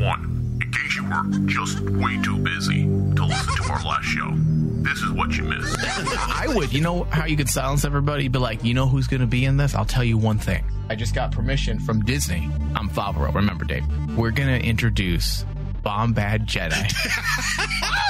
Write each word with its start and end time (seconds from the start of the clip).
one, 0.00 0.58
in 0.62 0.70
case 0.72 0.96
you 0.96 1.04
were 1.04 1.48
just 1.48 1.80
way 1.80 2.20
too 2.22 2.38
busy 2.38 2.82
to 2.84 3.24
listen 3.24 3.64
to 3.64 3.72
our 3.72 3.82
last 3.84 4.04
show, 4.04 4.30
this 4.82 4.98
is 5.02 5.10
what 5.12 5.36
you 5.36 5.44
missed. 5.44 5.76
I 5.80 6.46
would. 6.48 6.72
You 6.72 6.80
know 6.80 7.04
how 7.04 7.26
you 7.26 7.36
could 7.36 7.48
silence 7.48 7.84
everybody? 7.84 8.28
Be 8.28 8.38
like, 8.38 8.64
you 8.64 8.74
know 8.74 8.86
who's 8.86 9.06
going 9.06 9.20
to 9.20 9.26
be 9.26 9.44
in 9.44 9.56
this? 9.56 9.74
I'll 9.74 9.84
tell 9.84 10.04
you 10.04 10.16
one 10.18 10.38
thing. 10.38 10.64
I 10.88 10.94
just 10.94 11.14
got 11.14 11.32
permission 11.32 11.78
from 11.80 12.02
Disney. 12.04 12.48
I'm 12.74 12.88
Favreau. 12.88 13.34
Remember, 13.34 13.64
Dave. 13.64 13.84
We're 14.16 14.30
going 14.30 14.48
to 14.48 14.64
introduce 14.66 15.44
Bombad 15.84 16.46
Jedi. 16.46 16.92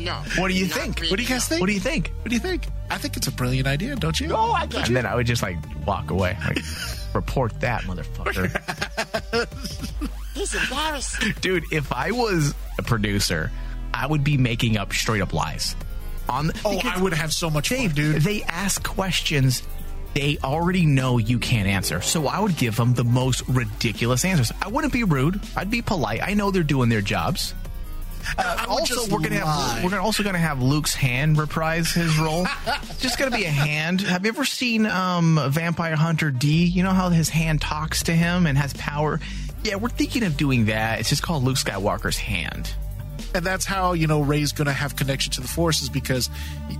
No. 0.00 0.22
What 0.36 0.48
do 0.48 0.54
you 0.54 0.66
think? 0.66 1.00
really, 1.00 1.10
What 1.10 1.16
do 1.16 1.22
you 1.22 1.28
guys 1.28 1.48
think? 1.48 1.60
What 1.60 1.68
do 1.68 1.72
you 1.72 1.80
think? 1.80 2.12
What 2.20 2.28
do 2.28 2.34
you 2.34 2.40
think? 2.40 2.66
I 2.90 2.98
think 2.98 3.16
it's 3.16 3.28
a 3.28 3.32
brilliant 3.32 3.66
idea, 3.66 3.96
don't 3.96 4.18
you? 4.20 4.30
Oh, 4.32 4.52
I 4.52 4.62
And 4.64 4.94
then 4.94 5.06
I 5.06 5.14
would 5.14 5.26
just 5.26 5.42
like 5.42 5.56
walk 5.86 6.10
away. 6.10 6.36
Like, 6.44 6.58
report 7.14 7.58
that, 7.60 7.82
motherfucker. 7.82 8.52
He's 10.34 10.54
embarrassing. 10.54 11.34
Dude, 11.40 11.64
if 11.72 11.92
I 11.92 12.10
was 12.10 12.54
a 12.78 12.82
producer, 12.82 13.50
I 13.94 14.06
would 14.06 14.22
be 14.22 14.36
making 14.36 14.76
up 14.76 14.92
straight 14.92 15.22
up 15.22 15.32
lies. 15.32 15.74
On 16.28 16.50
Oh, 16.64 16.80
I 16.82 17.00
would 17.00 17.12
have 17.12 17.32
so 17.32 17.48
much 17.48 17.68
Dave, 17.68 17.92
fun, 17.92 17.96
dude. 17.96 18.22
They 18.22 18.42
ask 18.42 18.82
questions 18.82 19.62
they 20.16 20.38
already 20.42 20.86
know 20.86 21.18
you 21.18 21.38
can't 21.38 21.68
answer. 21.68 22.00
So 22.00 22.26
I 22.26 22.40
would 22.40 22.56
give 22.56 22.76
them 22.76 22.94
the 22.94 23.04
most 23.04 23.46
ridiculous 23.48 24.24
answers. 24.24 24.50
I 24.62 24.68
wouldn't 24.68 24.92
be 24.92 25.04
rude. 25.04 25.40
I'd 25.54 25.70
be 25.70 25.82
polite. 25.82 26.20
I 26.22 26.32
know 26.32 26.50
they're 26.50 26.62
doing 26.62 26.88
their 26.88 27.02
jobs. 27.02 27.54
Uh, 28.38 28.66
also, 28.68 29.02
we're 29.12 29.20
gonna 29.20 29.44
lie. 29.44 29.78
have 29.80 29.92
we're 29.92 29.98
also 29.98 30.22
gonna 30.22 30.38
have 30.38 30.60
Luke's 30.62 30.94
hand 30.94 31.38
reprise 31.38 31.92
his 31.92 32.16
role. 32.18 32.46
it's 32.66 32.98
just 33.00 33.18
gonna 33.18 33.36
be 33.36 33.44
a 33.44 33.50
hand. 33.50 34.00
Have 34.00 34.24
you 34.24 34.28
ever 34.30 34.44
seen 34.44 34.86
um, 34.86 35.40
Vampire 35.48 35.96
Hunter 35.96 36.30
D? 36.30 36.64
You 36.64 36.82
know 36.82 36.90
how 36.92 37.08
his 37.10 37.28
hand 37.28 37.60
talks 37.60 38.02
to 38.04 38.12
him 38.12 38.46
and 38.46 38.56
has 38.58 38.72
power. 38.74 39.20
Yeah, 39.62 39.76
we're 39.76 39.88
thinking 39.88 40.22
of 40.24 40.36
doing 40.36 40.66
that. 40.66 41.00
It's 41.00 41.08
just 41.08 41.22
called 41.22 41.42
Luke 41.44 41.56
Skywalker's 41.56 42.18
hand. 42.18 42.70
and 43.34 43.44
that's 43.44 43.64
how 43.64 43.92
you 43.94 44.06
know 44.06 44.20
Rey's 44.22 44.52
going 44.52 44.66
to 44.66 44.72
have 44.72 44.94
connection 44.96 45.32
to 45.32 45.40
the 45.40 45.48
Forces 45.48 45.88
because 45.88 46.30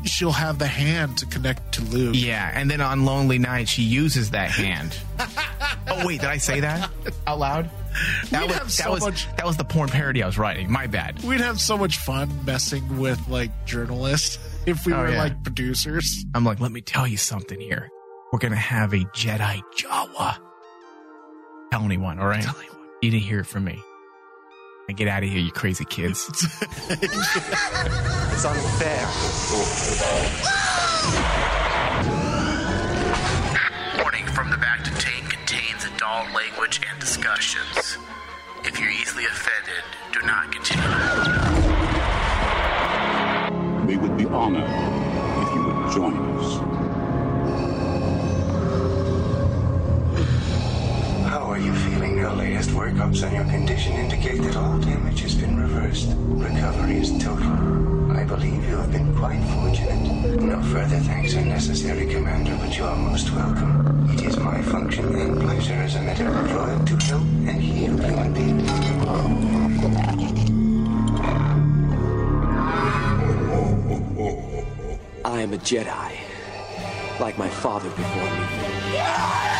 she'll 0.04 0.30
have 0.32 0.58
the 0.58 0.66
hand 0.66 1.18
to 1.18 1.26
connect 1.26 1.72
to 1.74 1.82
Luke. 1.82 2.14
Yeah, 2.16 2.50
and 2.54 2.70
then 2.70 2.80
on 2.80 3.04
lonely 3.04 3.38
Night 3.38 3.68
she 3.68 3.82
uses 3.82 4.30
that 4.30 4.50
hand. 4.50 4.96
oh 5.88 6.06
wait, 6.06 6.20
did 6.20 6.30
I 6.30 6.36
say 6.38 6.60
that 6.60 6.90
out 7.26 7.38
loud? 7.38 7.70
That 8.30 8.42
We'd 8.42 8.46
was 8.48 8.56
have 8.58 8.66
that 8.66 8.70
so 8.72 8.90
was 8.92 9.00
much- 9.02 9.28
that 9.36 9.46
was 9.46 9.56
the 9.56 9.64
porn 9.64 9.88
parody 9.88 10.22
I 10.22 10.26
was 10.26 10.38
writing. 10.38 10.70
My 10.70 10.86
bad. 10.86 11.22
We'd 11.22 11.40
have 11.40 11.60
so 11.60 11.76
much 11.78 11.98
fun 11.98 12.30
messing 12.44 12.98
with 12.98 13.26
like 13.28 13.50
journalists 13.66 14.38
if 14.66 14.84
we 14.86 14.92
Oh, 14.92 14.98
were 14.98 15.10
yeah. 15.10 15.18
like 15.18 15.42
producers. 15.42 16.24
I'm 16.34 16.44
like, 16.44 16.60
let 16.60 16.72
me 16.72 16.80
tell 16.80 17.06
you 17.06 17.16
something 17.16 17.60
here. 17.60 17.88
We're 18.32 18.38
gonna 18.40 18.56
have 18.56 18.92
a 18.92 18.98
Jedi 19.14 19.62
Jawa. 19.78 20.36
Tell 21.72 21.82
anyone, 21.82 22.18
all 22.18 22.26
right? 22.28 22.42
Tell 22.42 22.56
anyone. 22.58 22.76
You 23.02 23.10
didn't 23.10 23.24
hear 23.24 23.40
it 23.40 23.46
from 23.46 23.64
me. 23.64 23.78
And 24.88 24.96
get 24.96 25.08
out 25.08 25.22
of 25.24 25.28
here, 25.28 25.40
you 25.40 25.50
crazy 25.52 25.84
kids. 25.84 26.28
It's 28.36 28.44
unfair. 28.44 29.08
Adult 36.76 36.84
language 36.84 36.90
and 36.90 37.00
discussions. 37.00 37.98
If 38.64 38.80
you're 38.80 38.90
easily 38.90 39.24
offended, 39.24 39.84
do 40.12 40.20
not 40.26 40.52
continue. 40.52 40.84
We 43.86 43.96
would 43.96 44.16
be 44.16 44.26
honored 44.26 44.64
if 45.42 45.54
you 45.54 45.64
would 45.64 45.92
join 45.92 46.16
us. 46.38 46.60
How 51.28 51.42
are 51.50 51.58
you 51.58 51.74
feeling? 51.74 52.16
Your 52.16 52.32
latest 52.32 52.70
workups 52.70 53.26
on 53.26 53.34
your 53.34 53.44
condition 53.44 53.92
indicate 53.92 54.42
that 54.42 54.56
all 54.56 54.78
damage 54.78 55.20
has 55.20 55.34
been 55.34 55.60
reversed. 55.60 56.08
Recovery 56.16 56.96
is 56.98 57.10
total. 57.22 57.95
I 58.16 58.24
believe 58.24 58.66
you 58.66 58.76
have 58.78 58.90
been 58.90 59.14
quite 59.14 59.42
fortunate. 59.52 60.40
No 60.40 60.62
further 60.62 60.98
thanks 61.00 61.36
are 61.36 61.44
necessary, 61.44 62.06
Commander, 62.06 62.56
but 62.58 62.74
you 62.74 62.84
are 62.84 62.96
most 62.96 63.30
welcome. 63.32 64.08
It 64.10 64.22
is 64.22 64.38
my 64.38 64.62
function 64.62 65.14
and 65.14 65.38
pleasure 65.38 65.74
as 65.74 65.96
a 65.96 66.00
medical 66.00 66.32
droid 66.32 66.86
to 66.86 66.96
help 67.04 67.22
and 67.22 67.62
heal 67.62 67.94
human 67.98 68.32
beings. 68.32 68.70
I 75.22 75.40
am 75.42 75.52
a 75.52 75.58
Jedi, 75.58 76.16
like 77.20 77.36
my 77.36 77.50
father 77.50 77.90
before 77.90 78.30
me. 78.30 79.55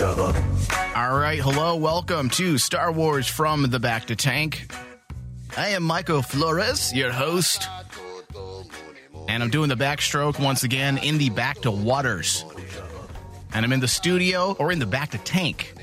All 0.00 1.18
right, 1.18 1.38
hello, 1.38 1.76
welcome 1.76 2.30
to 2.30 2.56
Star 2.56 2.90
Wars 2.90 3.28
from 3.28 3.64
the 3.64 3.78
Bacta 3.78 4.16
Tank. 4.16 4.72
I 5.58 5.68
am 5.68 5.82
Michael 5.82 6.22
Flores, 6.22 6.90
your 6.94 7.12
host, 7.12 7.68
and 9.28 9.42
I'm 9.42 9.50
doing 9.50 9.68
the 9.68 9.74
backstroke 9.74 10.40
once 10.42 10.62
again 10.62 10.96
in 10.96 11.18
the 11.18 11.28
Bacta 11.28 11.70
Waters. 11.70 12.46
And 13.52 13.62
I'm 13.62 13.74
in 13.74 13.80
the 13.80 13.88
studio 13.88 14.56
or 14.58 14.72
in 14.72 14.78
the 14.78 14.86
Bacta 14.86 15.20
Tank 15.22 15.74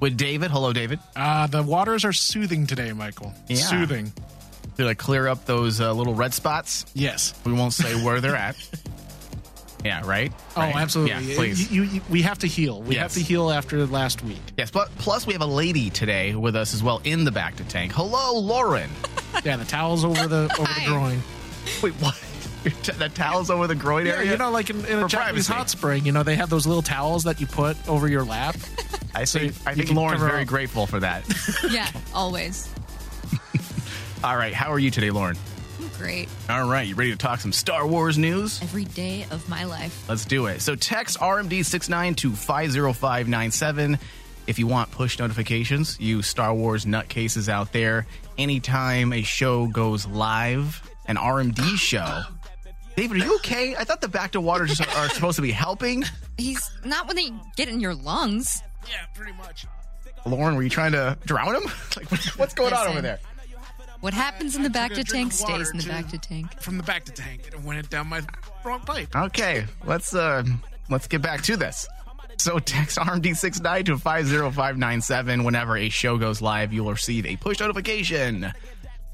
with 0.00 0.18
David. 0.18 0.50
Hello, 0.50 0.74
David. 0.74 0.98
Uh, 1.16 1.46
the 1.46 1.62
waters 1.62 2.04
are 2.04 2.12
soothing 2.12 2.66
today, 2.66 2.92
Michael. 2.92 3.32
Yeah. 3.48 3.56
Soothing. 3.56 4.12
Did 4.76 4.86
I 4.86 4.92
clear 4.92 5.28
up 5.28 5.46
those 5.46 5.80
uh, 5.80 5.94
little 5.94 6.14
red 6.14 6.34
spots? 6.34 6.84
Yes. 6.92 7.32
We 7.46 7.54
won't 7.54 7.72
say 7.72 7.94
where 8.04 8.20
they're 8.20 8.36
at. 8.36 8.56
Yeah, 9.84 10.06
right? 10.06 10.32
Oh, 10.56 10.60
Right? 10.60 10.76
absolutely. 10.76 11.28
Yeah, 11.30 11.36
please. 11.36 11.70
You, 11.72 11.82
you, 11.82 12.00
we 12.08 12.22
have 12.22 12.38
to 12.40 12.46
heal. 12.46 12.80
We 12.82 12.94
have 12.96 13.12
to 13.14 13.20
heal 13.20 13.50
after 13.50 13.84
last 13.86 14.22
week. 14.22 14.38
Yes, 14.56 14.70
but 14.70 14.94
plus 14.96 15.26
we 15.26 15.32
have 15.32 15.42
a 15.42 15.46
lady 15.46 15.90
today 15.90 16.34
with 16.34 16.54
us 16.54 16.72
as 16.74 16.82
well 16.82 17.00
in 17.04 17.24
the 17.24 17.30
Bacta 17.32 17.66
Tank. 17.66 17.92
Hello, 17.92 18.38
Lauren. 18.38 18.90
Yeah, 19.44 19.56
the 19.56 19.64
towels 19.64 20.04
over 20.04 20.26
the 20.28 20.54
over 20.58 20.72
the 20.72 20.82
groin. 20.86 21.20
Wait, 21.82 21.94
what? 21.94 22.14
the 22.98 23.08
towels 23.14 23.48
over 23.50 23.66
the 23.66 23.74
groin 23.74 24.04
Yeah, 24.06 24.12
area? 24.12 24.32
you 24.32 24.36
know, 24.36 24.50
like 24.50 24.68
in, 24.70 24.76
in 24.84 24.98
a 24.98 25.02
For 25.02 25.08
Japanese 25.08 25.46
privacy. 25.48 25.52
hot 25.52 25.70
spring, 25.70 26.04
you 26.06 26.12
know, 26.12 26.22
they 26.22 26.36
have 26.36 26.50
those 26.50 26.66
little 26.66 26.82
towels 26.82 27.24
that 27.24 27.40
you 27.40 27.46
put 27.46 27.76
over 27.88 28.06
your 28.08 28.24
lap. 28.24 28.54
I 29.14 29.24
So 29.24 29.38
think, 29.40 29.52
you- 29.54 29.60
I 29.66 29.74
think 29.74 29.86
can 29.88 29.96
Lauren's 29.96 30.20
very 30.22 30.42
up. 30.42 30.48
grateful 30.48 30.86
for 30.86 31.00
that. 31.00 31.24
Yeah, 31.70 31.88
always. 32.14 32.68
All 34.22 34.36
right, 34.36 34.52
how 34.54 34.70
are 34.70 34.78
you 34.78 34.90
today, 34.90 35.10
Lauren? 35.10 35.36
Great. 36.02 36.28
All 36.50 36.68
right, 36.68 36.84
you 36.84 36.96
ready 36.96 37.12
to 37.12 37.16
talk 37.16 37.38
some 37.38 37.52
Star 37.52 37.86
Wars 37.86 38.18
news? 38.18 38.60
Every 38.60 38.86
day 38.86 39.24
of 39.30 39.48
my 39.48 39.62
life. 39.62 40.08
Let's 40.08 40.24
do 40.24 40.46
it. 40.46 40.60
So 40.60 40.74
text 40.74 41.16
RMD69 41.20 42.16
to 42.16 42.32
50597 42.32 44.00
if 44.48 44.58
you 44.58 44.66
want 44.66 44.90
push 44.90 45.20
notifications. 45.20 46.00
You 46.00 46.22
Star 46.22 46.52
Wars 46.52 46.86
nutcases 46.86 47.48
out 47.48 47.72
there. 47.72 48.08
Anytime 48.36 49.12
a 49.12 49.22
show 49.22 49.68
goes 49.68 50.04
live, 50.04 50.82
an 51.06 51.14
RMD 51.18 51.76
show. 51.76 52.22
David, 52.96 53.22
are 53.22 53.24
you 53.24 53.36
okay? 53.36 53.76
I 53.76 53.84
thought 53.84 54.00
the 54.00 54.08
bacta 54.08 54.42
waters 54.42 54.80
are 54.80 54.88
are 54.96 55.08
supposed 55.10 55.36
to 55.36 55.42
be 55.42 55.52
helping. 55.52 56.02
He's 56.36 56.68
not 56.84 57.06
when 57.06 57.14
they 57.14 57.30
get 57.56 57.68
in 57.68 57.78
your 57.78 57.94
lungs. 57.94 58.60
Yeah, 58.90 58.96
pretty 59.14 59.34
much. 59.34 59.66
Lauren, 60.26 60.56
were 60.56 60.64
you 60.64 60.70
trying 60.70 60.92
to 60.92 61.16
drown 61.24 61.54
him? 61.54 61.62
Like, 61.96 62.10
what's 62.36 62.54
going 62.54 62.72
on 62.72 62.88
over 62.88 63.02
there? 63.02 63.20
What 64.02 64.14
happens 64.14 64.56
in 64.56 64.64
the 64.64 64.70
back 64.70 64.90
to 64.90 64.96
took 64.96 65.04
a 65.04 65.08
drink 65.10 65.32
tank 65.32 65.48
stays 65.48 65.70
in 65.70 65.78
the 65.78 65.86
back 65.86 66.08
to 66.08 66.18
tank. 66.18 66.60
From 66.60 66.76
the 66.76 66.82
bacta 66.82 67.14
tank, 67.14 67.42
and 67.44 67.54
it 67.54 67.62
went 67.62 67.88
down 67.88 68.08
my 68.08 68.20
wrong 68.64 68.80
pipe. 68.80 69.14
Okay, 69.14 69.64
let's 69.84 70.12
uh 70.12 70.42
let's 70.90 71.06
get 71.06 71.22
back 71.22 71.42
to 71.42 71.56
this. 71.56 71.86
So 72.36 72.58
text 72.58 72.98
RMD69 72.98 73.84
to 73.86 73.98
50597 73.98 75.44
whenever 75.44 75.76
a 75.76 75.88
show 75.88 76.18
goes 76.18 76.42
live, 76.42 76.72
you'll 76.72 76.90
receive 76.90 77.26
a 77.26 77.36
push 77.36 77.60
notification. 77.60 78.52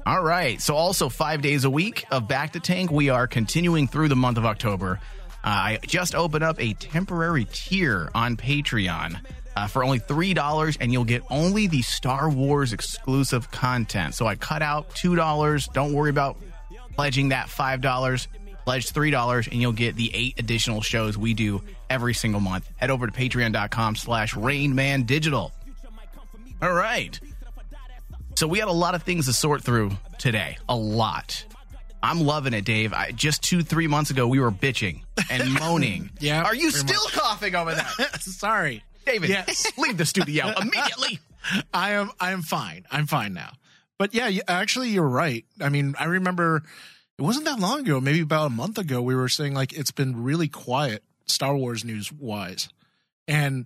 All 0.07 0.23
right. 0.23 0.59
So 0.59 0.75
also 0.75 1.07
5 1.07 1.43
days 1.43 1.65
a 1.65 1.69
week 1.69 2.05
of 2.09 2.27
Bacta 2.27 2.59
Tank. 2.59 2.89
We 2.89 3.09
are 3.09 3.27
continuing 3.27 3.87
through 3.87 4.07
the 4.07 4.15
month 4.15 4.39
of 4.39 4.45
October. 4.47 4.99
Uh, 5.43 5.49
I 5.49 5.79
just 5.85 6.15
opened 6.15 6.43
up 6.43 6.59
a 6.59 6.73
temporary 6.73 7.45
tier 7.45 8.09
on 8.15 8.37
Patreon. 8.37 9.19
Uh, 9.55 9.67
for 9.67 9.83
only 9.83 9.99
$3 9.99 10.77
and 10.79 10.93
you'll 10.93 11.03
get 11.03 11.21
only 11.29 11.67
the 11.67 11.81
Star 11.81 12.29
Wars 12.29 12.71
exclusive 12.71 13.51
content. 13.51 14.15
So 14.15 14.25
I 14.25 14.35
cut 14.35 14.61
out 14.61 14.89
$2. 14.91 15.73
Don't 15.73 15.93
worry 15.93 16.09
about 16.11 16.37
pledging 16.95 17.29
that 17.29 17.47
$5 17.47 18.27
pledge 18.65 18.91
$3 18.91 19.47
and 19.51 19.61
you'll 19.61 19.71
get 19.71 19.95
the 19.95 20.11
eight 20.13 20.39
additional 20.39 20.81
shows 20.81 21.17
we 21.17 21.33
do 21.33 21.61
every 21.89 22.13
single 22.13 22.39
month 22.41 22.69
head 22.75 22.91
over 22.91 23.07
to 23.07 23.11
patreon.com 23.13 23.95
slash 23.95 24.33
rainmandigital 24.35 25.51
all 26.61 26.73
right 26.73 27.19
so 28.35 28.47
we 28.47 28.59
had 28.59 28.67
a 28.67 28.71
lot 28.71 28.93
of 28.95 29.03
things 29.03 29.25
to 29.25 29.33
sort 29.33 29.63
through 29.63 29.91
today 30.19 30.57
a 30.67 30.75
lot 30.75 31.43
i'm 32.03 32.19
loving 32.19 32.53
it 32.53 32.63
dave 32.65 32.93
I, 32.93 33.11
just 33.11 33.41
two 33.41 33.61
three 33.63 33.87
months 33.87 34.11
ago 34.11 34.27
we 34.27 34.39
were 34.39 34.51
bitching 34.51 35.01
and 35.31 35.51
moaning 35.59 36.11
Yeah, 36.19 36.43
are 36.43 36.53
you 36.53 36.69
still 36.69 37.01
much. 37.05 37.13
coughing 37.13 37.55
over 37.55 37.73
that? 37.73 37.87
Sorry. 38.21 38.83
David 39.05 39.29
Yes. 39.29 39.71
leave 39.77 39.97
the 39.97 40.05
studio 40.05 40.53
immediately 40.61 41.19
I 41.73 41.91
am 41.91 42.11
I 42.19 42.31
am 42.31 42.41
fine. 42.41 42.85
I'm 42.91 43.07
fine 43.07 43.33
now. 43.33 43.53
But 43.97 44.13
yeah, 44.13 44.29
actually, 44.47 44.89
you're 44.89 45.07
right. 45.07 45.45
I 45.61 45.69
mean, 45.69 45.95
I 45.97 46.05
remember 46.05 46.63
it 47.17 47.21
wasn't 47.21 47.45
that 47.45 47.59
long 47.59 47.79
ago, 47.79 48.01
maybe 48.01 48.19
about 48.19 48.47
a 48.47 48.49
month 48.49 48.77
ago, 48.77 49.01
we 49.01 49.15
were 49.15 49.29
saying 49.29 49.53
like 49.53 49.71
it's 49.73 49.91
been 49.91 50.21
really 50.23 50.49
quiet 50.49 51.01
Star 51.27 51.55
Wars 51.55 51.85
news 51.85 52.11
wise, 52.11 52.67
and 53.27 53.65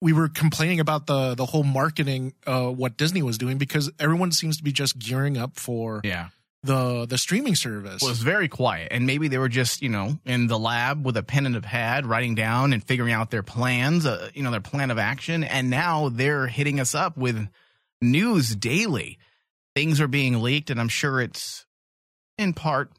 we 0.00 0.12
were 0.14 0.28
complaining 0.28 0.80
about 0.80 1.06
the 1.06 1.34
the 1.34 1.44
whole 1.46 1.62
marketing 1.62 2.32
uh 2.46 2.68
what 2.68 2.96
Disney 2.96 3.22
was 3.22 3.36
doing 3.36 3.58
because 3.58 3.90
everyone 3.98 4.32
seems 4.32 4.56
to 4.56 4.62
be 4.64 4.72
just 4.72 4.98
gearing 4.98 5.36
up 5.36 5.58
for 5.58 6.00
Yeah. 6.02 6.28
The 6.62 7.06
the 7.06 7.18
streaming 7.18 7.54
service. 7.54 8.02
Was 8.02 8.20
very 8.20 8.48
quiet. 8.48 8.88
And 8.90 9.06
maybe 9.06 9.28
they 9.28 9.38
were 9.38 9.48
just, 9.48 9.82
you 9.82 9.88
know, 9.88 10.18
in 10.24 10.46
the 10.46 10.58
lab 10.58 11.04
with 11.04 11.16
a 11.16 11.22
pen 11.22 11.46
and 11.46 11.56
a 11.56 11.60
pad, 11.60 12.06
writing 12.06 12.34
down 12.34 12.72
and 12.72 12.84
figuring 12.84 13.12
out 13.12 13.30
their 13.30 13.42
plans, 13.42 14.06
uh, 14.06 14.30
you 14.34 14.42
know, 14.42 14.50
their 14.50 14.60
plan 14.60 14.90
of 14.90 14.98
action. 14.98 15.44
And 15.44 15.70
now 15.70 16.08
they're 16.08 16.46
hitting 16.46 16.80
us 16.80 16.94
up 16.94 17.16
with 17.16 17.48
news 18.00 18.54
daily. 18.54 19.18
Things 19.74 20.00
are 20.00 20.08
being 20.08 20.42
leaked, 20.42 20.70
and 20.70 20.80
I'm 20.80 20.88
sure 20.88 21.20
it's 21.20 21.64
in 22.36 22.52
part 22.54 22.90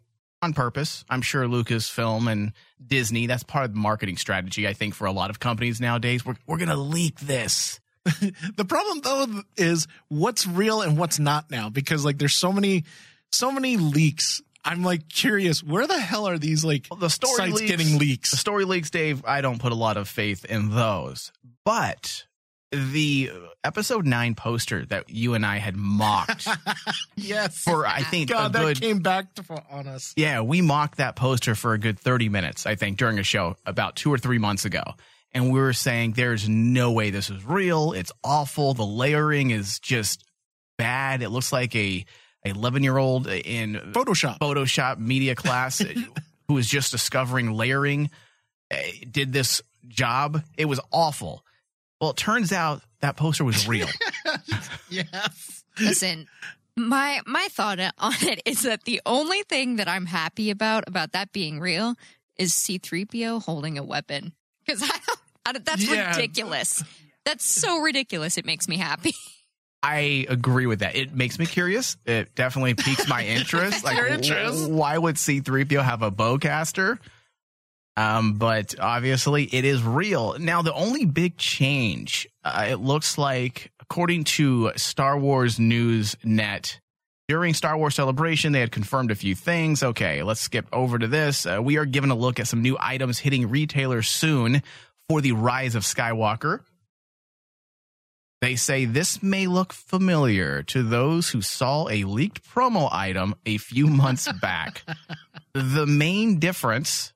on 0.42 0.54
purpose. 0.54 1.06
I'm 1.10 1.22
sure 1.22 1.46
Lucasfilm 1.46 2.32
and 2.32 2.54
Disney, 2.86 3.28
that's 3.28 3.44
part 3.44 3.66
of 3.66 3.74
the 3.74 3.80
marketing 3.80 4.18
strategy, 4.18 4.68
I 4.68 4.74
think, 4.74 4.96
for 4.96 5.06
a 5.06 5.12
lot 5.12 5.30
of 5.30 5.40
companies 5.40 5.80
nowadays. 5.80 6.26
We're, 6.26 6.36
we're 6.48 6.58
going 6.58 6.70
to 6.70 6.76
leak 6.76 7.20
this. 7.20 7.80
the 8.56 8.66
problem 8.66 9.02
though 9.02 9.44
is 9.58 9.88
what's 10.08 10.48
real 10.48 10.82
and 10.82 10.98
what's 10.98 11.20
not 11.20 11.52
now 11.52 11.70
because 11.70 12.04
like 12.04 12.18
there's 12.18 12.34
so 12.34 12.52
many 12.52 12.84
so 13.32 13.52
many 13.52 13.78
leaks. 13.78 14.42
I'm 14.64 14.84
like 14.84 15.10
curious, 15.10 15.64
where 15.64 15.88
the 15.88 16.00
hell 16.00 16.28
are 16.28 16.38
these 16.38 16.64
like 16.64 16.88
the 17.00 17.10
story 17.10 17.36
sites 17.36 17.54
leaks, 17.54 17.72
getting 17.72 17.98
leaks? 17.98 18.32
The 18.32 18.38
story 18.38 18.66
leaks, 18.66 18.90
Dave. 18.92 19.26
I 19.26 19.42
don't 19.42 19.60
put 19.60 19.72
a 19.72 19.76
lot 19.76 19.98
of 19.98 20.08
faith 20.08 20.46
in 20.46 20.70
those, 20.70 21.32
but 21.66 22.26
the 22.72 23.32
episode 23.64 24.06
nine 24.06 24.34
poster 24.36 24.86
that 24.86 25.10
you 25.10 25.34
and 25.34 25.46
I 25.46 25.58
had 25.58 25.76
mocked 25.76 26.48
yes, 27.16 27.58
for 27.58 27.86
I 27.86 28.02
think 28.02 28.30
God, 28.30 28.52
a 28.52 28.54
that 28.54 28.64
good 28.64 28.82
came 28.82 29.00
back 29.00 29.34
to, 29.36 29.64
on 29.70 29.88
us. 29.88 30.14
yeah 30.16 30.40
we 30.40 30.62
mocked 30.62 30.98
that 30.98 31.18
poster 31.18 31.54
for 31.54 31.74
a 31.74 31.78
good 31.78 32.00
thirty 32.00 32.30
minutes 32.30 32.66
I 32.66 32.76
think 32.76 32.98
during 32.98 33.20
a 33.20 33.24
show 33.24 33.58
about 33.66 33.98
two 33.98 34.12
or 34.14 34.18
three 34.18 34.38
months 34.38 34.64
ago, 34.64 34.84
and 35.34 35.52
we 35.52 35.60
were 35.60 35.74
saying 35.74 36.14
there's 36.14 36.48
no 36.48 36.92
way 36.92 37.10
this 37.10 37.30
is 37.30 37.44
real. 37.46 37.92
It's 37.94 38.12
awful. 38.24 38.74
The 38.74 38.86
layering 38.86 39.52
is 39.52 39.80
just 39.80 40.24
bad. 40.78 41.22
It 41.22 41.30
looks 41.30 41.52
like 41.52 41.76
a 41.76 42.06
11 42.44 42.84
year 42.84 42.98
old 42.98 43.28
in 43.28 43.76
Photoshop 43.94 44.40
Photoshop 44.40 44.98
media 45.00 45.36
class 45.36 45.80
who 46.48 46.54
was 46.54 46.68
just 46.68 46.92
discovering 46.92 47.52
layering 47.52 48.10
uh, 48.72 48.78
did 49.10 49.32
this 49.34 49.62
job. 49.88 50.42
It 50.58 50.66
was 50.66 50.80
awful. 50.92 51.44
Well, 52.00 52.12
it 52.12 52.18
turns 52.18 52.52
out 52.52 52.82
that 53.02 53.16
poster 53.18 53.44
was 53.44 53.68
real. 53.68 53.88
yes. 54.90 55.64
Listen, 55.80 56.28
my 56.76 57.22
my 57.26 57.48
thought 57.52 57.80
on 57.98 58.14
it 58.22 58.42
is 58.46 58.64
that 58.64 58.84
the 58.86 59.02
only 59.06 59.44
thing 59.44 59.76
that 59.78 59.88
I'm 59.88 60.06
happy 60.06 60.50
about 60.50 60.86
about 60.88 61.12
that 61.14 61.32
being 61.32 61.60
real 61.60 61.96
is 62.38 62.54
C3PO 62.54 63.44
holding 63.44 63.78
a 63.78 63.84
weapon 63.84 64.34
because 64.66 64.82
I, 64.84 65.00
I 65.46 65.54
that's 65.60 65.84
Yeah. 65.84 66.16
ridiculous. 66.16 66.84
That's 67.26 67.46
so 67.46 67.80
ridiculous. 67.80 68.38
It 68.38 68.46
makes 68.46 68.68
me 68.68 68.78
happy. 68.78 69.14
I 69.84 70.26
agree 70.30 70.68
with 70.68 70.80
that. 70.80 70.96
It 70.96 71.14
makes 71.16 71.40
me 71.40 71.46
curious. 71.46 71.98
It 72.06 72.36
definitely 72.36 72.76
piques 72.76 73.08
my 73.08 73.26
interest. 73.26 73.84
like, 73.84 73.98
interest. 73.98 74.70
why 74.70 74.98
would 74.98 75.16
C3PO 75.16 75.84
have 75.84 76.02
a 76.04 76.12
bowcaster? 76.12 77.00
Um, 77.98 78.34
but 78.34 78.76
obviously 78.80 79.44
it 79.46 79.66
is 79.66 79.84
real. 79.84 80.38
Now, 80.40 80.62
the 80.62 80.74
only 80.74 81.06
big 81.06 81.38
change, 81.38 82.28
uh, 82.44 82.68
it 82.70 82.76
looks 82.78 83.18
like, 83.18 83.72
according 83.82 84.24
to 84.26 84.72
Star 84.78 85.18
Wars 85.18 85.60
News 85.60 86.16
Net, 86.24 86.80
during 87.28 87.54
Star 87.54 87.78
Wars 87.78 87.96
Celebration, 87.96 88.52
they 88.52 88.60
had 88.60 88.72
confirmed 88.72 89.10
a 89.12 89.16
few 89.16 89.36
things. 89.36 89.84
Okay, 89.84 90.22
let's 90.24 90.42
skip 90.42 90.68
over 90.74 91.00
to 91.00 91.08
this. 91.08 91.46
Uh, 91.46 91.60
we 91.62 91.78
are 91.78 91.86
given 91.86 92.12
a 92.12 92.16
look 92.16 92.40
at 92.40 92.48
some 92.48 92.62
new 92.62 92.78
items 92.80 93.20
hitting 93.20 93.50
retailers 93.50 94.08
soon 94.10 94.64
for 95.10 95.22
the 95.22 95.32
Rise 95.32 95.76
of 95.76 95.84
Skywalker. 95.84 96.62
They 98.42 98.56
say 98.56 98.86
this 98.86 99.22
may 99.22 99.46
look 99.46 99.72
familiar 99.72 100.64
to 100.64 100.82
those 100.82 101.30
who 101.30 101.42
saw 101.42 101.88
a 101.90 102.04
leaked 102.06 102.44
promo 102.44 102.90
item 102.92 103.36
a 103.46 103.58
few 103.58 103.86
months 103.86 104.32
back. 104.42 104.84
the 105.54 105.86
main 105.86 106.40
difference, 106.40 107.14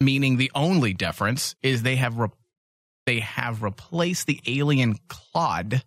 meaning 0.00 0.38
the 0.38 0.50
only 0.54 0.94
difference, 0.94 1.54
is 1.62 1.82
they 1.82 1.96
have 1.96 2.16
re- 2.18 2.28
they 3.04 3.20
have 3.20 3.62
replaced 3.62 4.26
the 4.26 4.40
alien 4.46 4.96
Klaud 5.08 5.82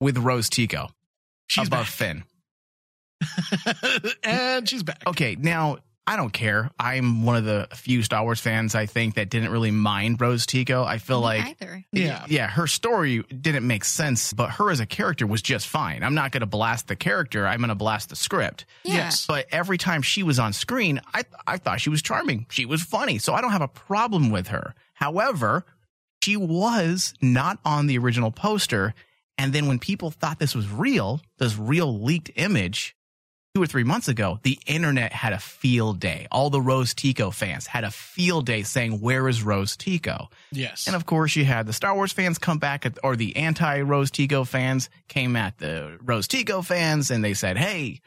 with 0.00 0.16
Rose 0.16 0.48
Tico 0.48 0.88
above 1.58 1.88
Finn. 1.88 2.24
and 4.22 4.68
she's 4.68 4.82
back. 4.82 5.02
Okay, 5.06 5.36
now 5.38 5.78
I 6.08 6.16
don't 6.16 6.32
care. 6.32 6.70
I'm 6.80 7.24
one 7.24 7.36
of 7.36 7.44
the 7.44 7.68
few 7.74 8.02
Star 8.02 8.22
Wars 8.22 8.40
fans 8.40 8.74
I 8.74 8.86
think 8.86 9.16
that 9.16 9.28
didn't 9.28 9.50
really 9.50 9.70
mind 9.70 10.20
Rose 10.20 10.46
Tico. 10.46 10.82
I 10.82 10.96
feel 10.96 11.20
like 11.20 11.44
Either. 11.44 11.84
yeah. 11.92 12.24
Yeah, 12.28 12.48
her 12.48 12.66
story 12.66 13.22
didn't 13.24 13.66
make 13.66 13.84
sense, 13.84 14.32
but 14.32 14.50
her 14.52 14.70
as 14.70 14.80
a 14.80 14.86
character 14.86 15.26
was 15.26 15.42
just 15.42 15.68
fine. 15.68 16.02
I'm 16.02 16.14
not 16.14 16.32
going 16.32 16.40
to 16.40 16.46
blast 16.46 16.88
the 16.88 16.96
character, 16.96 17.46
I'm 17.46 17.58
going 17.58 17.68
to 17.68 17.74
blast 17.74 18.08
the 18.08 18.16
script. 18.16 18.64
Yeah. 18.84 18.94
Yes. 18.94 19.26
But 19.26 19.46
every 19.52 19.76
time 19.76 20.00
she 20.00 20.22
was 20.22 20.38
on 20.38 20.54
screen, 20.54 21.00
I 21.12 21.24
I 21.46 21.58
thought 21.58 21.80
she 21.80 21.90
was 21.90 22.00
charming. 22.00 22.46
She 22.48 22.64
was 22.64 22.82
funny, 22.82 23.18
so 23.18 23.34
I 23.34 23.42
don't 23.42 23.52
have 23.52 23.60
a 23.60 23.68
problem 23.68 24.30
with 24.30 24.48
her. 24.48 24.74
However, 24.94 25.66
she 26.22 26.36
was 26.36 27.14
not 27.20 27.58
on 27.64 27.86
the 27.86 27.98
original 27.98 28.30
poster, 28.30 28.94
and 29.36 29.52
then 29.52 29.66
when 29.68 29.78
people 29.78 30.10
thought 30.10 30.38
this 30.38 30.54
was 30.54 30.68
real, 30.68 31.20
this 31.38 31.56
real 31.56 32.02
leaked 32.02 32.30
image, 32.36 32.96
two 33.54 33.62
or 33.62 33.66
three 33.66 33.84
months 33.84 34.08
ago, 34.08 34.38
the 34.42 34.58
internet 34.66 35.12
had 35.12 35.32
a 35.32 35.38
field 35.38 36.00
day. 36.00 36.26
All 36.30 36.50
the 36.50 36.60
Rose 36.60 36.94
Tico 36.94 37.30
fans 37.30 37.66
had 37.66 37.84
a 37.84 37.90
field 37.90 38.46
day 38.46 38.62
saying, 38.62 39.00
"Where 39.00 39.28
is 39.28 39.42
Rose 39.42 39.76
Tico?" 39.76 40.30
Yes. 40.52 40.86
And 40.86 40.94
of 40.94 41.06
course, 41.06 41.34
you 41.36 41.44
had 41.44 41.66
the 41.66 41.72
Star 41.72 41.94
Wars 41.94 42.12
fans 42.12 42.38
come 42.38 42.58
back, 42.58 42.86
at, 42.86 42.98
or 43.02 43.16
the 43.16 43.36
anti 43.36 43.80
Rose 43.80 44.10
Tico 44.10 44.44
fans 44.44 44.90
came 45.08 45.34
at 45.36 45.58
the 45.58 45.98
Rose 46.02 46.28
Tico 46.28 46.62
fans, 46.62 47.10
and 47.10 47.24
they 47.24 47.34
said, 47.34 47.56
"Hey, 47.56 48.00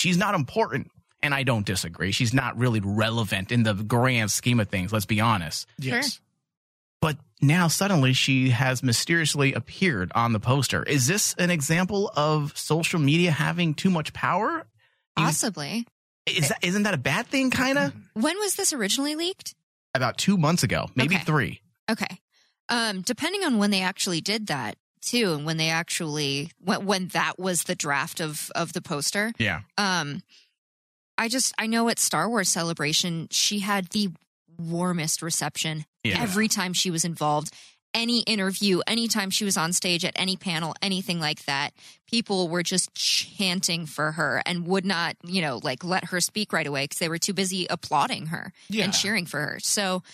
she's 0.00 0.16
not 0.16 0.34
important." 0.34 0.90
And 1.22 1.34
I 1.34 1.42
don't 1.42 1.66
disagree. 1.66 2.12
She's 2.12 2.32
not 2.32 2.56
really 2.56 2.80
relevant 2.80 3.52
in 3.52 3.62
the 3.62 3.74
grand 3.74 4.30
scheme 4.30 4.58
of 4.58 4.68
things. 4.68 4.92
Let's 4.92 5.06
be 5.06 5.20
honest. 5.20 5.66
yes. 5.78 6.20
But 7.02 7.16
now 7.40 7.68
suddenly 7.68 8.12
she 8.12 8.50
has 8.50 8.82
mysteriously 8.82 9.54
appeared 9.54 10.12
on 10.14 10.32
the 10.34 10.40
poster. 10.40 10.82
Is 10.82 11.06
this 11.06 11.34
an 11.38 11.50
example 11.50 12.10
of 12.14 12.56
social 12.56 13.00
media 13.00 13.30
having 13.30 13.72
too 13.72 13.88
much 13.90 14.12
power? 14.12 14.66
Possibly. 15.24 15.86
Is 16.26 16.48
that, 16.48 16.58
isn't 16.62 16.82
that 16.84 16.94
a 16.94 16.98
bad 16.98 17.26
thing? 17.26 17.50
Kind 17.50 17.78
of 17.78 17.92
When 18.14 18.38
was 18.38 18.54
this 18.54 18.72
originally 18.72 19.14
leaked? 19.16 19.54
about 19.94 20.16
two 20.18 20.36
months 20.36 20.62
ago, 20.62 20.88
maybe 20.94 21.16
Okay. 21.16 21.24
three. 21.24 21.60
Okay. 21.90 22.20
Um, 22.68 23.00
depending 23.00 23.42
on 23.44 23.58
when 23.58 23.70
they 23.72 23.80
actually 23.82 24.20
did 24.20 24.46
that 24.46 24.76
too, 25.02 25.32
and 25.32 25.44
when 25.44 25.56
they 25.56 25.70
actually 25.70 26.52
when 26.60 26.86
when 26.86 27.08
that 27.08 27.38
was 27.38 27.64
the 27.64 27.74
draft 27.74 28.20
of 28.20 28.50
of 28.54 28.72
the 28.72 28.80
poster. 28.82 29.32
Yeah. 29.38 29.62
Um, 29.76 30.22
I 31.18 31.26
just 31.28 31.52
I 31.58 31.66
know 31.66 31.88
at 31.88 31.98
Star 31.98 32.28
Wars 32.28 32.48
Celebration 32.48 33.26
she 33.32 33.58
had 33.60 33.86
the 33.88 34.10
warmest 34.58 35.22
reception 35.22 35.84
Yeah. 36.04 36.20
every 36.22 36.46
time 36.48 36.72
she 36.72 36.90
was 36.92 37.04
involved. 37.04 37.50
Any 37.92 38.20
interview, 38.20 38.80
anytime 38.86 39.30
she 39.30 39.44
was 39.44 39.56
on 39.56 39.72
stage 39.72 40.04
at 40.04 40.12
any 40.14 40.36
panel, 40.36 40.74
anything 40.80 41.18
like 41.18 41.44
that, 41.46 41.70
people 42.08 42.48
were 42.48 42.62
just 42.62 42.94
chanting 42.94 43.84
for 43.86 44.12
her 44.12 44.42
and 44.46 44.66
would 44.68 44.84
not, 44.84 45.16
you 45.24 45.42
know, 45.42 45.60
like 45.64 45.82
let 45.82 46.04
her 46.06 46.20
speak 46.20 46.52
right 46.52 46.66
away 46.66 46.84
because 46.84 46.98
they 46.98 47.08
were 47.08 47.18
too 47.18 47.32
busy 47.34 47.66
applauding 47.68 48.26
her 48.26 48.52
Yeah. 48.68 48.84
and 48.84 48.94
cheering 48.94 49.26
for 49.26 49.40
her. 49.40 49.58
So, 49.60 50.04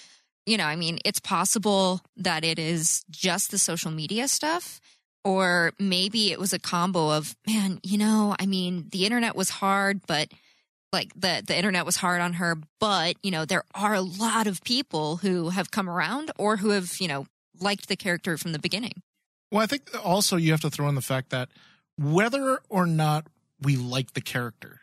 you 0.47 0.57
know, 0.57 0.65
I 0.65 0.77
mean, 0.77 1.01
it's 1.05 1.21
possible 1.21 2.01
that 2.17 2.45
it 2.45 2.59
is 2.59 3.05
just 3.11 3.51
the 3.51 3.59
social 3.59 3.91
media 3.91 4.27
stuff, 4.29 4.81
or 5.23 5.73
maybe 5.79 6.33
it 6.33 6.39
was 6.39 6.55
a 6.55 6.59
combo 6.59 7.11
of, 7.11 7.37
man, 7.47 7.81
you 7.83 7.99
know, 7.99 8.35
I 8.39 8.47
mean, 8.47 8.87
the 8.91 9.05
internet 9.05 9.37
was 9.37 9.51
hard, 9.51 10.01
but 10.07 10.29
like 10.93 11.13
the 11.15 11.43
the 11.47 11.55
internet 11.57 11.85
was 11.85 11.97
hard 11.97 12.21
on 12.23 12.35
her, 12.35 12.57
but 12.81 13.17
you 13.23 13.31
know, 13.31 13.45
there 13.45 13.65
are 13.75 13.93
a 13.95 14.01
lot 14.01 14.47
of 14.47 14.63
people 14.65 15.17
who 15.19 15.51
have 15.51 15.71
come 15.71 15.91
around 15.91 16.31
or 16.39 16.57
who 16.57 16.71
have, 16.71 16.93
you 17.01 17.09
know, 17.09 17.27
liked 17.61 17.89
the 17.89 17.97
character 17.97 18.37
from 18.39 18.53
the 18.53 18.59
beginning. 18.59 19.03
Well, 19.53 19.63
I 19.63 19.67
think 19.67 19.89
also 20.05 20.37
you 20.37 20.51
have 20.53 20.61
to 20.63 20.71
throw 20.71 20.89
in 20.89 20.95
the 20.95 21.01
fact 21.03 21.31
that 21.31 21.49
whether 21.99 22.61
or 22.69 22.87
not 22.87 23.27
we 23.63 23.77
like 23.77 24.13
the 24.13 24.21
character, 24.21 24.81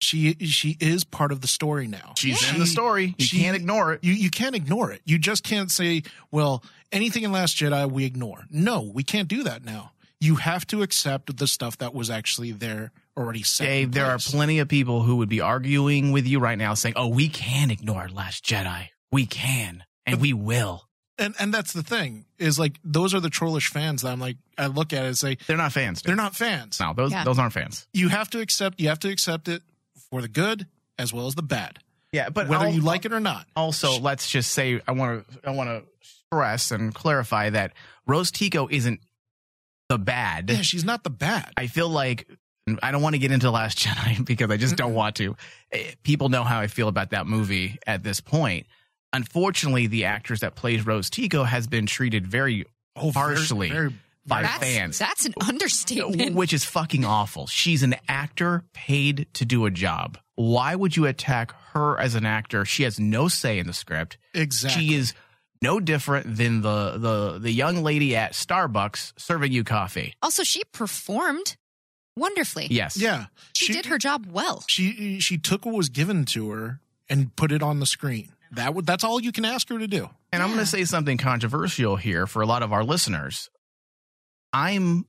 she 0.00 0.34
she 0.46 0.76
is 0.80 1.04
part 1.04 1.30
of 1.30 1.40
the 1.40 1.46
story 1.48 1.86
now. 1.86 2.14
She's 2.16 2.38
She- 2.38 2.54
in 2.54 2.58
the 2.58 2.66
story. 2.66 3.14
You 3.18 3.24
she- 3.26 3.38
can't 3.40 3.54
ignore 3.56 3.92
it. 3.92 4.02
You 4.02 4.12
you 4.12 4.30
can't 4.30 4.54
ignore 4.56 4.90
it. 4.90 5.02
You 5.04 5.18
just 5.18 5.44
can't 5.44 5.70
say, 5.70 6.02
well, 6.30 6.64
anything 6.90 7.22
in 7.22 7.32
Last 7.32 7.56
Jedi 7.56 7.90
we 7.90 8.04
ignore. 8.04 8.44
No, 8.50 8.80
we 8.82 9.02
can't 9.04 9.28
do 9.28 9.42
that 9.44 9.64
now. 9.64 9.92
You 10.20 10.36
have 10.36 10.66
to 10.68 10.82
accept 10.82 11.36
the 11.36 11.46
stuff 11.46 11.78
that 11.78 11.94
was 11.94 12.08
actually 12.10 12.52
there 12.52 12.92
already 13.16 13.42
set. 13.42 13.64
Dave, 13.66 13.92
there 13.92 14.06
are 14.06 14.18
plenty 14.18 14.58
of 14.60 14.68
people 14.68 15.02
who 15.02 15.16
would 15.16 15.28
be 15.28 15.40
arguing 15.40 16.12
with 16.12 16.26
you 16.26 16.38
right 16.38 16.56
now 16.58 16.74
saying, 16.74 16.94
oh, 16.96 17.08
we 17.08 17.28
can 17.28 17.70
ignore 17.72 18.08
Last 18.08 18.44
Jedi. 18.44 18.86
We 19.10 19.26
can. 19.26 19.84
And 20.06 20.20
we 20.20 20.32
will. 20.32 20.88
And 21.22 21.34
and 21.38 21.54
that's 21.54 21.72
the 21.72 21.82
thing 21.82 22.24
is 22.38 22.58
like 22.58 22.78
those 22.84 23.14
are 23.14 23.20
the 23.20 23.30
trollish 23.30 23.68
fans 23.68 24.02
that 24.02 24.10
I'm 24.12 24.20
like 24.20 24.36
I 24.58 24.66
look 24.66 24.92
at 24.92 25.04
it 25.04 25.06
and 25.08 25.18
say 25.18 25.38
They're 25.46 25.56
not 25.56 25.72
fans. 25.72 26.02
dude. 26.02 26.10
they're 26.10 26.16
not 26.16 26.34
fans. 26.36 26.78
No, 26.80 26.92
those 26.94 27.12
Yeah. 27.12 27.24
those 27.24 27.38
aren't 27.38 27.52
fans. 27.54 27.86
You 27.92 28.08
have 28.08 28.28
to 28.30 28.40
accept 28.40 28.80
you 28.80 28.88
have 28.88 28.98
to 29.00 29.10
accept 29.10 29.48
it 29.48 29.62
for 30.10 30.20
the 30.20 30.28
good 30.28 30.66
as 30.98 31.12
well 31.12 31.26
as 31.26 31.34
the 31.34 31.42
bad, 31.42 31.78
Yeah, 32.12 32.28
but 32.28 32.48
whether 32.48 32.66
I'll- 32.66 32.72
you 32.74 32.82
like 32.82 33.04
it 33.06 33.12
or 33.12 33.20
not. 33.20 33.46
Also, 33.56 33.98
let's 33.98 34.28
just 34.28 34.50
say 34.52 34.80
I 34.86 34.92
want 34.92 35.26
to 35.42 35.48
I 35.48 35.52
want 35.52 35.70
to 35.70 35.84
stress 36.02 36.70
and 36.70 36.94
clarify 36.94 37.50
that 37.50 37.72
Rose 38.06 38.30
Tico 38.30 38.68
isn't 38.70 39.00
the 39.88 39.98
bad. 39.98 40.50
Yeah, 40.50 40.62
she's 40.62 40.84
not 40.84 41.04
the 41.04 41.10
bad. 41.10 41.52
I 41.56 41.66
feel 41.66 41.88
like 41.88 42.26
I 42.82 42.92
don't 42.92 43.02
want 43.02 43.14
to 43.14 43.18
get 43.18 43.32
into 43.32 43.50
Last 43.50 43.78
Jedi 43.78 44.24
because 44.24 44.50
I 44.50 44.56
just 44.56 44.76
don't 44.76 44.94
want 44.94 45.16
to. 45.16 45.36
Eh, 45.72 45.92
People 46.02 46.28
know 46.28 46.44
how 46.44 46.60
I 46.60 46.66
feel 46.68 46.88
about 46.88 47.10
that 47.10 47.26
movie 47.26 47.78
at 47.86 48.02
this 48.02 48.20
point. 48.20 48.66
Unfortunately, 49.12 49.86
the 49.86 50.04
actress 50.06 50.40
that 50.40 50.54
plays 50.54 50.86
Rose 50.86 51.10
Tico 51.10 51.44
has 51.44 51.66
been 51.66 51.86
treated 51.86 52.26
very 52.26 52.64
Oh, 52.96 53.10
harshly 53.12 53.70
very- 53.70 53.94
by 54.26 54.42
That's, 54.42 54.58
fans. 54.58 54.98
that's 54.98 55.24
an 55.26 55.34
understatement. 55.46 56.34
which 56.34 56.52
is 56.52 56.64
fucking 56.64 57.04
awful. 57.04 57.46
She's 57.46 57.82
an 57.82 57.96
actor 58.08 58.64
paid 58.72 59.26
to 59.34 59.44
do 59.44 59.66
a 59.66 59.70
job. 59.70 60.18
Why 60.36 60.74
would 60.74 60.96
you 60.96 61.06
attack 61.06 61.52
her 61.72 61.98
as 61.98 62.14
an 62.14 62.24
actor? 62.24 62.64
She 62.64 62.84
has 62.84 63.00
no 63.00 63.28
say 63.28 63.58
in 63.58 63.66
the 63.66 63.72
script. 63.72 64.18
exactly. 64.34 64.86
She 64.86 64.94
is 64.94 65.14
no 65.60 65.78
different 65.80 66.36
than 66.36 66.60
the 66.62 66.98
the 66.98 67.38
the 67.38 67.50
young 67.52 67.82
lady 67.82 68.14
at 68.16 68.32
Starbucks 68.32 69.12
serving 69.16 69.52
you 69.52 69.62
coffee. 69.64 70.14
Also, 70.22 70.42
she 70.42 70.62
performed 70.72 71.56
wonderfully. 72.16 72.66
Yes. 72.70 72.96
yeah, 72.96 73.26
She, 73.54 73.72
did 73.72 73.86
her 73.86 73.98
job 73.98 74.26
well. 74.30 74.64
She 74.68 75.18
she 75.20 75.38
took 75.38 75.64
what 75.64 75.74
was 75.74 75.88
given 75.88 76.24
to 76.26 76.50
her 76.50 76.80
and 77.08 77.34
put 77.36 77.52
it 77.52 77.62
on 77.62 77.80
the 77.80 77.86
screen. 77.86 78.32
That 78.52 78.74
would 78.74 78.86
that's 78.86 79.04
all 79.04 79.20
you 79.20 79.32
can 79.32 79.44
ask 79.44 79.68
her 79.70 79.78
to 79.78 79.88
do. 79.88 80.08
And 80.30 80.42
I'm 80.42 80.50
going 80.50 80.60
to 80.60 80.66
say 80.66 80.84
something 80.84 81.16
controversial 81.16 81.96
here 81.96 82.26
for 82.26 82.42
a 82.42 82.46
lot 82.46 82.62
of 82.62 82.72
our 82.72 82.84
listeners. 82.84 83.50
I'm 84.52 85.06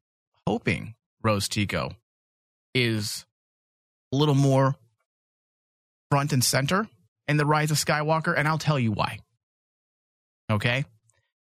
hoping 0.48 0.96
Rose 1.22 1.50
Tico 1.50 1.92
is 2.74 3.26
a 4.12 4.16
little 4.16 4.36
more 4.36 4.76
front 6.10 6.32
and 6.32 6.44
center 6.44 6.88
in 7.28 7.38
the 7.38 7.46
Rise 7.46 7.72
of 7.72 7.78
Skywalker, 7.78 8.34
and 8.38 8.48
I'll 8.48 8.58
tell 8.58 8.80
you 8.80 8.92
why. 8.92 9.20
Okay? 10.50 10.86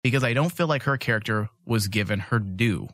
Because 0.03 0.23
I 0.23 0.33
don't 0.33 0.51
feel 0.51 0.67
like 0.67 0.83
her 0.83 0.97
character 0.97 1.49
was 1.65 1.87
given 1.87 2.19
her 2.19 2.39
due 2.39 2.89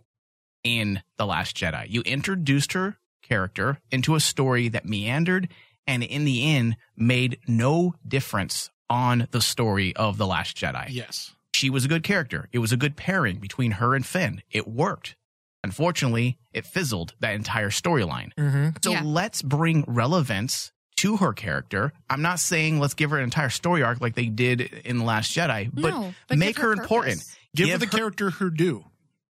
in 0.64 1.02
The 1.18 1.26
Last 1.26 1.56
Jedi. 1.56 1.90
You 1.90 2.02
introduced 2.02 2.74
her 2.74 2.98
character 3.22 3.80
into 3.92 4.16
a 4.16 4.20
story 4.20 4.70
that 4.70 4.86
meandered 4.86 5.50
and 5.86 6.04
in 6.04 6.26
the 6.26 6.44
end 6.56 6.78
made 6.96 7.40
no 7.48 7.96
difference 8.08 8.70
on 8.90 9.28
the 9.32 9.42
story 9.42 9.96
of 9.96 10.18
The 10.18 10.28
Last 10.28 10.56
Jedi 10.58 10.88
Yes. 10.90 11.34
she 11.54 11.70
was 11.70 11.86
a 11.86 11.88
good 11.88 12.04
character. 12.04 12.48
It 12.52 12.60
was 12.60 12.72
a 12.72 12.78
good 12.78 12.96
pairing 12.96 13.38
between 13.38 13.72
her 13.72 13.96
and 13.96 14.06
Finn. 14.06 14.42
It 14.52 14.68
worked. 14.68 15.16
Unfortunately, 15.64 16.38
it 16.54 16.66
fizzled 16.66 17.14
that 17.20 17.34
entire 17.34 17.70
storyline. 17.70 18.32
Mm-hmm. 18.38 18.70
So 18.84 18.92
Yeah. 18.92 19.02
let's 19.04 19.42
bring 19.42 19.84
relevance 19.88 20.72
to 20.98 21.18
her 21.18 21.34
character. 21.34 21.94
I'm 22.10 22.22
not 22.22 22.40
saying 22.40 22.80
let's 22.80 22.94
give 22.94 23.10
her 23.12 23.18
an 23.18 23.24
entire 23.24 23.50
story 23.50 23.84
arc 23.84 24.00
like 24.02 24.16
they 24.16 24.28
did 24.28 24.62
in 24.62 25.00
The 25.00 25.04
Last 25.04 25.36
Jedi, 25.36 25.70
but, 25.74 25.90
No, 25.90 26.14
but 26.28 26.38
make 26.38 26.58
her, 26.58 26.68
her 26.68 26.74
important. 26.74 27.18
purpose. 27.20 27.36
Give, 27.56 27.70
her 27.70 27.78
the 27.78 27.88
character 27.88 28.30
her 28.30 28.50
due. 28.50 28.86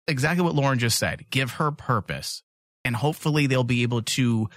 exactly 0.08 0.44
what 0.44 0.54
Lauren 0.54 0.78
just 0.78 0.98
said. 0.98 1.24
Give 1.30 1.52
her 1.52 1.70
purpose. 1.70 2.42
And 2.84 2.94
hopefully 2.94 3.46
they'll 3.46 3.64
be 3.64 3.82
able 3.82 4.02
to 4.02 4.48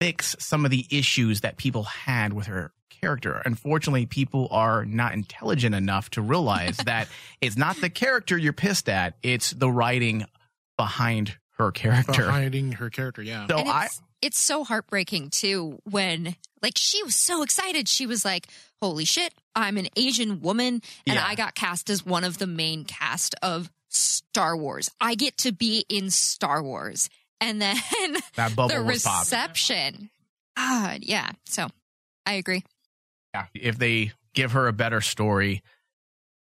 fix 0.00 0.34
some 0.38 0.64
of 0.64 0.70
the 0.70 0.86
issues 0.90 1.42
that 1.42 1.56
people 1.56 1.84
had 1.84 2.32
with 2.32 2.46
her 2.46 2.72
character. 3.00 3.42
Unfortunately, 3.44 4.06
people 4.06 4.48
are 4.50 4.84
not 4.84 5.12
intelligent 5.14 5.74
enough 5.74 6.10
to 6.10 6.22
realize 6.22 6.76
that 6.86 7.08
it's 7.40 7.56
not 7.56 7.76
the 7.80 7.90
character 7.90 8.36
you're 8.38 8.52
pissed 8.52 8.88
at, 8.88 9.14
it's 9.22 9.50
the 9.50 9.70
writing 9.70 10.24
behind 10.76 11.36
her 11.58 11.70
character. 11.70 12.24
Behind 12.26 12.74
her 12.74 12.90
character, 12.90 13.22
yeah. 13.22 13.46
so 13.46 13.58
and 13.58 13.68
I 13.68 13.84
it's, 13.86 14.02
it's 14.22 14.38
so 14.40 14.64
heartbreaking 14.64 15.30
too 15.30 15.78
when 15.84 16.34
like 16.62 16.74
she 16.76 17.02
was 17.02 17.14
so 17.14 17.42
excited 17.42 17.86
she 17.88 18.06
was 18.06 18.24
like 18.24 18.46
holy 18.80 19.04
shit 19.04 19.34
i'm 19.54 19.76
an 19.76 19.86
asian 19.96 20.40
woman 20.40 20.80
and 21.06 21.16
Yeah. 21.16 21.24
i 21.26 21.34
got 21.34 21.54
cast 21.54 21.90
as 21.90 22.04
one 22.06 22.24
of 22.24 22.38
the 22.38 22.46
main 22.46 22.84
cast 22.84 23.34
of 23.42 23.70
star 23.90 24.56
wars 24.56 24.90
i 25.00 25.14
get 25.14 25.36
to 25.38 25.52
be 25.52 25.84
in 25.90 26.10
star 26.10 26.62
wars 26.62 27.10
and 27.40 27.60
then 27.60 27.76
that 28.36 28.56
bubble 28.56 28.74
the 28.74 28.82
was 28.82 29.02
popped. 29.04 29.26
reception 29.26 30.08
god 30.56 31.00
yeah 31.02 31.30
so 31.44 31.68
i 32.24 32.32
agree 32.34 32.62
Yeah, 33.34 33.46
if 33.54 33.78
they 33.78 34.12
give 34.32 34.52
her 34.52 34.68
a 34.68 34.72
better 34.72 35.00
story 35.00 35.62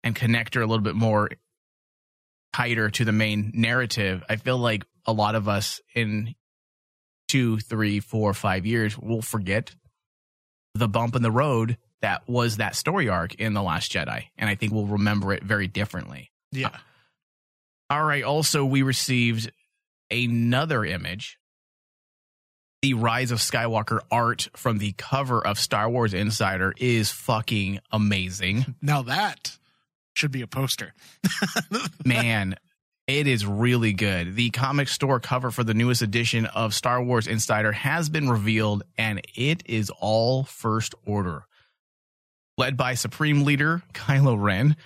and 0.03 0.15
connect 0.15 0.55
her 0.55 0.63
a 0.63 0.67
little 0.67 0.83
bit 0.83 0.95
more 0.95 1.31
tighter 2.55 2.89
to 2.91 3.05
the 3.05 3.13
main 3.13 3.53
narrative, 3.55 4.25
I 4.29 4.37
feel 4.37 4.59
like 4.59 4.85
a 5.07 5.13
lot 5.13 5.35
of 5.35 5.49
us 5.49 5.81
in 5.95 6.35
two, 7.29 7.59
three, 7.59 8.01
four, 8.01 8.33
five 8.33 8.65
years 8.65 8.99
will 8.99 9.23
forget 9.23 9.75
the 10.75 10.89
bump 10.89 11.15
in 11.15 11.23
the 11.23 11.31
road 11.31 11.77
that 12.01 12.29
was 12.29 12.59
that 12.59 12.77
story 12.77 13.09
arc 13.09 13.35
in 13.35 13.55
The 13.55 13.63
Last 13.63 13.93
Jedi. 13.93 14.25
And 14.37 14.49
I 14.49 14.55
think 14.55 14.73
we'll 14.73 14.87
remember 14.87 15.33
it 15.33 15.43
very 15.43 15.67
differently. 15.67 16.31
Yeah. 16.53 16.69
Uh, 16.69 16.79
all 17.91 18.05
right. 18.05 18.23
Also, 18.23 18.65
we 18.65 18.83
received 18.83 19.51
another 20.11 20.85
image. 20.85 21.39
The 22.81 22.95
Rise 22.95 23.33
of 23.33 23.41
Skywalker 23.41 23.99
art 24.09 24.49
from 24.55 24.79
the 24.79 24.93
cover 24.93 25.45
of 25.45 25.59
Star 25.59 25.91
Wars 25.91 26.15
Insider 26.15 26.73
is 26.77 27.11
fucking 27.11 27.81
amazing. 27.91 28.77
Now 28.83 29.03
that 29.03 29.59
should 30.15 30.31
be 30.31 30.43
a 30.43 30.47
poster. 30.47 30.95
Man, 32.05 32.55
it 33.09 33.27
is 33.27 33.45
really 33.45 33.93
good. 33.93 34.37
The 34.37 34.51
comic 34.51 34.87
store 34.87 35.19
cover 35.19 35.51
for 35.51 35.65
the 35.65 35.75
newest 35.75 36.03
edition 36.03 36.47
of 36.47 36.73
Star 36.73 37.03
Wars 37.03 37.27
Insider 37.27 37.73
has 37.73 38.09
been 38.09 38.31
revealed, 38.31 38.85
and 38.97 39.21
it 39.35 39.65
is 39.67 39.91
all 39.99 40.45
first 40.45 40.95
order. 41.05 41.47
Led 42.57 42.77
by 42.77 42.95
Supreme 42.95 43.45
Leader 43.45 43.83
Kylo 43.93 44.41
Ren 44.41 44.77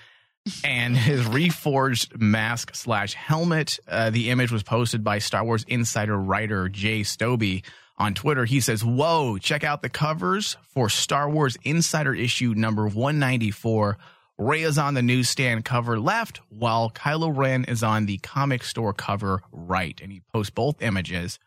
and 0.64 0.96
his 0.96 1.22
reforged 1.26 2.18
mask 2.18 2.74
slash 2.74 3.12
helmet. 3.12 3.78
Uh, 3.86 4.08
the 4.08 4.30
image 4.30 4.50
was 4.50 4.62
posted 4.62 5.04
by 5.04 5.18
Star 5.18 5.44
Wars 5.44 5.64
Insider 5.68 6.16
writer 6.16 6.70
Jay 6.70 7.02
Stobie 7.02 7.62
on 8.02 8.14
Twitter. 8.14 8.44
He 8.44 8.60
says, 8.60 8.84
Whoa, 8.84 9.38
check 9.38 9.62
out 9.62 9.80
the 9.80 9.88
covers 9.88 10.56
for 10.74 10.88
Star 10.88 11.30
Wars 11.30 11.56
Insider 11.62 12.12
issue 12.14 12.52
number 12.54 12.84
194. 12.84 13.96
Rey 14.38 14.62
is 14.62 14.76
on 14.76 14.94
the 14.94 15.02
newsstand 15.02 15.64
cover 15.64 16.00
left, 16.00 16.40
while 16.48 16.90
Kylo 16.90 17.34
Ren 17.34 17.64
is 17.64 17.84
on 17.84 18.06
the 18.06 18.18
comic 18.18 18.64
store 18.64 18.92
cover 18.92 19.40
right. 19.52 19.98
And 20.02 20.10
he 20.10 20.20
posts 20.32 20.50
both 20.50 20.82
images. 20.82 21.38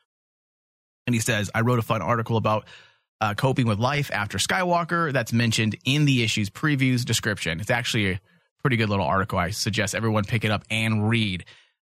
And 1.06 1.14
he 1.14 1.20
says, 1.20 1.52
I 1.54 1.62
wrote 1.62 1.80
a 1.80 1.84
fun 1.84 2.02
article 2.02 2.38
about 2.38 2.66
uh, 3.20 3.34
coping 3.34 3.68
with 3.68 3.80
life 3.80 4.10
after 4.14 4.38
Skywalker 4.38 5.12
that's 5.12 5.34
mentioned 5.34 5.76
in 5.84 6.06
the 6.06 6.24
issue's 6.24 6.50
previews 6.50 7.04
description. 7.04 7.60
It's 7.60 7.70
actually 7.70 8.12
a 8.12 8.22
pretty 8.62 8.78
good 8.78 8.90
little 8.90 9.06
article. 9.06 9.38
I 9.38 9.50
suggest 9.50 9.94
everyone 9.94 10.24
pick 10.24 10.46
it 10.46 10.52
up 10.52 10.64
and 10.70 11.10
read. 11.10 11.44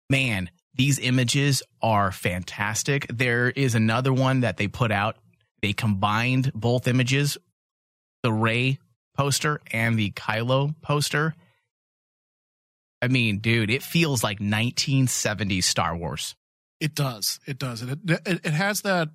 Man, 0.09 0.49
these 0.75 0.99
images 0.99 1.63
are 1.81 2.11
fantastic. 2.11 3.05
There 3.13 3.49
is 3.49 3.75
another 3.75 4.13
one 4.13 4.41
that 4.41 4.57
they 4.57 4.67
put 4.67 4.91
out. 4.91 5.17
They 5.61 5.73
combined 5.73 6.51
both 6.55 6.87
images, 6.87 7.37
the 8.23 8.31
Rey 8.33 8.79
poster 9.15 9.61
and 9.71 9.97
the 9.99 10.11
Kylo 10.11 10.73
poster. 10.81 11.35
I 13.01 13.07
mean, 13.07 13.39
dude, 13.39 13.69
it 13.69 13.83
feels 13.83 14.23
like 14.23 14.39
1970s 14.39 15.63
Star 15.63 15.95
Wars. 15.95 16.35
It 16.79 16.95
does. 16.95 17.39
It 17.45 17.57
does. 17.59 17.81
It, 17.81 17.99
it, 18.07 18.45
it 18.45 18.53
has 18.53 18.81
that 18.81 19.09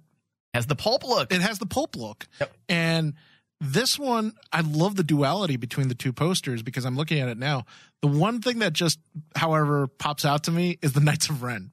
Has 0.54 0.66
the 0.66 0.76
pulp 0.76 1.04
look. 1.04 1.32
it 1.32 1.40
has 1.40 1.58
the 1.58 1.66
pulp 1.66 1.96
look. 1.96 2.26
Yep. 2.40 2.52
And 2.68 3.14
this 3.60 3.98
one, 3.98 4.32
I 4.52 4.60
love 4.60 4.96
the 4.96 5.04
duality 5.04 5.56
between 5.56 5.88
the 5.88 5.94
two 5.94 6.12
posters 6.12 6.62
because 6.62 6.84
I'm 6.84 6.96
looking 6.96 7.20
at 7.20 7.28
it 7.28 7.38
now. 7.38 7.64
The 8.02 8.08
one 8.08 8.42
thing 8.42 8.58
that 8.58 8.72
just, 8.72 8.98
however, 9.34 9.86
pops 9.86 10.24
out 10.24 10.44
to 10.44 10.50
me 10.50 10.78
is 10.82 10.92
the 10.92 11.00
Knights 11.00 11.30
of 11.30 11.42
Ren. 11.42 11.72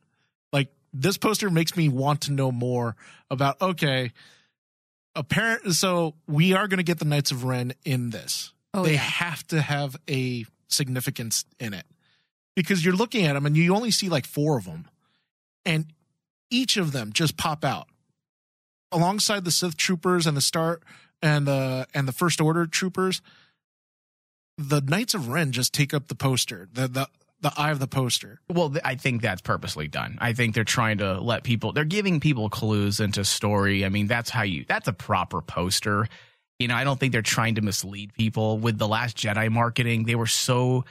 Like 0.53 0.69
this 0.93 1.17
poster 1.17 1.49
makes 1.49 1.75
me 1.75 1.89
want 1.89 2.21
to 2.21 2.31
know 2.31 2.51
more 2.51 2.95
about. 3.29 3.61
Okay, 3.61 4.13
apparent. 5.15 5.73
So 5.73 6.15
we 6.27 6.53
are 6.53 6.67
going 6.67 6.77
to 6.77 6.83
get 6.83 6.99
the 6.99 7.05
Knights 7.05 7.31
of 7.31 7.43
Ren 7.43 7.73
in 7.83 8.11
this. 8.11 8.53
Oh, 8.73 8.83
they 8.83 8.93
yeah. 8.93 8.99
have 8.99 9.45
to 9.47 9.61
have 9.61 9.97
a 10.09 10.45
significance 10.69 11.45
in 11.59 11.73
it 11.73 11.85
because 12.55 12.83
you're 12.83 12.95
looking 12.95 13.25
at 13.25 13.33
them 13.33 13.45
and 13.45 13.57
you 13.57 13.75
only 13.75 13.91
see 13.91 14.09
like 14.09 14.25
four 14.25 14.57
of 14.57 14.65
them, 14.65 14.87
and 15.65 15.87
each 16.49 16.77
of 16.77 16.91
them 16.93 17.11
just 17.11 17.35
pop 17.35 17.65
out 17.65 17.87
alongside 18.91 19.43
the 19.43 19.51
Sith 19.51 19.75
troopers 19.75 20.25
and 20.25 20.37
the 20.37 20.41
Star 20.41 20.79
and 21.23 21.47
the 21.47 21.87
and 21.95 22.07
the 22.07 22.11
First 22.11 22.39
Order 22.39 22.67
troopers. 22.67 23.21
The 24.59 24.81
Knights 24.81 25.15
of 25.15 25.29
Ren 25.29 25.51
just 25.51 25.73
take 25.73 25.95
up 25.95 26.09
the 26.09 26.15
poster, 26.15 26.69
the 26.71 26.87
the 26.87 27.07
the 27.43 27.53
eye 27.57 27.71
of 27.71 27.79
the 27.79 27.87
poster. 27.87 28.39
Well, 28.49 28.73
I 28.85 28.95
think 28.95 29.21
that's 29.21 29.41
purposely 29.41 29.87
done. 29.89 30.17
I 30.21 30.31
think 30.33 30.55
they're 30.55 30.63
trying 30.63 30.99
to 30.99 31.19
let 31.19 31.43
people, 31.43 31.73
they're 31.73 31.83
giving 31.83 32.21
people 32.21 32.49
clues 32.49 33.01
into 33.01 33.25
story. 33.25 33.83
I 33.83 33.89
mean, 33.89 34.07
that's 34.07 34.29
how 34.29 34.43
you, 34.43 34.63
that's 34.65 34.87
a 34.87 34.93
proper 34.93 35.41
poster. 35.41 36.07
You 36.57 36.69
know, 36.69 36.75
I 36.75 36.85
don't 36.85 36.97
think 36.97 37.11
they're 37.11 37.21
trying 37.21 37.55
to 37.55 37.61
mislead 37.61 38.13
people 38.13 38.59
with 38.59 38.77
the 38.77 38.87
Last 38.87 39.17
Jedi 39.17 39.51
marketing. 39.51 40.05
They 40.05 40.15
were 40.15 40.25
so 40.25 40.85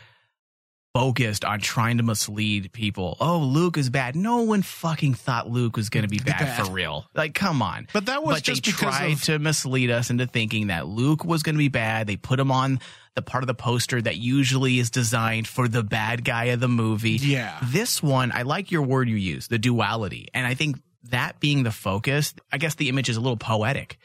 focused 0.95 1.45
on 1.45 1.61
trying 1.61 1.97
to 1.97 2.03
mislead 2.03 2.73
people. 2.73 3.17
Oh, 3.21 3.39
Luke 3.39 3.79
is 3.79 3.89
bad. 3.91 4.15
No 4.15 4.43
one 4.43 4.63
fucking 4.63 5.15
thought 5.15 5.49
Luke 5.49 5.77
was 5.77 5.89
going 5.89 6.03
to 6.03 6.09
be 6.09 6.19
bad, 6.19 6.39
bad. 6.39 6.67
for 6.67 6.71
real. 6.73 7.07
Like, 7.15 7.35
come 7.35 7.63
on. 7.63 7.89
But 7.93 8.07
that 8.07 8.23
was 8.23 8.37
but 8.37 8.43
just 8.43 8.65
they 8.65 8.73
tried 8.73 9.13
of- 9.13 9.23
to 9.25 9.39
mislead 9.39 9.91
us 9.91 10.11
into 10.11 10.27
thinking 10.27 10.67
that 10.67 10.87
Luke 10.87 11.25
was 11.25 11.43
going 11.43 11.55
to 11.55 11.59
be 11.59 11.69
bad. 11.69 12.07
They 12.07 12.17
put 12.17 12.39
him 12.39 12.51
on 12.51 12.81
the 13.15 13.23
part 13.23 13.43
of 13.43 13.47
the 13.49 13.55
poster 13.55 14.01
that 14.01 14.17
usually 14.17 14.79
is 14.79 14.91
designed 14.91 15.47
for 15.47 15.69
the 15.69 15.83
bad 15.83 16.25
guy 16.25 16.45
of 16.47 16.61
the 16.61 16.69
movie. 16.69 17.13
Yeah. 17.13 17.59
This 17.65 18.03
one, 18.03 18.33
I 18.33 18.43
like 18.43 18.71
your 18.71 18.83
word 18.83 19.09
you 19.09 19.17
use, 19.17 19.49
the 19.49 19.59
duality. 19.59 20.29
And 20.35 20.47
I 20.47 20.55
think 20.55 20.81
that 21.11 21.41
being 21.41 21.63
the 21.63 21.73
focus, 21.73 22.35
I 22.51 22.59
guess 22.59 22.75
the 22.75 22.89
image 22.89 23.09
is 23.09 23.17
a 23.17 23.21
little 23.21 23.37
poetic. 23.37 23.99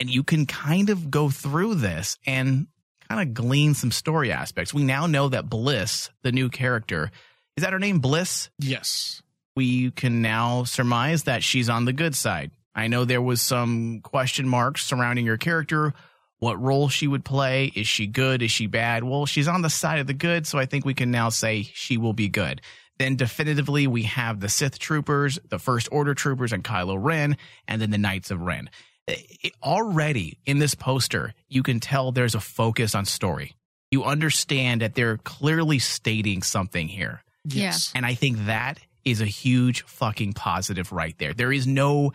And 0.00 0.08
you 0.08 0.22
can 0.22 0.46
kind 0.46 0.90
of 0.90 1.10
go 1.10 1.30
through 1.30 1.76
this 1.76 2.16
and 2.26 2.68
kind 3.08 3.28
of 3.28 3.34
glean 3.34 3.74
some 3.74 3.90
story 3.90 4.32
aspects. 4.32 4.74
We 4.74 4.84
now 4.84 5.06
know 5.06 5.28
that 5.28 5.48
Bliss, 5.48 6.10
the 6.22 6.32
new 6.32 6.48
character, 6.48 7.10
is 7.56 7.64
that 7.64 7.72
her 7.72 7.78
name 7.78 8.00
Bliss? 8.00 8.50
Yes. 8.58 9.22
We 9.56 9.90
can 9.90 10.22
now 10.22 10.64
surmise 10.64 11.24
that 11.24 11.42
she's 11.42 11.68
on 11.68 11.84
the 11.84 11.92
good 11.92 12.14
side. 12.14 12.50
I 12.74 12.86
know 12.86 13.04
there 13.04 13.22
was 13.22 13.42
some 13.42 14.00
question 14.02 14.48
marks 14.48 14.84
surrounding 14.84 15.26
her 15.26 15.36
character, 15.36 15.94
what 16.38 16.60
role 16.62 16.88
she 16.88 17.08
would 17.08 17.24
play. 17.24 17.72
Is 17.74 17.88
she 17.88 18.06
good? 18.06 18.42
Is 18.42 18.52
she 18.52 18.68
bad? 18.68 19.02
Well, 19.02 19.26
she's 19.26 19.48
on 19.48 19.62
the 19.62 19.70
side 19.70 19.98
of 19.98 20.06
the 20.06 20.14
good, 20.14 20.46
so 20.46 20.58
I 20.58 20.66
think 20.66 20.84
we 20.84 20.94
can 20.94 21.10
now 21.10 21.30
say 21.30 21.62
she 21.62 21.96
will 21.96 22.12
be 22.12 22.28
good. 22.28 22.60
Then 22.98 23.16
definitively, 23.16 23.86
we 23.86 24.04
have 24.04 24.40
the 24.40 24.48
Sith 24.48 24.78
troopers, 24.78 25.38
the 25.48 25.58
First 25.58 25.88
Order 25.90 26.14
troopers, 26.14 26.52
and 26.52 26.62
Kylo 26.62 26.96
Ren, 27.00 27.36
and 27.66 27.80
then 27.80 27.90
the 27.90 27.98
Knights 27.98 28.30
of 28.30 28.40
Ren. 28.40 28.70
It- 29.08 29.54
already 29.62 30.38
in 30.46 30.58
this 30.58 30.74
poster, 30.74 31.34
you 31.48 31.62
can 31.62 31.80
tell 31.80 32.12
there's 32.12 32.34
a 32.34 32.40
focus 32.40 32.94
on 32.94 33.04
story. 33.04 33.54
You 33.90 34.04
understand 34.04 34.82
that 34.82 34.94
they're 34.94 35.16
clearly 35.18 35.78
stating 35.78 36.42
something 36.42 36.88
here. 36.88 37.22
Yes. 37.44 37.92
And 37.94 38.04
I 38.04 38.14
think 38.14 38.46
that 38.46 38.78
is 39.04 39.20
a 39.20 39.26
huge 39.26 39.82
fucking 39.82 40.34
positive 40.34 40.92
right 40.92 41.16
there. 41.18 41.32
There 41.32 41.52
is 41.52 41.66
no 41.66 42.12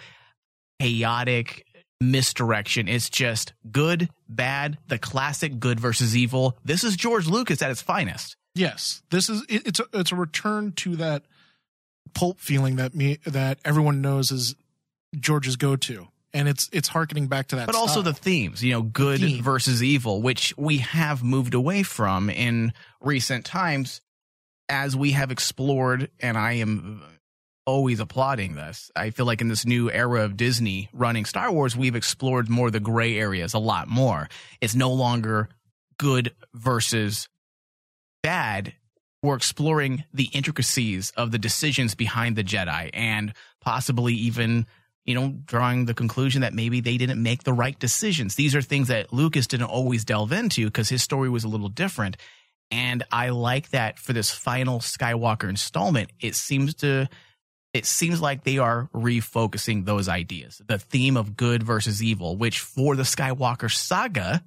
chaotic 0.79 1.65
misdirection. 1.99 2.87
It's 2.87 3.09
just 3.09 3.53
good, 3.71 4.09
bad, 4.27 4.77
the 4.87 4.99
classic 4.99 5.59
good 5.59 5.79
versus 5.79 6.15
evil. 6.15 6.57
This 6.63 6.83
is 6.83 6.95
George 6.95 7.27
Lucas 7.27 7.61
at 7.61 7.71
its 7.71 7.81
finest. 7.81 8.35
Yes, 8.55 9.01
this 9.09 9.29
is 9.29 9.41
it, 9.49 9.65
it's 9.67 9.79
a, 9.79 9.85
it's 9.93 10.11
a 10.11 10.15
return 10.15 10.73
to 10.73 10.95
that 10.97 11.23
pulp 12.13 12.39
feeling 12.39 12.75
that 12.75 12.93
me 12.93 13.17
that 13.25 13.57
everyone 13.65 14.01
knows 14.01 14.31
is 14.31 14.55
George's 15.19 15.55
go 15.55 15.75
to, 15.75 16.07
and 16.33 16.47
it's 16.47 16.69
it's 16.71 16.87
harkening 16.87 17.27
back 17.27 17.47
to 17.49 17.57
that. 17.57 17.65
But 17.67 17.75
also 17.75 18.01
the 18.01 18.13
themes, 18.13 18.63
you 18.63 18.73
know, 18.73 18.81
good 18.81 19.21
versus 19.41 19.83
evil, 19.83 20.21
which 20.21 20.53
we 20.57 20.77
have 20.79 21.23
moved 21.23 21.53
away 21.53 21.83
from 21.83 22.29
in 22.29 22.73
recent 23.01 23.45
times 23.45 24.01
as 24.69 24.95
we 24.95 25.11
have 25.11 25.31
explored, 25.31 26.09
and 26.19 26.37
I 26.37 26.53
am 26.53 27.03
always 27.65 27.99
applauding 27.99 28.55
this. 28.55 28.91
I 28.95 29.11
feel 29.11 29.25
like 29.25 29.41
in 29.41 29.47
this 29.47 29.65
new 29.65 29.89
era 29.89 30.23
of 30.23 30.35
Disney 30.35 30.89
running 30.93 31.25
Star 31.25 31.51
Wars, 31.51 31.77
we've 31.77 31.95
explored 31.95 32.49
more 32.49 32.71
the 32.71 32.79
gray 32.79 33.17
areas 33.17 33.53
a 33.53 33.59
lot 33.59 33.87
more. 33.87 34.29
It's 34.61 34.75
no 34.75 34.91
longer 34.91 35.49
good 35.97 36.33
versus 36.53 37.29
bad. 38.21 38.73
We're 39.21 39.35
exploring 39.35 40.03
the 40.13 40.29
intricacies 40.33 41.11
of 41.15 41.31
the 41.31 41.37
decisions 41.37 41.95
behind 41.95 42.35
the 42.35 42.43
Jedi 42.43 42.89
and 42.93 43.33
possibly 43.61 44.13
even, 44.13 44.65
you 45.05 45.15
know, 45.15 45.33
drawing 45.45 45.85
the 45.85 45.93
conclusion 45.93 46.41
that 46.41 46.53
maybe 46.53 46.79
they 46.79 46.97
didn't 46.97 47.21
make 47.21 47.43
the 47.43 47.53
right 47.53 47.77
decisions. 47.77 48.35
These 48.35 48.55
are 48.55 48.61
things 48.61 48.87
that 48.87 49.11
Lucas 49.11 49.47
didn't 49.47 49.67
always 49.67 50.05
delve 50.05 50.31
into 50.31 50.65
because 50.65 50.89
his 50.89 51.03
story 51.03 51.29
was 51.29 51.43
a 51.43 51.49
little 51.49 51.69
different. 51.69 52.17
And 52.71 53.03
I 53.11 53.29
like 53.29 53.69
that 53.69 53.99
for 53.99 54.13
this 54.13 54.31
final 54.31 54.79
Skywalker 54.79 55.49
installment, 55.49 56.11
it 56.19 56.35
seems 56.35 56.73
to 56.75 57.09
it 57.73 57.85
seems 57.87 58.21
like 58.21 58.43
they 58.43 58.59
are 58.59 58.87
refocusing 58.93 59.85
those 59.85 60.07
ideas. 60.07 60.61
The 60.67 60.77
theme 60.77 61.17
of 61.17 61.35
good 61.35 61.63
versus 61.63 62.03
evil, 62.03 62.37
which 62.37 62.59
for 62.59 62.95
the 62.95 63.03
Skywalker 63.03 63.71
saga, 63.71 64.43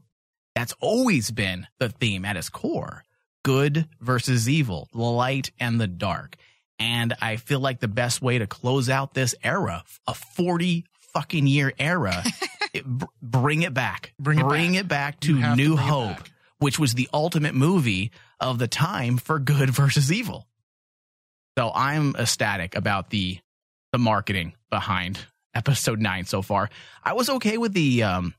that's 0.55 0.75
always 0.81 1.33
been 1.33 1.67
the 1.79 1.89
theme 1.89 2.25
at 2.25 2.37
its 2.37 2.49
core. 2.49 3.03
Good 3.45 3.89
versus 4.01 4.49
evil, 4.49 4.89
the 4.93 5.01
light 5.01 5.51
and 5.59 5.81
the 5.81 5.89
dark. 5.89 6.37
And 6.79 7.15
I 7.23 7.37
feel 7.37 7.61
like 7.61 7.81
the 7.81 7.89
best 7.89 8.21
way 8.21 8.39
to 8.39 8.47
close 8.47 8.91
out 8.91 9.15
this 9.15 9.35
era, 9.43 9.85
a 10.07 10.15
40 10.15 10.85
fucking 11.15 11.47
year 11.47 11.73
era, 11.79 12.23
it, 12.75 12.85
bring 13.23 13.63
it 13.63 13.73
back. 13.73 14.13
Bring 14.19 14.39
it 14.39 14.49
back. 14.49 14.81
it 14.81 14.89
back 14.89 15.21
to 15.21 15.37
have 15.37 15.57
to 15.57 15.63
New 15.63 15.77
Hope, 15.77 16.19
which 16.59 16.79
was 16.79 16.95
the 16.95 17.09
ultimate 17.13 17.55
movie 17.55 18.11
of 18.41 18.59
the 18.59 18.69
time 18.69 19.17
for 19.17 19.39
good 19.39 19.71
versus 19.75 20.13
evil. 20.13 20.47
So 21.59 21.73
I'm 21.75 22.15
ecstatic 22.17 22.77
about 22.77 23.11
the 23.11 23.39
the 23.93 23.99
marketing 23.99 24.53
behind 24.71 25.19
episode 25.55 26.01
nine 26.01 26.27
so 26.27 26.43
far. 26.43 26.69
I 27.03 27.15
was 27.15 27.31
okay 27.31 27.57
with 27.57 27.73
the 27.73 28.03
um 28.03 28.35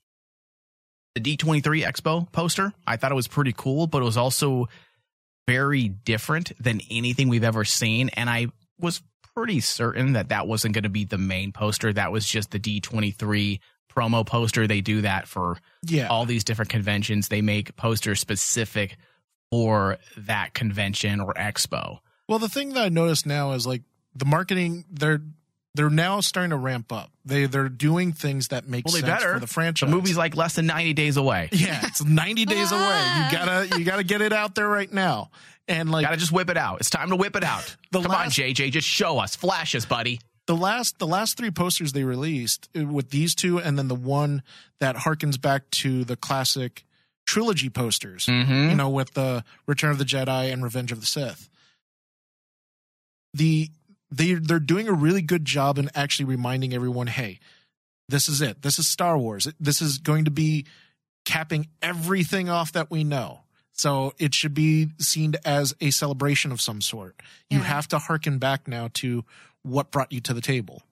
the 1.15 1.35
D23 1.35 1.83
Expo 1.83 2.31
poster. 2.31 2.73
I 2.85 2.97
thought 2.97 3.11
it 3.11 3.15
was 3.15 3.27
pretty 3.27 3.53
cool, 3.57 3.87
but 3.87 4.03
it 4.03 4.05
was 4.05 4.17
also 4.17 4.67
very 5.47 5.87
different 5.87 6.51
than 6.61 6.81
anything 6.91 7.29
we've 7.29 7.43
ever 7.43 7.65
seen. 7.65 8.09
And 8.09 8.29
I 8.29 8.47
was 8.79 9.01
pretty 9.35 9.59
certain 9.59 10.13
that 10.13 10.29
that 10.29 10.47
wasn't 10.47 10.73
going 10.73 10.83
to 10.83 10.89
be 10.89 11.05
the 11.05 11.17
main 11.17 11.51
poster. 11.51 11.93
That 11.93 12.11
was 12.11 12.27
just 12.27 12.51
the 12.51 12.59
D23 12.59 13.59
promo 13.89 14.25
poster. 14.25 14.67
They 14.67 14.81
do 14.81 15.01
that 15.01 15.27
for 15.27 15.57
yeah, 15.83 16.07
all 16.07 16.25
these 16.25 16.43
different 16.43 16.69
conventions. 16.69 17.29
They 17.29 17.41
make 17.41 17.75
posters 17.75 18.19
specific 18.19 18.97
for 19.49 19.97
that 20.17 20.53
convention 20.53 21.21
or 21.21 21.33
expo. 21.33 21.99
Well, 22.27 22.39
the 22.39 22.49
thing 22.49 22.73
that 22.73 22.83
I 22.83 22.89
noticed 22.89 23.25
now 23.25 23.53
is 23.53 23.65
like 23.65 23.83
the 24.13 24.25
marketing 24.25 24.85
they're 24.91 25.21
they're 25.77 25.89
now 25.89 26.19
starting 26.19 26.49
to 26.49 26.57
ramp 26.57 26.91
up. 26.91 27.09
They 27.23 27.45
they're 27.45 27.69
doing 27.69 28.11
things 28.11 28.49
that 28.49 28.67
make 28.67 28.85
Well, 28.85 28.93
sense 28.95 29.05
better. 29.05 29.35
for 29.35 29.39
the 29.39 29.47
franchise. 29.47 29.89
The 29.89 29.95
movie's 29.95 30.17
like 30.17 30.35
less 30.35 30.55
than 30.55 30.65
90 30.65 30.93
days 30.93 31.15
away. 31.17 31.47
yeah, 31.53 31.79
it's 31.83 32.03
90 32.03 32.45
days 32.45 32.71
away. 32.71 32.81
You 32.81 33.31
gotta 33.31 33.77
you 33.79 33.85
gotta 33.85 34.03
get 34.03 34.21
it 34.21 34.33
out 34.33 34.55
there 34.55 34.67
right 34.67 34.91
now. 34.91 35.29
And 35.69 35.91
like 35.91 36.05
Gotta 36.05 36.17
just 36.17 36.31
whip 36.31 36.49
it 36.49 36.57
out. 36.57 36.79
It's 36.79 36.89
time 36.89 37.09
to 37.09 37.15
whip 37.15 37.35
it 37.35 37.43
out. 37.43 37.75
The 37.91 38.01
Come 38.01 38.11
on, 38.11 38.17
last- 38.25 38.37
JJ, 38.37 38.71
just 38.71 38.87
show 38.87 39.17
us. 39.19 39.35
Flash 39.35 39.73
us, 39.75 39.85
buddy. 39.85 40.19
the 40.45 40.55
last 40.55 40.97
the 40.99 41.07
last 41.07 41.37
three 41.37 41.51
posters 41.51 41.93
they 41.93 42.03
released 42.03 42.67
uh, 42.77 42.85
with 42.85 43.09
these 43.11 43.33
two, 43.35 43.59
and 43.59 43.77
then 43.77 43.87
the 43.87 43.95
one 43.95 44.43
that 44.79 44.95
harkens 44.97 45.39
back 45.41 45.69
to 45.71 46.03
the 46.03 46.15
classic 46.15 46.83
trilogy 47.25 47.69
posters. 47.69 48.25
Mm-hmm. 48.27 48.69
You 48.69 48.75
know, 48.75 48.89
with 48.89 49.13
the 49.13 49.43
Return 49.67 49.91
of 49.91 49.97
the 49.97 50.05
Jedi 50.05 50.51
and 50.51 50.63
Revenge 50.63 50.91
of 50.93 50.99
the 51.01 51.05
Sith. 51.05 51.49
The 53.33 53.69
they 54.11 54.33
they're 54.33 54.59
doing 54.59 54.87
a 54.87 54.93
really 54.93 55.21
good 55.21 55.45
job 55.45 55.77
in 55.77 55.89
actually 55.95 56.25
reminding 56.25 56.73
everyone, 56.73 57.07
hey, 57.07 57.39
this 58.09 58.29
is 58.29 58.41
it. 58.41 58.61
This 58.61 58.79
is 58.79 58.87
Star 58.87 59.17
Wars. 59.17 59.47
This 59.59 59.81
is 59.81 59.97
going 59.97 60.25
to 60.25 60.31
be 60.31 60.65
capping 61.25 61.67
everything 61.81 62.49
off 62.49 62.71
that 62.71 62.89
we 62.89 63.03
know. 63.03 63.41
So 63.73 64.13
it 64.17 64.33
should 64.33 64.53
be 64.53 64.89
seen 64.97 65.35
as 65.45 65.75
a 65.81 65.91
celebration 65.91 66.51
of 66.51 66.61
some 66.61 66.81
sort. 66.81 67.21
You 67.49 67.59
Yeah. 67.59 67.65
have 67.65 67.87
to 67.89 67.99
harken 67.99 68.39
back 68.39 68.67
now 68.67 68.89
to 68.95 69.23
what 69.61 69.91
brought 69.91 70.11
you 70.11 70.21
to 70.21 70.33
the 70.33 70.41
table. 70.41 70.83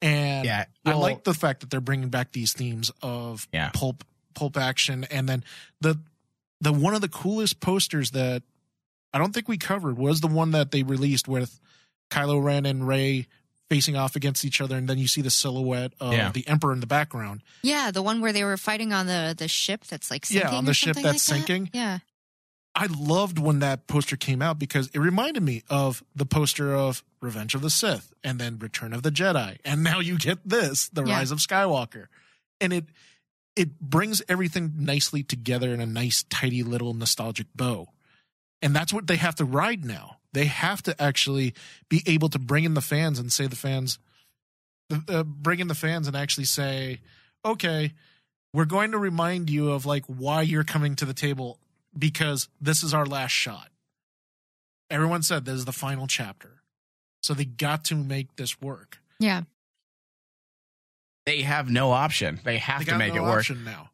And 0.00 0.44
Yeah, 0.44 0.64
I 0.84 0.94
like 0.94 1.24
the 1.24 1.34
fact 1.34 1.60
that 1.60 1.70
they're 1.70 1.80
bringing 1.80 2.08
back 2.08 2.32
these 2.32 2.52
themes 2.52 2.90
of 3.02 3.46
Yeah. 3.52 3.70
pulp 3.72 4.04
pulp 4.34 4.56
action 4.56 5.04
and 5.04 5.28
then 5.28 5.44
the 5.82 5.98
the 6.60 6.72
one 6.72 6.94
of 6.94 7.02
the 7.02 7.08
coolest 7.08 7.60
posters 7.60 8.12
that 8.12 8.42
I 9.12 9.18
don't 9.18 9.32
think 9.34 9.46
we 9.46 9.58
covered 9.58 9.98
was 9.98 10.20
the 10.22 10.26
one 10.28 10.52
that 10.52 10.70
they 10.70 10.82
released 10.82 11.28
with 11.28 11.60
Kylo 12.12 12.42
Ren 12.42 12.66
and 12.66 12.86
Rey 12.86 13.26
facing 13.70 13.96
off 13.96 14.16
against 14.16 14.44
each 14.44 14.60
other 14.60 14.76
and 14.76 14.86
then 14.86 14.98
you 14.98 15.08
see 15.08 15.22
the 15.22 15.30
silhouette 15.30 15.92
of 15.98 16.12
Yeah. 16.12 16.30
the 16.30 16.46
emperor 16.46 16.72
in 16.74 16.80
the 16.80 16.86
background. 16.86 17.42
Yeah, 17.62 17.90
the 17.90 18.02
one 18.02 18.20
where 18.20 18.32
they 18.32 18.44
were 18.44 18.58
fighting 18.58 18.92
on 18.92 19.06
the 19.06 19.34
the 19.36 19.48
ship 19.48 19.84
that's 19.86 20.10
like 20.10 20.28
Yeah, 20.30 20.50
on 20.50 20.66
the 20.66 20.74
ship 20.74 20.94
that's 20.96 21.04
like 21.06 21.12
that. 21.14 21.20
sinking. 21.20 21.70
Yeah. 21.72 22.00
I 22.74 22.86
loved 22.86 23.38
when 23.38 23.58
that 23.60 23.86
poster 23.86 24.16
came 24.16 24.40
out 24.42 24.58
because 24.58 24.88
it 24.94 24.98
reminded 24.98 25.42
me 25.42 25.62
of 25.68 26.02
the 26.14 26.24
poster 26.24 26.74
of 26.74 27.02
Revenge 27.20 27.54
of 27.54 27.60
the 27.62 27.68
Sith 27.70 28.12
and 28.24 28.38
then 28.38 28.58
Return 28.58 28.92
of 28.94 29.02
the 29.02 29.10
Jedi. 29.10 29.58
And 29.64 29.82
now 29.84 30.00
you 30.00 30.16
get 30.18 30.38
this, 30.48 30.88
The 30.88 31.04
Yeah. 31.04 31.16
Rise 31.18 31.30
of 31.30 31.38
Skywalker. 31.38 32.06
And 32.60 32.72
it 32.72 32.86
it 33.56 33.78
brings 33.80 34.22
everything 34.28 34.72
nicely 34.76 35.22
together 35.22 35.72
in 35.74 35.80
a 35.80 35.86
nice 35.86 36.24
tidy 36.30 36.62
little 36.62 36.94
nostalgic 36.94 37.46
bow. 37.54 37.88
And 38.62 38.74
that's 38.74 38.92
what 38.92 39.06
they 39.06 39.16
have 39.16 39.34
to 39.36 39.44
ride 39.44 39.84
now. 39.84 40.18
They 40.32 40.46
have 40.46 40.82
to 40.84 41.00
actually 41.02 41.54
be 41.88 42.02
able 42.06 42.28
to 42.30 42.38
bring 42.38 42.64
in 42.64 42.74
the 42.74 42.80
fans 42.80 43.18
and 43.18 43.32
say 43.32 43.46
the 43.46 43.56
fans 43.56 43.98
uh, 45.08 45.22
bring 45.22 45.60
in 45.60 45.68
the 45.68 45.74
fans 45.74 46.06
and 46.06 46.16
actually 46.16 46.44
say, 46.44 47.00
"Okay, 47.44 47.92
we're 48.52 48.64
going 48.66 48.92
to 48.92 48.98
remind 48.98 49.48
you 49.50 49.70
of 49.72 49.86
like 49.86 50.04
why 50.06 50.42
you're 50.42 50.64
coming 50.64 50.96
to 50.96 51.04
the 51.04 51.14
table 51.14 51.58
because 51.98 52.48
this 52.60 52.82
is 52.82 52.92
our 52.94 53.06
last 53.06 53.30
shot. 53.32 53.68
Everyone 54.90 55.22
said 55.22 55.44
this 55.44 55.54
is 55.54 55.64
the 55.64 55.72
final 55.72 56.06
chapter. 56.06 56.62
So 57.22 57.34
they 57.34 57.44
got 57.44 57.84
to 57.86 57.94
make 57.94 58.36
this 58.36 58.60
work. 58.60 58.98
Yeah. 59.20 59.42
They 61.24 61.42
have 61.42 61.70
no 61.70 61.92
option. 61.92 62.40
They 62.42 62.58
have 62.58 62.84
They 62.84 62.92
to 62.92 62.98
make 62.98 63.14
no 63.14 63.22
it 63.24 63.28
work. 63.28 63.38
option 63.38 63.64
now. 63.64 63.90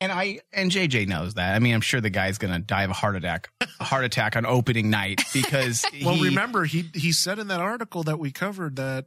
And 0.00 0.12
I 0.12 0.40
and 0.52 0.70
JJ 0.70 1.08
knows 1.08 1.34
that. 1.34 1.54
I 1.54 1.58
mean, 1.58 1.74
I'm 1.74 1.80
sure 1.80 2.00
the 2.00 2.10
guy's 2.10 2.38
gonna 2.38 2.60
die 2.60 2.84
of 2.84 2.90
a 2.90 2.94
heart 2.94 3.16
attack, 3.16 3.50
a 3.80 3.84
heart 3.84 4.04
attack 4.04 4.36
on 4.36 4.46
opening 4.46 4.90
night 4.90 5.22
because 5.32 5.84
Well, 6.04 6.14
he, 6.14 6.24
remember 6.24 6.64
he 6.64 6.84
he 6.94 7.10
said 7.12 7.38
in 7.40 7.48
that 7.48 7.60
article 7.60 8.04
that 8.04 8.18
we 8.18 8.30
covered 8.30 8.76
that 8.76 9.06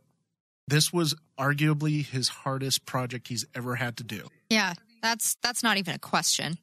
this 0.68 0.92
was 0.92 1.16
arguably 1.40 2.06
his 2.06 2.28
hardest 2.30 2.86
project 2.86 3.30
he's 3.30 3.46
ever 3.56 3.76
had 3.76 3.96
to 3.98 4.04
do. 4.04 4.28
Yeah, 4.50 4.74
that's 5.02 5.38
that's 5.42 5.64
not 5.64 5.78
even 5.78 5.96
a 5.96 6.00
question. 6.00 6.58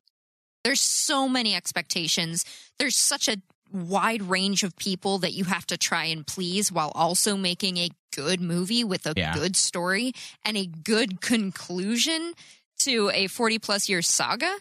There's 0.62 0.80
so 0.80 1.26
many 1.28 1.54
expectations. 1.54 2.44
There's 2.78 2.96
such 2.96 3.28
a 3.28 3.38
wide 3.72 4.22
range 4.22 4.62
of 4.62 4.76
people 4.76 5.18
that 5.18 5.32
you 5.32 5.44
have 5.44 5.66
to 5.68 5.76
try 5.78 6.04
and 6.04 6.26
please 6.26 6.70
while 6.72 6.92
also 6.94 7.36
making 7.36 7.78
a 7.78 7.88
good 8.14 8.40
movie 8.40 8.84
with 8.84 9.06
a 9.06 9.14
Yeah. 9.16 9.34
good 9.34 9.56
story 9.56 10.12
and 10.44 10.56
a 10.56 10.66
good 10.66 11.20
conclusion 11.22 12.32
to 12.88 13.10
a 13.10 13.26
40 13.26 13.58
plus 13.58 13.88
year 13.88 14.02
saga. 14.02 14.52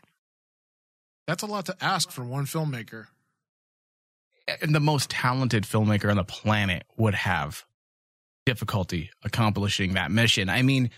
That's 1.28 1.44
a 1.44 1.48
lot 1.48 1.66
to 1.66 1.76
ask 1.82 2.12
from 2.12 2.30
one 2.30 2.46
filmmaker. 2.46 3.08
and 4.62 4.74
the 4.74 4.80
most 4.80 5.10
talented 5.10 5.64
filmmaker 5.64 6.10
on 6.10 6.16
the 6.18 6.24
planet 6.24 6.84
would 6.98 7.16
have 7.16 7.66
difficulty 8.46 9.10
accomplishing 9.24 9.94
that 9.96 10.10
mission. 10.10 10.50
I 10.50 10.62
mean, 10.62 10.90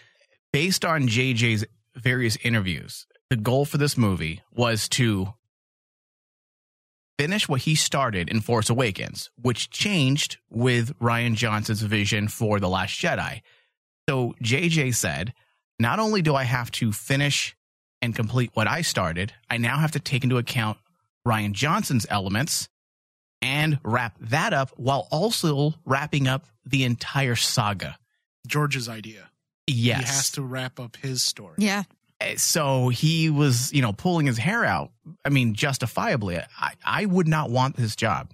based 0.54 0.86
on 0.86 1.08
JJ's 1.08 1.66
various 1.96 2.38
interviews, 2.44 3.08
the 3.32 3.36
goal 3.36 3.66
for 3.66 3.80
this 3.80 3.98
movie 3.98 4.42
was 4.52 4.88
to 4.90 5.34
finish 7.18 7.50
what 7.50 7.62
he 7.62 7.76
started 7.76 8.30
in 8.30 8.40
Force 8.42 8.70
Awakens, 8.70 9.30
which 9.36 9.70
changed 9.72 10.38
with 10.50 10.98
Rian 11.00 11.34
Johnson's 11.34 11.82
vision 11.82 12.28
for 12.28 12.60
The 12.60 12.70
Last 12.70 13.00
Jedi. 13.00 13.42
So 14.08 14.36
JJ 14.44 14.96
said, 14.96 15.34
not 15.80 16.00
only 16.00 16.22
do 16.22 16.36
I 16.36 16.44
have 16.44 16.72
to 16.72 16.92
finish 16.92 17.56
and 18.02 18.16
complete 18.16 18.52
what 18.54 18.68
I 18.68 18.82
started, 18.82 19.34
I 19.50 19.58
now 19.58 19.78
have 19.78 19.92
to 19.92 20.00
take 20.00 20.24
into 20.24 20.38
account 20.38 20.78
Rian 21.28 21.54
Johnson's 21.54 22.06
elements 22.10 22.70
and 23.42 23.80
wrap 23.84 24.16
that 24.20 24.54
up 24.54 24.72
while 24.76 25.08
also 25.12 25.74
wrapping 25.86 26.28
up 26.28 26.46
the 26.66 26.84
entire 26.84 27.36
saga. 27.36 27.98
George's 28.48 28.90
idea. 28.90 29.30
Yes. 29.68 30.00
He 30.00 30.06
has 30.06 30.32
to 30.32 30.42
wrap 30.42 30.80
up 30.80 30.98
his 30.98 31.22
story. 31.24 31.56
Yeah. 31.58 31.84
Uh, 32.22 32.36
So 32.36 32.90
he 32.90 33.30
was, 33.30 33.72
you 33.72 33.82
know, 33.82 33.94
pulling 33.94 34.26
his 34.26 34.38
hair 34.38 34.66
out. 34.66 34.92
I 35.24 35.30
mean, 35.30 35.54
justifiably. 35.54 36.38
I, 36.38 36.74
I 36.84 37.06
would 37.06 37.28
not 37.28 37.50
want 37.50 37.78
this 37.78 37.96
job. 37.96 38.32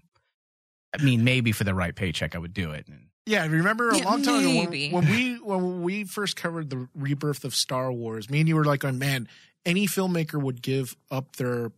I 0.98 1.04
mean, 1.04 1.24
maybe 1.24 1.52
for 1.52 1.66
the 1.66 1.74
right 1.74 1.94
paycheck, 1.94 2.36
I 2.36 2.40
would 2.40 2.54
do 2.54 2.72
it. 2.72 2.88
Yeah, 3.26 3.42
I 3.44 3.48
remember 3.48 3.90
a 3.90 3.98
Yeah, 3.98 4.06
long 4.06 4.22
time 4.22 4.46
maybe. 4.46 4.86
ago 4.88 4.98
when, 4.98 5.06
when 5.08 5.12
we 5.12 5.36
when 5.44 5.82
we 5.82 6.04
first 6.04 6.36
covered 6.36 6.70
the 6.70 6.88
rebirth 6.96 7.44
of 7.44 7.56
Star 7.56 7.92
Wars. 7.92 8.30
Me 8.30 8.40
and 8.40 8.48
you 8.48 8.56
were 8.56 8.66
like, 8.66 8.84
"Oh 8.86 8.92
man, 8.92 9.28
any 9.66 9.88
filmmaker 9.88 10.42
would 10.42 10.62
give 10.62 10.96
up 11.10 11.36
their 11.38 11.72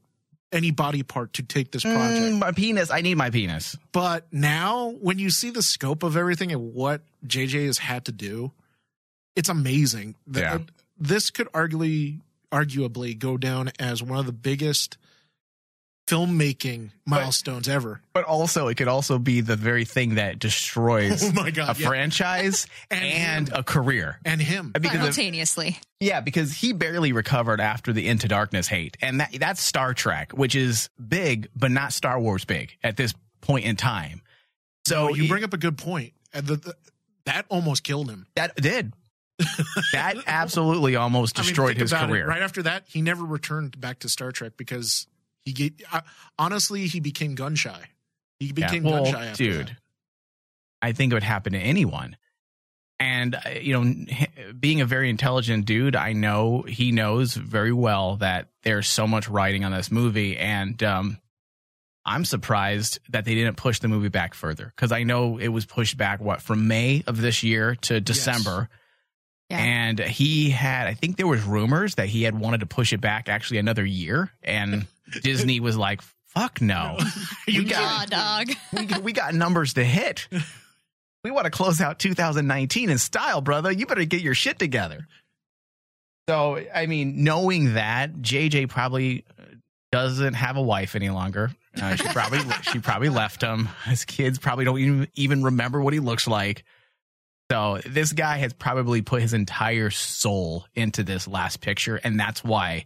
any 0.52 0.72
body 0.72 1.04
part 1.04 1.34
to 1.34 1.44
take 1.44 1.72
this 1.72 1.84
project." 1.84 2.36
Mm, 2.36 2.40
my 2.40 2.52
penis. 2.52 2.92
I 2.92 3.00
need 3.02 3.16
my 3.16 3.30
penis. 3.30 3.78
But 3.94 4.28
now, 4.34 4.90
when 5.00 5.20
you 5.20 5.30
see 5.30 5.50
the 5.50 5.62
scope 5.64 6.04
of 6.04 6.18
everything 6.18 6.52
and 6.52 6.74
what 6.74 7.02
JJ 7.26 7.66
has 7.68 7.78
had 7.78 8.06
to 8.06 8.12
do, 8.12 8.52
it's 9.36 9.50
amazing. 9.50 10.16
The- 10.28 10.40
Yeah. 10.42 10.58
This 11.00 11.30
could 11.30 11.48
arguably 11.54 12.22
arguably 12.52 13.18
go 13.18 13.38
down 13.38 13.72
as 13.80 14.02
one 14.02 14.18
of 14.20 14.26
the 14.26 14.32
biggest 14.34 14.98
filmmaking 16.08 16.90
milestones 17.06 17.68
ever. 17.68 18.02
But 18.14 18.24
also, 18.26 18.68
it 18.70 18.76
could 18.76 18.88
also 18.88 19.20
be 19.20 19.42
the 19.42 19.56
very 19.56 19.86
thing 19.86 20.16
that 20.16 20.40
destroys 20.40 21.24
Oh 21.30 21.32
my 21.34 21.50
a 21.50 21.52
god! 21.52 21.78
yeah. 21.80 21.88
franchise 21.88 22.66
And 22.92 23.04
and, 23.04 23.54
a 23.54 23.64
career. 23.64 24.20
And 24.26 24.42
him. 24.42 24.72
Uh, 24.76 24.80
because 24.80 24.96
of- 25.08 25.14
Simultaneously. 25.14 25.78
Yeah, 26.00 26.22
because 26.22 26.54
he 26.54 26.74
barely 26.74 27.12
recovered 27.12 27.60
after 27.60 27.92
the 27.94 28.08
Into 28.08 28.28
Darkness 28.28 28.68
hate. 28.68 28.98
And 29.02 29.20
that 29.20 29.36
that's 29.40 29.62
Star 29.62 29.94
Trek, 29.94 30.32
which 30.32 30.56
is 30.56 30.90
big, 31.06 31.50
but 31.56 31.72
not 31.72 31.92
Star 31.94 32.20
Wars 32.20 32.46
big 32.46 32.78
at 32.84 32.98
this 32.98 33.14
point 33.42 33.66
in 33.66 33.76
time. 33.76 34.22
So 34.88 35.10
Oh, 35.10 35.14
you 35.14 35.24
he- 35.24 35.28
bring 35.28 35.44
up 35.44 35.54
a 35.54 35.58
good 35.58 35.78
point. 35.78 36.14
And 36.34 36.46
the, 36.48 36.56
the, 36.58 36.76
that 37.26 37.46
almost 37.50 37.84
killed 37.84 38.10
him. 38.10 38.28
that 38.36 38.56
did. 38.56 38.94
that 39.94 40.16
absolutely 40.26 40.96
almost 40.96 41.38
I 41.38 41.42
mean, 41.42 41.48
destroyed 41.48 41.78
his 41.78 41.92
about 41.92 42.06
it. 42.06 42.08
career. 42.12 42.28
Right 42.28 42.42
after 42.42 42.64
that, 42.64 42.86
he 42.88 43.02
never 43.02 43.24
returned 43.24 43.80
back 43.80 44.00
to 44.00 44.10
Star 44.10 44.32
Trek 44.32 44.54
because 44.58 45.06
he 45.48 45.54
get, 45.54 45.74
uh, 45.92 46.02
honestly 46.38 46.88
he 46.88 47.00
became 47.00 47.36
gun 47.36 47.56
shy. 47.56 47.90
He 48.40 48.48
Yeah, 48.48 48.54
became 48.54 48.84
well, 48.84 49.04
gun 49.04 49.14
shy 49.14 49.26
after 49.28 49.44
dude, 49.44 49.68
that. 49.68 49.78
I 50.82 50.92
think 50.92 51.12
it 51.12 51.16
would 51.16 51.24
happen 51.24 51.54
to 51.54 51.60
anyone. 51.60 52.18
And 53.00 53.36
uh, 53.36 53.50
you 53.62 53.80
know, 53.80 54.06
being 54.60 54.82
a 54.82 54.86
very 54.86 55.10
intelligent 55.10 55.66
dude, 55.66 55.96
I 55.96 56.14
know 56.14 56.64
he 56.64 56.92
knows 56.92 57.34
very 57.34 57.72
well 57.72 58.18
that 58.18 58.50
there's 58.64 58.88
so 58.88 59.08
much 59.08 59.30
writing 59.30 59.64
on 59.64 59.72
this 59.72 59.92
movie, 59.92 60.36
and 60.38 60.82
um, 60.84 61.18
I'm 62.06 62.26
surprised 62.26 63.00
that 63.10 63.24
they 63.26 63.36
didn't 63.36 63.56
push 63.56 63.80
the 63.80 63.88
movie 63.88 64.10
back 64.10 64.34
further 64.34 64.74
because 64.76 64.92
I 64.92 65.04
know 65.04 65.38
it 65.38 65.50
was 65.50 65.66
pushed 65.66 65.96
back 65.98 66.20
what 66.20 66.42
from 66.42 66.68
May 66.68 67.04
of 67.08 67.22
this 67.22 67.44
year 67.44 67.76
to 67.84 68.02
December. 68.02 68.68
Yeah. 69.50 69.60
And 69.60 70.00
he 70.00 70.50
had, 70.50 70.88
I 70.88 70.94
think 70.94 71.16
there 71.16 71.28
was 71.28 71.42
rumors 71.44 71.96
that 71.96 72.10
he 72.10 72.24
had 72.24 72.38
wanted 72.38 72.60
to 72.60 72.66
push 72.66 72.92
it 72.92 73.00
back 73.00 73.30
actually 73.30 73.60
another 73.60 73.86
year, 73.86 74.32
and 74.44 74.88
Disney 75.22 75.60
was 75.60 75.78
like, 75.78 76.02
"Fuck 76.28 76.62
no, 76.62 76.98
You 77.48 77.60
we 77.64 77.70
got 77.70 78.14
Aw, 78.14 78.46
dog. 78.46 78.56
we, 78.74 79.00
we 79.02 79.14
got 79.14 79.34
numbers 79.34 79.74
to 79.74 79.84
hit. 79.84 80.28
We 81.24 81.32
want 81.32 81.44
to 81.44 81.52
close 81.52 81.82
out 81.82 82.00
2019 82.00 82.90
in 82.90 82.98
style, 83.00 83.42
brother. 83.42 83.70
You 83.70 83.86
better 83.86 84.06
get 84.06 84.22
your 84.22 84.36
shit 84.36 84.60
together. 84.60 85.08
So, 86.30 86.64
I 86.74 86.86
mean, 86.86 87.24
knowing 87.26 87.74
that 87.74 88.14
JJ 88.14 88.70
probably 88.70 89.26
doesn't 89.92 90.36
have 90.36 90.56
a 90.56 90.62
wife 90.62 90.96
any 90.96 91.10
longer. 91.10 91.52
Uh, 91.82 91.96
she 91.96 92.08
probably 92.10 92.40
she 92.72 92.80
probably 92.80 93.10
left 93.10 93.42
him. 93.42 93.68
His 93.86 94.06
kids 94.06 94.38
probably 94.40 94.64
don't 94.64 94.80
even 94.80 95.08
even 95.16 95.44
remember 95.44 95.82
what 95.82 95.94
he 95.94 96.00
looks 96.00 96.28
like. 96.28 96.64
So 97.52 97.80
this 97.86 98.14
guy 98.14 98.38
has 98.38 98.54
probably 98.54 99.02
put 99.02 99.22
his 99.22 99.34
entire 99.34 99.90
soul 99.90 100.66
into 100.76 101.04
this 101.04 101.28
last 101.28 101.62
picture, 101.62 102.00
and 102.04 102.20
that's 102.20 102.44
why 102.44 102.86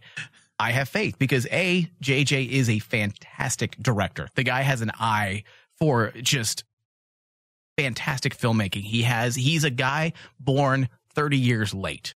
I 0.62 0.70
have 0.72 0.88
faith 0.88 1.18
because 1.18 1.46
a 1.50 1.90
JJ 2.02 2.48
is 2.48 2.70
a 2.70 2.78
fantastic 2.78 3.76
director. 3.78 4.28
The 4.36 4.44
guy 4.44 4.62
has 4.62 4.80
an 4.80 4.92
eye 4.98 5.42
for 5.78 6.12
just 6.22 6.64
fantastic 7.76 8.36
filmmaking. 8.36 8.82
He 8.82 9.02
has 9.02 9.34
he's 9.34 9.64
a 9.64 9.70
guy 9.70 10.12
born 10.38 10.88
30 11.14 11.36
years 11.38 11.74
late. 11.74 12.14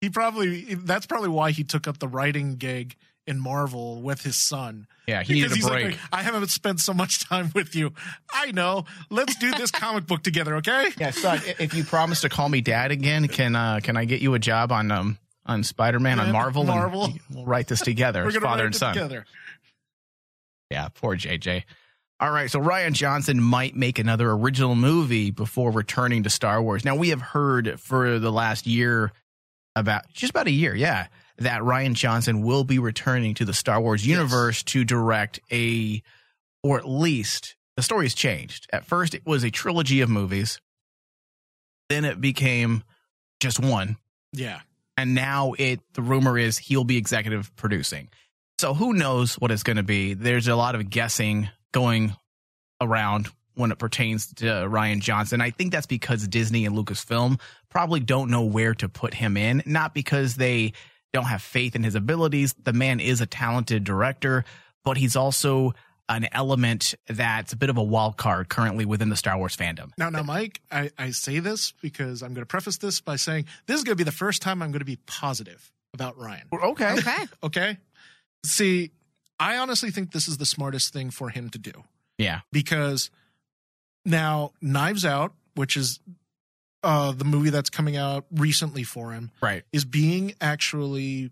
He 0.00 0.08
probably 0.08 0.74
that's 0.74 1.06
probably 1.06 1.28
why 1.30 1.50
he 1.50 1.64
took 1.64 1.86
up 1.88 1.98
the 1.98 2.08
writing 2.08 2.56
gig 2.56 2.96
in 3.26 3.38
Marvel 3.38 4.00
with 4.02 4.22
his 4.22 4.36
son. 4.36 4.86
Yeah, 5.06 5.22
he 5.22 5.34
Because 5.34 5.50
needed 5.50 5.52
a 5.52 5.54
he's 5.56 5.68
break. 5.68 5.84
like, 5.92 5.98
I 6.12 6.22
haven't 6.22 6.48
spent 6.48 6.80
so 6.80 6.94
much 6.94 7.20
time 7.28 7.50
with 7.54 7.74
you. 7.76 7.92
I 8.32 8.50
know. 8.52 8.84
Let's 9.10 9.36
do 9.36 9.50
this 9.52 9.70
comic 9.84 10.06
book 10.06 10.22
together, 10.22 10.56
okay? 10.56 10.90
yeah, 10.98 11.10
son, 11.10 11.40
if 11.58 11.74
you 11.74 11.84
promise 11.84 12.22
to 12.22 12.28
call 12.28 12.48
me 12.48 12.60
dad 12.60 12.92
again, 12.92 13.28
can 13.28 13.54
uh 13.56 13.80
can 13.82 13.96
I 13.96 14.04
get 14.06 14.20
you 14.22 14.34
a 14.34 14.38
job 14.38 14.72
on 14.72 14.90
um 14.90 15.18
on 15.46 15.62
Spider-Man 15.64 16.20
on 16.20 16.26
Yeah, 16.26 16.32
Marvel? 16.32 16.62
and 16.62 16.68
Marvel. 16.70 17.12
we'll 17.30 17.44
write 17.46 17.66
this 17.68 17.80
together 17.80 18.24
We're 18.32 18.40
father 18.40 18.66
and 18.66 18.74
son. 18.74 18.94
together. 18.94 19.24
Yeah, 20.70 20.88
poor 20.88 21.16
JJ. 21.16 21.64
All 22.20 22.30
right, 22.30 22.50
so 22.50 22.60
Rian 22.60 22.92
Johnson 22.92 23.40
might 23.42 23.74
make 23.74 23.98
another 23.98 24.30
original 24.30 24.74
movie 24.74 25.30
before 25.30 25.70
returning 25.70 26.22
to 26.24 26.30
Star 26.30 26.62
Wars. 26.62 26.84
Now 26.84 26.94
we 26.94 27.08
have 27.08 27.22
heard 27.22 27.80
for 27.80 28.18
the 28.18 28.30
last 28.30 28.66
year 28.66 29.10
about 29.74 30.02
just 30.12 30.30
about 30.30 30.46
a 30.46 30.50
year, 30.50 30.74
yeah, 30.74 31.06
that 31.38 31.62
Rian 31.62 31.94
Johnson 31.94 32.42
will 32.42 32.64
be 32.64 32.78
returning 32.78 33.32
to 33.34 33.46
the 33.46 33.54
Star 33.54 33.80
Wars 33.80 34.06
universe 34.06 34.62
to 34.64 34.84
direct 34.84 35.40
a 35.50 36.02
or 36.62 36.76
at 36.78 36.86
least 36.86 37.56
the 37.76 37.82
story 37.82 38.04
has 38.04 38.12
changed. 38.14 38.66
At 38.70 38.84
first 38.84 39.14
it 39.14 39.24
was 39.24 39.42
a 39.42 39.50
trilogy 39.50 40.02
of 40.02 40.10
movies. 40.10 40.60
Then 41.88 42.04
it 42.04 42.20
became 42.20 42.84
just 43.40 43.58
one 43.58 43.96
Yeah. 44.34 44.60
And 45.00 45.14
now 45.14 45.54
it 45.58 45.80
the 45.94 46.02
rumor 46.02 46.36
is 46.36 46.58
he'll 46.58 46.84
be 46.84 46.98
executive 46.98 47.56
producing. 47.56 48.08
So 48.58 48.74
who 48.74 48.92
knows 48.92 49.36
what 49.36 49.50
it's 49.50 49.62
going 49.62 49.78
to 49.78 49.82
be? 49.82 50.12
There's 50.12 50.46
a 50.46 50.54
lot 50.54 50.74
of 50.74 50.90
guessing 50.90 51.48
going 51.72 52.14
around 52.82 53.28
when 53.54 53.72
it 53.72 53.78
pertains 53.78 54.34
to 54.34 54.44
Rian 54.44 55.00
Johnson. 55.00 55.40
I 55.40 55.50
think 55.50 55.72
that's 55.72 55.86
because 55.86 56.28
Disney 56.28 56.66
and 56.66 56.76
Lucasfilm 56.76 57.40
probably 57.70 58.00
don't 58.00 58.30
know 58.30 58.42
where 58.42 58.74
to 58.74 58.90
put 58.90 59.14
him 59.14 59.38
in, 59.38 59.62
not 59.64 59.94
because 59.94 60.34
they 60.34 60.74
don't 61.14 61.24
have 61.24 61.40
faith 61.40 61.74
in 61.74 61.82
his 61.82 61.94
abilities. 61.94 62.54
The 62.62 62.74
man 62.74 63.00
is 63.00 63.22
a 63.22 63.26
talented 63.26 63.84
director, 63.84 64.44
but 64.84 64.98
he's 64.98 65.16
also 65.16 65.72
an 66.10 66.28
element 66.32 66.94
that's 67.08 67.52
a 67.52 67.56
bit 67.56 67.70
of 67.70 67.78
a 67.78 67.82
wild 67.82 68.16
card 68.18 68.48
currently 68.50 68.84
within 68.84 69.08
the 69.08 69.16
Star 69.16 69.38
Wars 69.38 69.56
fandom. 69.56 69.90
Now, 69.96 70.10
now, 70.10 70.22
Mike, 70.24 70.60
I, 70.70 70.90
I 70.98 71.10
say 71.12 71.38
this 71.38 71.72
because 71.80 72.20
I'm 72.22 72.34
going 72.34 72.42
to 72.42 72.46
preface 72.46 72.76
this 72.78 73.00
by 73.00 73.16
saying 73.16 73.46
this 73.66 73.78
is 73.78 73.84
going 73.84 73.92
to 73.96 74.04
be 74.04 74.04
the 74.04 74.12
first 74.12 74.42
time 74.42 74.60
I'm 74.60 74.72
going 74.72 74.80
to 74.80 74.84
be 74.84 74.98
positive 75.06 75.72
about 75.94 76.18
Rian. 76.18 76.42
Okay. 76.52 76.94
Okay. 76.98 77.26
Okay. 77.44 77.78
See, 78.44 78.90
I 79.38 79.56
honestly 79.58 79.90
think 79.90 80.12
this 80.12 80.26
is 80.28 80.36
the 80.38 80.46
smartest 80.46 80.92
thing 80.92 81.10
for 81.10 81.30
him 81.30 81.48
to 81.50 81.58
do 81.58 81.72
Yeah. 82.18 82.40
because 82.52 83.10
now 84.04 84.52
Knives 84.60 85.04
Out, 85.04 85.32
which 85.54 85.76
is 85.76 86.00
uh, 86.82 87.12
the 87.12 87.24
movie 87.24 87.50
that's 87.50 87.70
coming 87.70 87.96
out 87.96 88.24
recently 88.32 88.82
for 88.82 89.12
him, 89.12 89.30
Right. 89.42 89.62
is 89.72 89.84
being 89.84 90.34
actually 90.40 91.30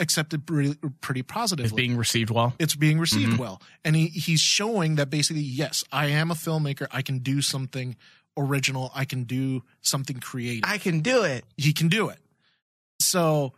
accepted 0.00 0.46
pretty, 0.46 0.74
pretty 1.00 1.22
positively. 1.22 1.66
Is 1.66 1.72
being 1.72 1.96
received 1.96 2.30
well. 2.30 2.54
it's 2.58 2.74
being 2.74 2.98
received 2.98 3.34
Mhm. 3.34 3.38
well 3.38 3.62
and 3.84 3.94
he, 3.94 4.06
he's 4.08 4.40
showing 4.40 4.96
that 4.96 5.10
basically 5.10 5.42
yes 5.42 5.84
i 5.92 6.06
am 6.06 6.30
a 6.30 6.34
filmmaker 6.34 6.86
i 6.90 7.02
can 7.02 7.18
do 7.18 7.42
something 7.42 7.94
original 8.36 8.90
i 8.94 9.04
can 9.04 9.24
do 9.24 9.62
something 9.82 10.18
creative 10.18 10.62
I 10.64 10.78
can 10.78 11.00
do 11.00 11.22
it. 11.24 11.44
he 11.56 11.72
can 11.74 11.88
do 11.88 12.08
it 12.08 12.18
so 12.98 13.52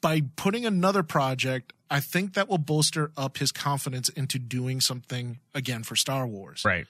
by 0.00 0.22
putting 0.36 0.66
another 0.66 1.02
project 1.04 1.72
i 1.90 2.00
think 2.00 2.34
that 2.34 2.48
will 2.48 2.58
bolster 2.58 3.12
up 3.16 3.38
his 3.38 3.52
confidence 3.52 4.08
into 4.08 4.38
doing 4.40 4.80
something 4.80 5.38
again 5.54 5.82
for 5.84 5.94
star 5.96 6.26
wars 6.26 6.64
Right. 6.64 6.86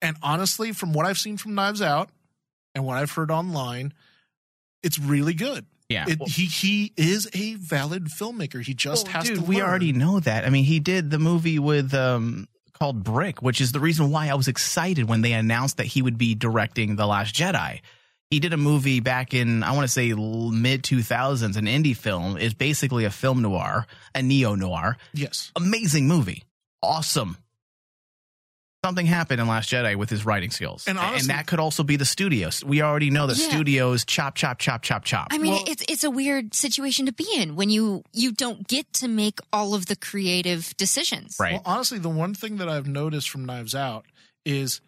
and 0.00 0.16
honestly 0.22 0.72
from 0.72 0.92
what 0.92 1.04
i've 1.06 1.18
seen 1.18 1.36
from 1.36 1.54
knives 1.54 1.82
out 1.82 2.08
and 2.74 2.84
what 2.84 2.96
i've 2.98 3.10
heard 3.12 3.30
online 3.30 3.92
it's 4.82 4.98
really 4.98 5.34
good 5.34 5.66
Yeah. 5.88 6.04
it, 6.08 6.18
Well- 6.18 6.28
he 6.28 6.46
he 6.46 6.92
is 6.96 7.28
a 7.32 7.54
valid 7.54 8.06
filmmaker 8.06 8.62
he 8.64 8.74
just 8.74 9.06
Well, 9.06 9.12
has 9.14 9.24
dude, 9.28 9.36
to 9.38 9.42
we 9.44 9.62
already 9.62 9.92
know 9.92 10.18
that. 10.20 10.44
I 10.44 10.50
mean, 10.50 10.64
he 10.64 10.80
did 10.80 11.10
the 11.10 11.18
movie 11.18 11.58
with 11.58 11.94
um 11.94 12.48
called 12.78 13.02
Brick, 13.04 13.40
which 13.40 13.60
is 13.60 13.72
the 13.72 13.80
reason 13.80 14.10
why 14.10 14.28
I 14.28 14.34
was 14.34 14.48
excited 14.48 15.08
when 15.08 15.22
they 15.22 15.32
announced 15.32 15.76
that 15.78 15.86
he 15.86 16.02
would 16.02 16.18
be 16.18 16.34
directing 16.34 16.96
The 16.96 17.06
Last 17.06 17.34
Jedi. 17.34 17.80
He 18.30 18.40
did 18.40 18.52
a 18.52 18.56
movie 18.56 18.98
back 19.00 19.32
in 19.32 19.62
I 19.62 19.72
want 19.72 19.84
to 19.84 19.88
say 19.92 20.12
mid 20.12 20.82
2000s, 20.82 21.56
an 21.56 21.66
indie 21.66 21.96
film. 21.96 22.36
It's 22.36 22.52
basically 22.54 23.04
a 23.04 23.10
film 23.10 23.40
noir, 23.42 23.86
a 24.14 24.22
neo 24.22 24.56
noir. 24.56 24.96
yes 25.14 25.52
Amazing 25.56 26.08
movie. 26.08 26.42
Awesome. 26.82 27.36
Something 28.86 29.06
happened 29.06 29.40
in 29.40 29.48
Last 29.48 29.68
Jedi 29.68 29.96
with 29.96 30.10
his 30.10 30.24
writing 30.24 30.52
skills. 30.52 30.84
And 30.86 30.96
honestly- 30.96 31.26
that 31.26 31.48
could 31.48 31.58
also 31.58 31.82
be 31.82 31.96
the 31.96 32.04
studios. 32.04 32.62
We 32.64 32.82
already 32.82 33.10
know 33.10 33.26
the 33.26 33.34
Yeah. 33.34 33.48
studios 33.48 34.04
chop 34.04 34.36
chop 34.36 34.60
chop 34.60 34.82
chop 34.82 35.04
chop. 35.04 35.26
I 35.32 35.38
mean, 35.38 35.54
Well- 35.54 35.64
it's 35.66 35.82
it's 35.88 36.04
a 36.04 36.10
weird 36.10 36.54
situation 36.54 37.06
to 37.06 37.12
be 37.12 37.26
in 37.34 37.56
when 37.56 37.68
you 37.68 38.04
you 38.12 38.30
don't 38.30 38.68
get 38.68 38.92
to 38.92 39.08
make 39.08 39.40
all 39.52 39.74
of 39.74 39.86
the 39.86 39.96
creative 39.96 40.76
decisions. 40.76 41.34
right. 41.40 41.54
Well, 41.54 41.62
honestly, 41.66 41.98
the 41.98 42.08
one 42.08 42.32
thing 42.32 42.58
that 42.58 42.68
I've 42.68 42.86
noticed 42.86 43.28
from 43.28 43.44
Knives 43.44 43.74
Out 43.74 44.06
is 44.44 44.80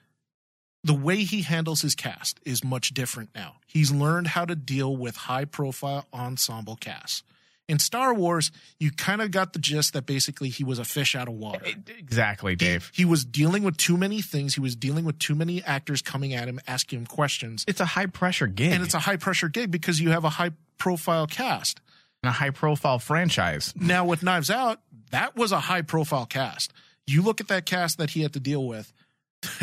the 0.84 0.94
way 0.94 1.24
he 1.24 1.42
handles 1.42 1.80
his 1.82 1.96
cast 1.96 2.38
is 2.44 2.62
much 2.62 2.94
different 2.94 3.30
now. 3.34 3.56
He's 3.66 3.90
learned 3.90 4.28
how 4.28 4.44
to 4.44 4.54
deal 4.54 4.96
with 4.96 5.16
high 5.16 5.44
profile 5.44 6.06
ensemble 6.14 6.76
casts. 6.76 7.24
In 7.68 7.78
Star 7.78 8.14
Wars, 8.14 8.50
you 8.78 8.90
kind 8.90 9.20
of 9.20 9.31
got 9.31 9.52
the 9.52 9.59
gist 9.59 9.92
that 9.92 10.07
basically 10.07 10.48
he 10.48 10.64
was 10.64 10.78
a 10.78 10.85
fish 10.85 11.14
out 11.14 11.28
of 11.28 11.35
water. 11.35 11.66
exactly, 11.98 12.57
Dave. 12.57 12.90
He 12.94 13.04
was 13.04 13.26
dealing 13.26 13.62
with 13.62 13.76
too 13.76 13.98
many 13.98 14.22
things. 14.22 14.54
He 14.54 14.61
was 14.61 14.74
dealing 14.74 15.04
with 15.04 15.18
too 15.18 15.35
many 15.35 15.62
actors 15.62 16.00
coming 16.00 16.33
at 16.33 16.48
him, 16.48 16.61
asking 16.66 17.00
him 17.00 17.07
questions. 17.07 17.64
It's 17.68 17.81
a 17.81 17.85
high 17.85 18.07
pressure 18.07 18.46
gig. 18.46 18.72
And 18.72 18.83
it's 18.83 18.94
a 18.94 19.00
high 19.00 19.16
pressure 19.18 19.48
gig 19.48 19.70
because 19.70 20.00
you 20.00 20.11
have 20.11 20.24
a 20.24 20.31
high 20.31 20.52
profile 20.78 21.26
cast. 21.26 21.81
And 22.22 22.31
a 22.31 22.33
high 22.33 22.50
profile 22.50 22.98
franchise. 22.98 23.74
Now 23.76 24.07
with 24.07 24.22
Knives 24.22 24.50
Out, 24.50 24.81
that 25.11 25.37
was 25.37 25.52
a 25.52 25.61
high 25.61 25.83
profile 25.83 26.26
cast. 26.26 26.72
You 27.07 27.22
look 27.22 27.40
at 27.40 27.48
that 27.48 27.66
cast 27.66 27.98
that 27.98 28.11
he 28.11 28.22
had 28.22 28.33
to 28.33 28.40
deal 28.40 28.66
with. 28.66 28.92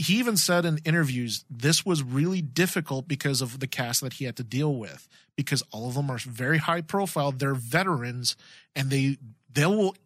he 0.00 0.14
even 0.20 0.36
said 0.36 0.64
in 0.64 0.78
interviews 0.84 1.44
this 1.50 1.84
was 1.84 2.02
really 2.02 2.40
difficult 2.40 3.08
because 3.08 3.42
of 3.42 3.58
the 3.58 3.66
cast 3.66 4.00
that 4.00 4.14
he 4.14 4.24
had 4.24 4.36
to 4.36 4.44
deal 4.44 4.74
with 4.74 5.08
because 5.36 5.62
all 5.72 5.88
of 5.88 5.94
them 5.94 6.08
are 6.10 6.18
very 6.18 6.58
high 6.58 6.80
profile. 6.80 7.32
They're 7.32 7.54
veterans 7.54 8.36
and 8.76 8.90
they 8.90 9.18
they 9.52 9.66
will 9.66 9.96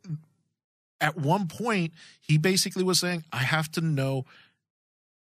at 1.01 1.17
one 1.17 1.47
point 1.47 1.93
he 2.21 2.39
basically 2.39 2.83
was 2.85 2.99
saying 2.99 3.25
I 3.33 3.39
have 3.39 3.71
to 3.73 3.81
know 3.83 4.25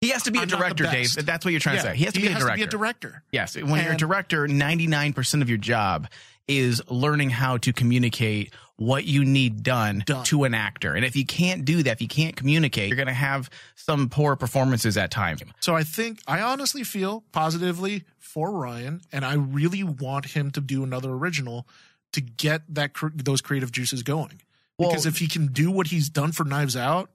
He 0.00 0.10
has 0.10 0.24
to 0.24 0.30
be 0.30 0.38
I'm 0.38 0.44
a 0.44 0.46
director, 0.46 0.84
Dave. 0.84 1.14
That's 1.14 1.44
what 1.44 1.50
you're 1.52 1.60
trying 1.60 1.76
Yeah, 1.76 1.82
to 1.82 1.88
say. 1.92 1.96
He 1.96 2.04
has 2.04 2.14
to 2.14 2.20
be 2.20 2.26
a 2.28 2.38
director. 2.38 2.66
director. 2.66 3.22
Yes, 3.32 3.56
when 3.56 3.82
you're 3.82 3.94
a 3.94 3.96
director, 3.96 4.46
99% 4.46 5.42
of 5.42 5.48
your 5.48 5.58
job 5.58 6.08
is 6.48 6.82
learning 6.88 7.30
how 7.30 7.58
to 7.58 7.72
communicate 7.72 8.52
what 8.76 9.04
you 9.04 9.24
need 9.24 9.62
done, 9.62 10.02
Done. 10.06 10.24
to 10.24 10.44
an 10.44 10.54
actor. 10.54 10.94
And 10.94 11.04
if 11.04 11.14
you 11.16 11.26
can't 11.26 11.64
do 11.64 11.82
that, 11.82 11.90
if 11.92 12.00
you 12.00 12.08
can't 12.08 12.36
communicate, 12.36 12.88
you're 12.88 12.96
going 12.96 13.08
to 13.08 13.12
have 13.12 13.50
some 13.74 14.08
poor 14.08 14.36
performances 14.36 14.96
at 14.96 15.10
times. 15.10 15.42
So 15.60 15.74
I 15.74 15.82
think 15.82 16.20
I 16.28 16.40
honestly 16.40 16.84
feel 16.84 17.24
positively 17.32 18.04
for 18.18 18.50
Rian, 18.50 19.02
and 19.12 19.24
I 19.24 19.34
really 19.34 19.82
want 19.82 20.26
him 20.26 20.50
to 20.52 20.60
do 20.60 20.84
another 20.84 21.10
original 21.10 21.66
to 22.12 22.20
get 22.20 22.62
that 22.74 22.92
those 23.14 23.40
creative 23.40 23.72
juices 23.72 24.02
going. 24.02 24.40
Well- 24.78 24.90
because 24.90 25.06
if 25.06 25.18
he 25.18 25.26
can 25.26 25.48
do 25.48 25.70
what 25.70 25.88
he's 25.88 26.08
done 26.08 26.30
for 26.32 26.44
Knives 26.44 26.76
Out, 26.76 27.10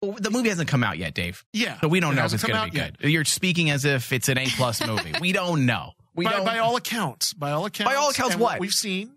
Well, 0.00 0.16
the 0.20 0.30
movie 0.30 0.48
hasn't 0.50 0.68
come 0.68 0.84
out 0.84 0.96
yet, 0.98 1.12
Dave. 1.14 1.44
yeah, 1.52 1.80
So 1.80 1.88
we 1.88 1.98
don't 1.98 2.14
know 2.14 2.24
if 2.24 2.32
it's 2.32 2.44
going 2.44 2.64
to 2.66 2.70
be 2.70 2.78
yet. 2.78 2.96
good. 2.98 3.10
You're 3.10 3.24
speaking 3.24 3.70
as 3.70 3.84
if 3.84 4.12
it's 4.12 4.28
an 4.28 4.38
A 4.38 4.46
plus 4.46 4.86
movie. 4.86 5.12
we 5.20 5.32
don't 5.32 5.66
know. 5.66 5.94
We 6.18 6.24
By, 6.24 6.32
don't. 6.32 6.44
by 6.44 6.58
all 6.58 6.76
accounts, 6.76 7.32
by 7.32 7.52
all 7.52 7.64
accounts, 7.64 7.94
all 7.96 8.10
accounts, 8.10 8.34
and 8.34 8.42
what? 8.42 8.58
we've 8.60 8.72
seen? 8.72 9.12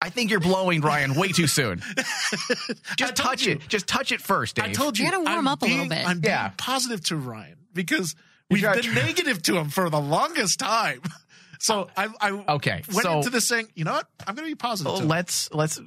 I 0.00 0.10
think 0.10 0.30
you're 0.30 0.38
blowing 0.40 0.80
Rian 0.82 1.16
way 1.16 1.28
too 1.28 1.46
soon. 1.48 1.82
Just 2.96 3.16
touch 3.16 3.44
you. 3.46 3.52
it. 3.54 3.66
Just 3.68 3.86
touch 3.88 4.12
it 4.12 4.20
first, 4.20 4.56
Dave. 4.56 4.66
I 4.66 4.72
told 4.72 4.98
you, 4.98 5.06
You 5.06 5.10
gotta 5.10 5.24
warm 5.24 5.38
I'm 5.38 5.48
up 5.48 5.62
a 5.62 5.66
little 5.66 5.88
bit. 5.88 6.06
I'm 6.06 6.20
being 6.20 6.30
Yeah. 6.32 6.50
positive 6.56 7.02
to 7.06 7.14
Rian 7.16 7.54
because 7.72 8.14
we've 8.50 8.62
been 8.62 8.82
try- 8.82 8.94
negative 9.06 9.42
to 9.44 9.56
him 9.56 9.70
for 9.70 9.90
the 9.90 10.00
longest 10.00 10.58
time. 10.60 11.02
So 11.60 11.90
I, 11.96 12.06
I 12.20 12.30
Okay, 12.50 12.82
went 12.92 13.02
so- 13.02 13.16
into 13.16 13.30
this 13.30 13.48
saying, 13.48 13.66
you 13.74 13.82
know 13.84 13.90
what, 13.94 14.06
I'm 14.24 14.36
going 14.36 14.46
to 14.46 14.50
be 14.52 14.54
positive. 14.54 14.94
to 14.98 15.04
let's 15.04 15.52
let's 15.52 15.80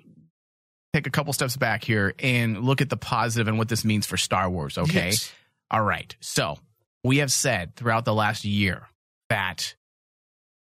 take 0.94 1.08
a 1.08 1.10
couple 1.10 1.32
steps 1.32 1.56
back 1.56 1.82
here 1.86 2.14
and 2.20 2.62
look 2.66 2.82
at 2.82 2.90
the 2.90 2.98
positive 2.98 3.48
and 3.48 3.58
what 3.58 3.70
this 3.70 3.86
means 3.86 4.06
for 4.06 4.18
Star 4.18 4.50
Wars. 4.50 4.78
Okay. 4.78 5.12
Yes. 5.12 5.32
All 5.72 5.82
right. 5.82 6.14
So 6.20 6.58
we 7.06 7.20
have 7.20 7.32
said 7.32 7.78
throughout 7.78 8.04
the 8.04 8.14
last 8.14 8.44
year 8.44 8.90
that 9.30 9.76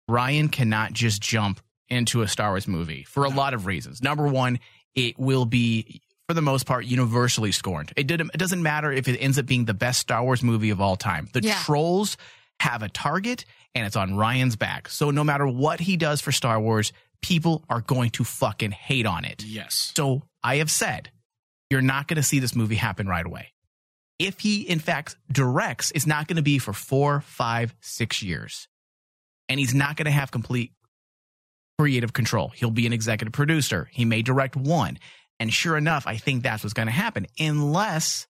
Rian 0.09 0.51
cannot 0.51 0.93
just 0.93 1.21
jump 1.23 1.61
into 1.89 2.23
a 2.23 2.29
Star 2.29 2.51
Wars 2.51 2.69
movie 2.69 3.05
for 3.05 3.25
a 3.25 3.29
lot 3.29 3.55
of 3.55 3.67
reasons. 3.67 4.03
Number 4.03 4.27
one, 4.27 4.59
it 4.95 5.19
will 5.19 5.45
be 5.47 6.03
for 6.29 6.35
the 6.35 6.43
most 6.43 6.67
part 6.67 6.85
universally 6.85 7.53
scorned. 7.53 7.93
It 7.97 8.07
didn't 8.07 8.31
it 8.35 8.39
doesn't 8.39 8.63
matter 8.63 8.93
if 8.93 9.09
it 9.09 9.17
ends 9.19 9.39
up 9.39 9.47
being 9.47 9.65
the 9.65 9.75
best 9.75 10.01
Star 10.01 10.23
Wars 10.23 10.43
movie 10.43 10.71
of 10.71 10.81
all 10.81 10.97
time. 10.97 11.29
The 11.33 11.43
Yeah. 11.43 11.59
trolls 11.65 12.17
have 12.61 12.83
a 12.83 12.89
target 12.89 13.45
and 13.75 13.87
it's 13.87 13.97
on 13.97 14.11
Rian's 14.11 14.57
back. 14.57 14.89
So 14.89 15.11
no 15.11 15.25
matter 15.25 15.47
what 15.47 15.81
he 15.81 15.97
does 15.97 16.21
for 16.21 16.33
Star 16.33 16.61
Wars, 16.61 16.93
people 17.23 17.65
are 17.71 17.81
going 17.81 18.11
to 18.11 18.25
fucking 18.25 18.73
hate 18.73 19.07
on 19.07 19.25
it. 19.25 19.43
Yes. 19.45 19.93
So 19.97 20.23
I 20.43 20.57
have 20.57 20.71
said, 20.71 21.11
you're 21.71 21.81
not 21.83 22.09
going 22.09 22.17
to 22.17 22.23
see 22.23 22.39
this 22.39 22.55
movie 22.57 22.77
happen 22.77 23.07
right 23.07 23.25
away. 23.25 23.53
If 24.19 24.41
he, 24.41 24.63
in 24.63 24.81
fact, 24.81 25.17
directs, 25.31 25.93
it's 25.95 26.07
not 26.07 26.27
going 26.27 26.37
to 26.37 26.43
be 26.43 26.59
for 26.59 26.73
four, 26.73 27.21
five, 27.21 27.75
six 27.81 28.23
years. 28.23 28.67
And 29.49 29.59
he's 29.59 29.75
not 29.75 29.97
going 29.97 30.07
to 30.07 30.11
have 30.11 30.31
complete 30.31 30.73
creative 31.79 32.13
control. 32.13 32.49
He'll 32.49 32.71
be 32.71 32.87
an 32.87 32.93
executive 32.93 33.33
producer. 33.33 33.89
He 33.93 34.05
may 34.05 34.23
direct 34.23 34.57
one. 34.57 34.99
And 35.41 35.53
sure 35.53 35.77
enough, 35.77 36.07
I 36.07 36.17
think 36.17 36.43
that's 36.43 36.65
what's 36.65 36.75
going 36.75 36.89
to 36.89 36.93
happen, 36.93 37.27
unless 37.39 38.27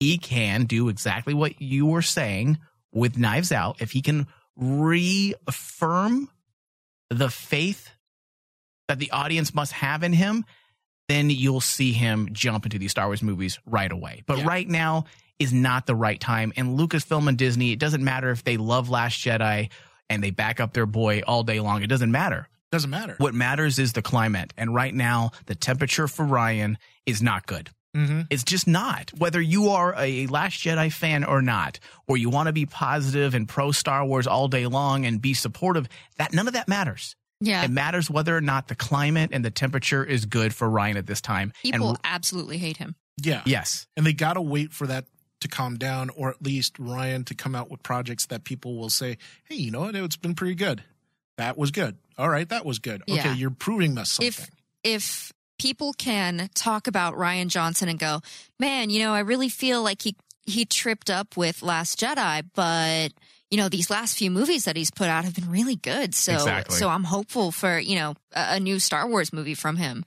he 0.00 0.16
can 0.18 0.64
do 0.64 0.88
exactly 0.88 1.34
what 1.34 1.60
you 1.60 1.86
were 1.86 2.02
saying 2.02 2.58
with 2.92 3.18
Knives 3.18 3.52
Out. 3.52 3.80
If 3.80 3.92
he 3.92 4.00
can 4.00 4.26
reaffirm 4.56 6.30
the 7.10 7.28
faith 7.28 7.90
that 8.88 8.98
the 8.98 9.10
audience 9.10 9.54
must 9.54 9.72
have 9.72 10.02
in 10.02 10.12
him, 10.12 10.44
then 11.08 11.30
you'll 11.30 11.60
see 11.60 11.92
him 11.92 12.30
jump 12.32 12.64
into 12.66 12.78
these 12.78 12.90
Star 12.90 13.06
Wars 13.06 13.22
movies 13.22 13.58
right 13.66 13.92
away. 13.92 14.22
But 14.26 14.38
Yeah. 14.38 14.46
right 14.46 14.68
now 14.68 15.04
is 15.38 15.52
not 15.52 15.86
the 15.86 15.94
right 15.94 16.18
time. 16.18 16.52
And 16.56 16.78
Lucasfilm 16.78 17.28
and 17.28 17.36
Disney, 17.36 17.72
it 17.72 17.78
doesn't 17.78 18.02
matter 18.02 18.30
if 18.30 18.42
they 18.44 18.56
love 18.56 18.88
Last 18.88 19.18
Jedi 19.20 19.68
and 20.08 20.22
they 20.22 20.30
back 20.30 20.60
up 20.60 20.72
their 20.72 20.86
boy 20.86 21.22
all 21.26 21.42
day 21.42 21.60
long. 21.60 21.82
It 21.82 21.88
doesn't 21.88 22.10
matter. 22.10 22.48
Doesn't 22.72 22.90
matter. 22.90 23.14
What 23.18 23.34
matters 23.34 23.78
is 23.78 23.92
the 23.92 24.02
climate. 24.02 24.52
And 24.56 24.74
right 24.74 24.94
now, 24.94 25.30
the 25.46 25.54
temperature 25.54 26.08
for 26.08 26.24
Rian 26.24 26.76
is 27.06 27.22
not 27.22 27.46
good. 27.46 27.70
Mm-hmm. 27.96 28.22
It's 28.28 28.42
just 28.44 28.66
not. 28.66 29.10
Whether 29.16 29.40
you 29.40 29.68
are 29.70 29.94
a 29.96 30.26
Last 30.26 30.58
Jedi 30.60 30.92
fan 30.92 31.24
or 31.24 31.40
not, 31.40 31.78
or 32.06 32.16
you 32.16 32.28
want 32.28 32.48
to 32.48 32.52
be 32.52 32.66
positive 32.66 33.34
and 33.34 33.48
pro 33.48 33.72
Star 33.72 34.04
Wars 34.04 34.26
all 34.26 34.48
day 34.48 34.66
long 34.66 35.06
and 35.06 35.22
be 35.22 35.32
supportive, 35.32 35.88
that 36.18 36.34
none 36.34 36.46
of 36.46 36.54
that 36.54 36.68
matters. 36.68 37.16
Yeah. 37.40 37.64
It 37.64 37.70
matters 37.70 38.10
whether 38.10 38.36
or 38.36 38.40
not 38.40 38.68
the 38.68 38.74
climate 38.74 39.30
and 39.32 39.44
the 39.44 39.50
temperature 39.50 40.04
is 40.04 40.26
good 40.26 40.54
for 40.54 40.68
Rian 40.68 40.96
at 40.96 41.06
this 41.06 41.20
time. 41.20 41.52
People 41.62 41.90
and 41.90 41.98
absolutely 42.04 42.58
hate 42.58 42.76
him. 42.76 42.96
Yeah. 43.18 43.42
yes, 43.46 43.86
And 43.96 44.04
they 44.04 44.12
got 44.12 44.34
to 44.34 44.42
wait 44.42 44.72
for 44.72 44.86
that 44.88 45.06
to 45.48 45.54
calm 45.54 45.76
down, 45.76 46.10
or 46.10 46.30
at 46.30 46.42
least 46.42 46.74
Rian 46.74 47.24
to 47.26 47.34
come 47.34 47.54
out 47.54 47.70
with 47.70 47.82
projects 47.82 48.26
that 48.26 48.44
people 48.44 48.76
will 48.76 48.90
say, 48.90 49.18
hey, 49.44 49.56
you 49.56 49.70
know 49.70 49.80
what? 49.80 49.94
It's 49.94 50.16
been 50.16 50.34
pretty 50.34 50.54
good. 50.54 50.82
That 51.36 51.56
was 51.56 51.70
good. 51.70 51.96
All 52.18 52.28
right. 52.28 52.48
That 52.48 52.64
was 52.64 52.78
good. 52.78 53.02
Okay. 53.02 53.14
Yeah. 53.16 53.34
You're 53.34 53.50
proving 53.50 53.98
us 53.98 54.12
something. 54.12 54.28
If 54.28 54.50
if 54.82 55.32
people 55.58 55.92
can 55.92 56.48
talk 56.54 56.86
about 56.86 57.14
Rian 57.14 57.48
Johnson 57.48 57.88
and 57.88 57.98
go, 57.98 58.20
man, 58.58 58.90
you 58.90 59.00
know, 59.00 59.12
I 59.12 59.20
really 59.20 59.48
feel 59.48 59.82
like 59.82 60.02
he 60.02 60.16
he 60.44 60.64
tripped 60.64 61.10
up 61.10 61.36
with 61.36 61.62
Last 61.62 61.98
Jedi, 62.00 62.44
but 62.54 63.12
you 63.50 63.58
know, 63.58 63.68
these 63.68 63.90
last 63.90 64.18
few 64.18 64.30
movies 64.30 64.64
that 64.64 64.76
he's 64.76 64.90
put 64.90 65.08
out 65.08 65.24
have 65.24 65.34
been 65.34 65.50
really 65.50 65.76
good. 65.76 66.14
So 66.14 66.34
Exactly. 66.34 66.76
so 66.76 66.88
I'm 66.88 67.04
hopeful 67.04 67.52
for, 67.52 67.78
you 67.78 67.96
know, 67.96 68.14
a, 68.34 68.56
a 68.56 68.60
new 68.60 68.78
Star 68.78 69.06
Wars 69.06 69.32
movie 69.32 69.54
from 69.54 69.76
him. 69.76 70.04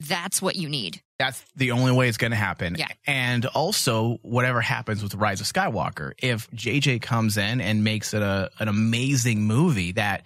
That's 0.00 0.40
what 0.40 0.56
you 0.56 0.68
need. 0.68 1.02
that's 1.18 1.44
the 1.56 1.72
only 1.72 1.90
way 1.92 2.08
it's 2.08 2.18
going 2.18 2.30
to 2.30 2.36
happen. 2.36 2.76
Yeah. 2.78 2.86
And 3.06 3.44
also, 3.46 4.18
whatever 4.22 4.60
happens 4.60 5.02
with 5.02 5.14
Rise 5.16 5.40
of 5.40 5.46
Skywalker, 5.48 6.12
if 6.18 6.48
JJ 6.52 7.02
comes 7.02 7.36
in 7.36 7.60
and 7.60 7.82
makes 7.82 8.14
it 8.14 8.22
a 8.22 8.50
an 8.60 8.68
amazing 8.68 9.42
movie 9.42 9.92
that 9.92 10.22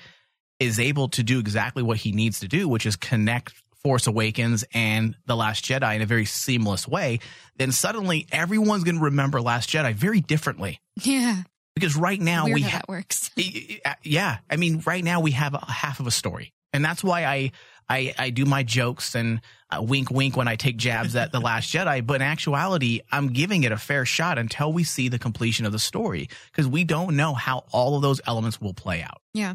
is 0.61 0.79
able 0.79 1.09
to 1.09 1.23
do 1.23 1.39
exactly 1.39 1.83
what 1.83 1.97
he 1.97 2.13
needs 2.13 2.41
to 2.41 2.49
do, 2.49 2.69
which 2.69 2.85
is 2.87 2.97
connect 2.97 3.55
Force 3.83 4.07
Awakens 4.07 4.65
and 4.75 5.17
The 5.27 5.35
Last 5.35 5.65
Jedi 5.65 5.97
in 5.97 6.03
a 6.03 6.07
very 6.07 6.25
seamless 6.27 6.87
way, 6.87 7.19
then 7.57 7.73
suddenly 7.73 8.27
everyone's 8.31 8.85
going 8.85 8.97
to 8.99 9.05
remember 9.05 9.41
Last 9.41 9.71
Jedi 9.71 9.93
very 9.95 10.21
differently. 10.21 10.81
Yeah. 11.03 11.43
Because 11.75 11.97
right 11.97 12.21
now 12.21 12.45
Weird 12.45 12.55
we 12.57 12.63
that 12.65 12.87
works. 12.87 13.31
yeah 14.03 14.39
i 14.51 14.57
mean 14.57 14.83
right 14.87 15.03
now 15.03 15.21
we 15.21 15.31
have 15.31 15.55
a 15.55 15.65
half 15.73 16.01
of 16.01 16.07
a 16.07 16.11
story 16.11 16.53
and 16.75 16.85
that's 16.85 17.03
why 17.03 17.25
i 17.25 17.51
i, 17.89 18.15
I 18.19 18.29
do 18.31 18.45
my 18.45 18.63
jokes 18.63 19.15
and 19.15 19.41
wink 19.81 20.11
wink 20.11 20.37
when 20.37 20.49
i 20.49 20.57
take 20.57 20.77
jabs 20.77 21.15
at 21.17 21.33
the 21.33 21.41
last 21.41 21.73
jedi 21.73 22.05
but 22.05 22.15
in 22.17 22.23
actuality 22.23 23.01
i'm 23.11 23.29
giving 23.33 23.63
it 23.63 23.73
a 23.73 23.77
fair 23.79 24.05
shot 24.05 24.39
until 24.39 24.73
we 24.73 24.85
see 24.85 25.09
the 25.09 25.19
completion 25.19 25.65
of 25.67 25.73
the 25.73 25.79
story 25.79 26.29
because 26.51 26.67
we 26.67 26.85
don't 26.85 27.17
know 27.17 27.33
how 27.35 27.65
all 27.73 27.97
of 27.97 28.03
those 28.03 28.21
elements 28.27 28.61
will 28.61 28.75
play 28.75 29.03
out 29.03 29.21
Yeah. 29.35 29.55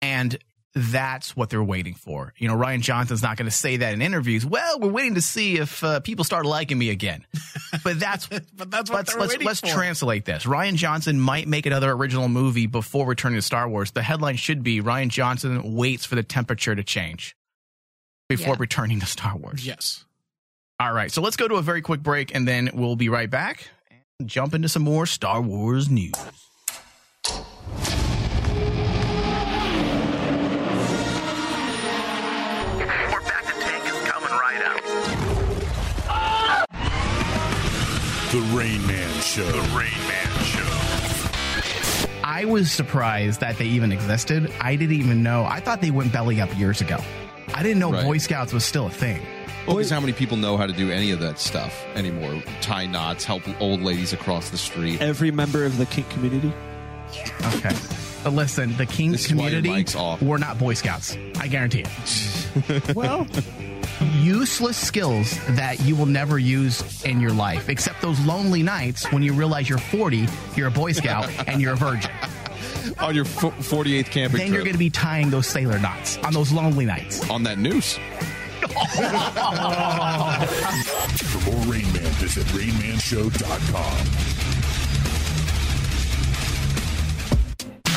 and 0.00 0.38
that's 0.74 1.36
what 1.36 1.50
they're 1.50 1.62
waiting 1.62 1.92
for. 1.92 2.32
You 2.38 2.48
know, 2.48 2.54
Rian 2.56 2.80
Johnson's 2.80 3.22
not 3.22 3.36
going 3.36 3.44
to 3.44 3.54
say 3.54 3.76
that 3.76 3.92
in 3.92 4.00
interviews. 4.00 4.46
Well, 4.46 4.80
we're 4.80 4.88
waiting 4.88 5.16
to 5.16 5.20
see 5.20 5.58
if 5.58 5.84
uh, 5.84 6.00
people 6.00 6.24
start 6.24 6.46
liking 6.46 6.78
me 6.78 6.88
again. 6.88 7.26
But 7.84 8.00
that's 8.00 8.26
but 8.56 8.70
that's 8.70 8.88
what 8.90 8.96
let's 9.00 9.12
they're 9.12 9.20
let's, 9.20 9.44
let's 9.44 9.60
translate 9.60 10.24
this. 10.24 10.44
Rian 10.44 10.76
Johnson 10.76 11.20
might 11.20 11.46
make 11.46 11.66
another 11.66 11.90
original 11.90 12.26
movie 12.28 12.66
before 12.66 13.06
returning 13.06 13.36
to 13.36 13.42
Star 13.42 13.68
Wars. 13.68 13.90
The 13.90 14.00
headline 14.02 14.36
should 14.36 14.62
be 14.62 14.80
Rian 14.80 15.08
Johnson 15.08 15.74
waits 15.74 16.06
for 16.06 16.14
the 16.14 16.22
temperature 16.22 16.74
to 16.74 16.82
change 16.82 17.36
before 18.36 18.54
Yeah. 18.54 18.60
returning 18.60 19.00
to 19.00 19.06
Star 19.06 19.36
Wars. 19.36 19.66
yes. 19.66 20.04
All 20.80 20.92
right, 20.92 21.12
so 21.12 21.22
let's 21.22 21.36
go 21.36 21.46
to 21.46 21.54
a 21.56 21.62
very 21.62 21.80
quick 21.82 22.02
break 22.02 22.34
and 22.34 22.46
then 22.48 22.70
we'll 22.74 22.96
be 22.96 23.08
right 23.08 23.30
back 23.30 23.68
and 24.18 24.28
jump 24.28 24.52
into 24.54 24.68
some 24.68 24.82
more 24.82 25.06
Star 25.06 25.40
Wars 25.40 25.88
news. 25.88 26.12
We're 33.12 33.20
back 33.20 33.44
to 33.44 33.52
Tank 33.60 33.84
is 33.84 34.08
coming 34.08 34.30
right 34.30 34.62
up. 34.64 34.80
The 38.30 38.40
Rain 38.56 38.86
Man 38.86 39.20
Show. 39.20 39.44
The 39.44 39.60
Rain 39.76 40.08
Man 40.08 40.44
Show. 40.44 42.08
I 42.24 42.44
was 42.46 42.70
surprised 42.72 43.40
that 43.40 43.58
they 43.58 43.66
even 43.66 43.92
existed. 43.92 44.50
I 44.60 44.76
didn't 44.76 44.96
even 44.96 45.22
know. 45.22 45.44
I 45.44 45.60
thought 45.60 45.80
they 45.82 45.90
went 45.90 46.12
belly 46.12 46.40
up 46.40 46.56
years 46.58 46.80
ago. 46.80 46.98
I 47.54 47.62
didn't 47.62 47.78
know 47.78 47.92
Right. 47.92 48.04
Boy 48.04 48.18
Scouts 48.18 48.52
was 48.52 48.64
still 48.64 48.86
a 48.86 48.90
thing. 48.90 49.22
Well, 49.66 49.76
because 49.76 49.90
how 49.90 50.00
many 50.00 50.12
people 50.12 50.36
know 50.36 50.56
how 50.56 50.66
to 50.66 50.72
do 50.72 50.90
any 50.90 51.12
of 51.12 51.20
that 51.20 51.38
stuff 51.38 51.84
anymore? 51.94 52.42
Tie 52.60 52.86
knots, 52.86 53.24
help 53.24 53.42
old 53.60 53.80
ladies 53.80 54.12
across 54.12 54.50
the 54.50 54.58
street. 54.58 55.00
Every 55.00 55.30
member 55.30 55.64
of 55.64 55.78
the 55.78 55.86
kink 55.86 56.08
community. 56.10 56.52
Okay. 57.54 57.74
But 58.24 58.32
listen, 58.32 58.76
the 58.76 58.86
King 58.86 59.12
This 59.12 59.26
is 59.26 59.34
why 59.34 59.42
your 59.44 59.60
community, 59.60 59.68
mic's 59.70 59.94
off. 59.94 60.22
we're 60.22 60.38
not 60.38 60.58
Boy 60.58 60.74
Scouts. 60.74 61.16
I 61.38 61.48
guarantee 61.48 61.84
it. 61.86 62.94
Well, 62.96 63.26
Useless 64.20 64.76
skills 64.76 65.38
that 65.56 65.80
you 65.80 65.94
will 65.94 66.06
never 66.06 66.38
use 66.38 67.04
in 67.04 67.20
your 67.20 67.30
life, 67.30 67.68
except 67.68 68.02
those 68.02 68.18
lonely 68.26 68.62
nights 68.62 69.10
when 69.12 69.22
you 69.22 69.32
realize 69.32 69.68
you're 69.68 69.78
40, 69.78 70.26
you're 70.56 70.66
a 70.68 70.72
Boy 70.72 70.92
Scout, 70.92 71.30
and 71.46 71.60
you're 71.62 71.74
a 71.74 71.76
virgin. 71.76 72.10
On 73.02 73.14
your 73.14 73.24
fo- 73.24 73.50
48th 73.50 74.10
camping 74.10 74.38
Then 74.38 74.52
you're 74.52 74.62
going 74.62 74.72
to 74.74 74.78
be 74.78 74.90
tying 74.90 75.30
those 75.30 75.46
sailor 75.46 75.78
knots 75.78 76.18
on 76.18 76.32
those 76.32 76.52
lonely 76.52 76.84
nights. 76.86 77.28
on 77.30 77.42
that 77.42 77.58
noose. 77.58 77.98
For 81.16 81.50
more 81.50 81.60
Rain 81.72 81.92
Man, 81.92 82.10
visit 82.20 82.44
RainManShow.com. 82.46 84.06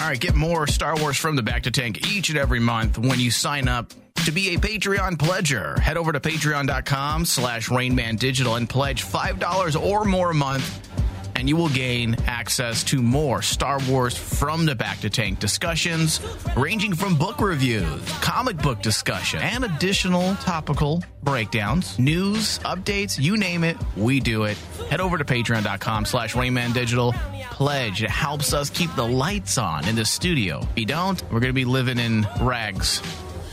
All 0.01 0.09
right, 0.11 0.19
get 0.19 0.35
more 0.35 0.67
Star 0.67 0.95
Wars 0.99 1.17
from 1.17 1.35
the 1.35 1.41
Bacta 1.41 1.71
Tank 1.71 2.07
each 2.11 2.29
and 2.29 2.37
every 2.37 2.59
month 2.59 2.97
when 2.97 3.19
you 3.19 3.31
sign 3.31 3.67
up 3.67 3.91
to 4.25 4.31
be 4.31 4.55
a 4.55 4.59
Patreon 4.59 5.13
pledger. 5.17 5.79
Head 5.79 5.97
over 5.97 6.11
to 6.11 6.19
patreon.com 6.19 7.25
slash 7.25 7.69
rainmandigital 7.69 8.57
and 8.57 8.69
pledge 8.69 9.03
$5 9.03 9.81
or 9.81 10.05
more 10.05 10.31
a 10.31 10.35
month, 10.35 10.87
and 11.35 11.47
you 11.49 11.55
will 11.55 11.69
gain 11.69 12.13
access 12.45 12.83
to 12.83 13.01
more 13.01 13.41
Star 13.41 13.79
Wars 13.89 14.15
from 14.15 14.67
the 14.67 14.75
Bacta 14.75 15.09
Tank 15.09 15.39
discussions, 15.39 16.21
ranging 16.55 16.93
from 16.93 17.15
book 17.15 17.41
reviews, 17.41 17.99
comic 18.21 18.55
book 18.57 18.83
discussion, 18.83 19.39
and 19.39 19.63
additional 19.63 20.35
topical 20.35 21.03
breakdowns, 21.23 21.97
news, 21.97 22.59
updates, 22.59 23.19
you 23.19 23.35
name 23.35 23.63
it, 23.63 23.75
we 23.97 24.19
do 24.19 24.43
it. 24.43 24.57
Head 24.91 25.01
over 25.01 25.17
to 25.17 25.25
patreon.com 25.25 26.05
slash 26.05 26.35
rainmandigital. 26.35 27.15
Pledge. 27.49 28.03
It 28.03 28.11
helps 28.11 28.53
us 28.53 28.69
keep 28.69 28.93
the 28.95 29.07
lights 29.07 29.57
on 29.57 29.87
in 29.87 29.95
the 29.95 30.05
studio. 30.05 30.59
If 30.59 30.77
you 30.77 30.85
don't, 30.85 31.19
we're 31.31 31.39
going 31.39 31.49
to 31.49 31.53
be 31.53 31.65
living 31.65 31.97
in 31.97 32.27
rags 32.41 33.01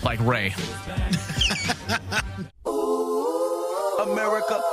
like 0.04 0.20
Rey. 0.20 0.54
America. 4.02 4.71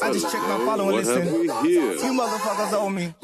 I 0.00 0.12
just 0.12 0.30
checked 0.30 0.46
my 0.46 0.58
following. 0.58 0.86
What 0.86 1.04
Listen, 1.04 1.22
have 1.22 1.32
we 1.32 1.68
here? 1.68 1.92
you 1.92 2.12
motherfuckers 2.12 2.72
owe 2.72 2.88
me. 2.88 3.14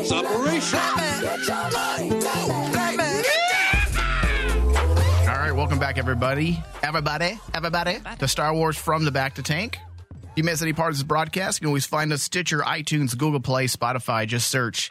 It's 0.00 0.12
operation. 0.12 0.78
All 5.28 5.36
right, 5.36 5.52
welcome 5.52 5.78
back, 5.78 5.98
everybody. 5.98 6.62
Everybody, 6.82 7.38
everybody, 7.54 7.98
to 8.18 8.26
Star 8.26 8.52
Wars 8.52 8.76
from 8.76 9.04
the 9.04 9.12
Bacta 9.12 9.44
Tank. 9.44 9.78
If 10.10 10.30
you 10.36 10.42
miss 10.44 10.62
any 10.62 10.72
part 10.72 10.90
of 10.90 10.96
this 10.96 11.04
broadcast, 11.04 11.58
you 11.58 11.64
can 11.64 11.68
always 11.68 11.86
find 11.86 12.12
us 12.12 12.22
Stitcher, 12.22 12.58
iTunes, 12.60 13.16
Google 13.16 13.40
Play, 13.40 13.66
Spotify. 13.66 14.26
Just 14.26 14.50
search 14.50 14.90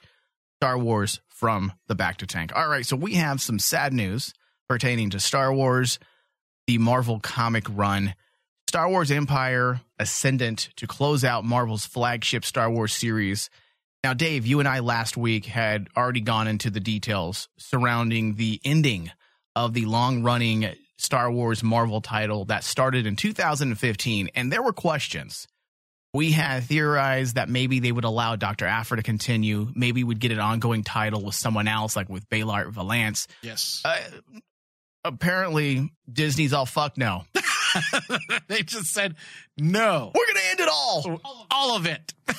Star 0.61 0.77
Wars 0.77 1.19
from 1.27 1.73
the 1.87 1.95
Bacta 1.95 2.25
Tank. 2.27 2.53
All 2.55 2.69
right, 2.69 2.85
so 2.85 2.95
we 2.95 3.15
have 3.15 3.41
some 3.41 3.59
sad 3.59 3.91
news 3.91 4.33
pertaining 4.67 5.11
to 5.11 5.19
Star 5.19 5.53
Wars, 5.53 5.99
the 6.67 6.77
Marvel 6.77 7.19
comic 7.19 7.65
run. 7.69 8.13
Star 8.67 8.89
Wars 8.89 9.11
Empire 9.11 9.81
Ascendant 9.99 10.69
to 10.75 10.87
close 10.87 11.23
out 11.23 11.45
Marvel's 11.45 11.85
flagship 11.85 12.43
Star 12.45 12.69
Wars 12.69 12.93
series. 12.93 13.49
Now, 14.03 14.13
Dave, 14.13 14.45
you 14.45 14.59
and 14.59 14.67
I 14.67 14.79
last 14.79 15.17
week 15.17 15.45
had 15.45 15.87
already 15.97 16.21
gone 16.21 16.47
into 16.47 16.69
the 16.69 16.79
details 16.79 17.49
surrounding 17.57 18.35
the 18.35 18.59
ending 18.63 19.11
of 19.55 19.73
the 19.73 19.85
long 19.85 20.21
running 20.21 20.69
Star 20.97 21.31
Wars 21.31 21.63
Marvel 21.63 22.01
title 22.01 22.45
that 22.45 22.63
started 22.63 23.05
in 23.05 23.15
2015, 23.15 24.29
and 24.35 24.51
there 24.51 24.61
were 24.61 24.73
questions. 24.73 25.47
We 26.13 26.31
had 26.31 26.63
theorized 26.63 27.35
that 27.35 27.49
maybe 27.49 27.79
they 27.79 27.91
would 27.91 28.03
allow 28.03 28.35
Dr. 28.35 28.65
Aphra 28.65 28.97
to 28.97 29.03
continue. 29.03 29.67
Maybe 29.75 30.03
we'd 30.03 30.19
get 30.19 30.31
an 30.31 30.39
ongoing 30.39 30.83
title 30.83 31.23
with 31.23 31.35
someone 31.35 31.67
else, 31.67 31.95
like 31.95 32.09
with 32.09 32.29
Beilert 32.29 32.71
Valance. 32.71 33.27
Yes. 33.41 33.81
Uh, 33.83 33.97
apparently, 35.03 35.91
Disney's 36.11 36.53
all 36.53 36.65
fuck 36.65 36.97
no. 36.97 37.23
they 38.47 38.63
just 38.63 38.93
said 38.93 39.15
no. 39.57 40.11
We're 40.13 40.25
going 40.25 40.37
to 40.37 40.49
end 40.51 40.59
it 40.61 40.69
all. 40.69 41.21
All 41.51 41.75
of 41.75 41.85
it. 41.85 42.13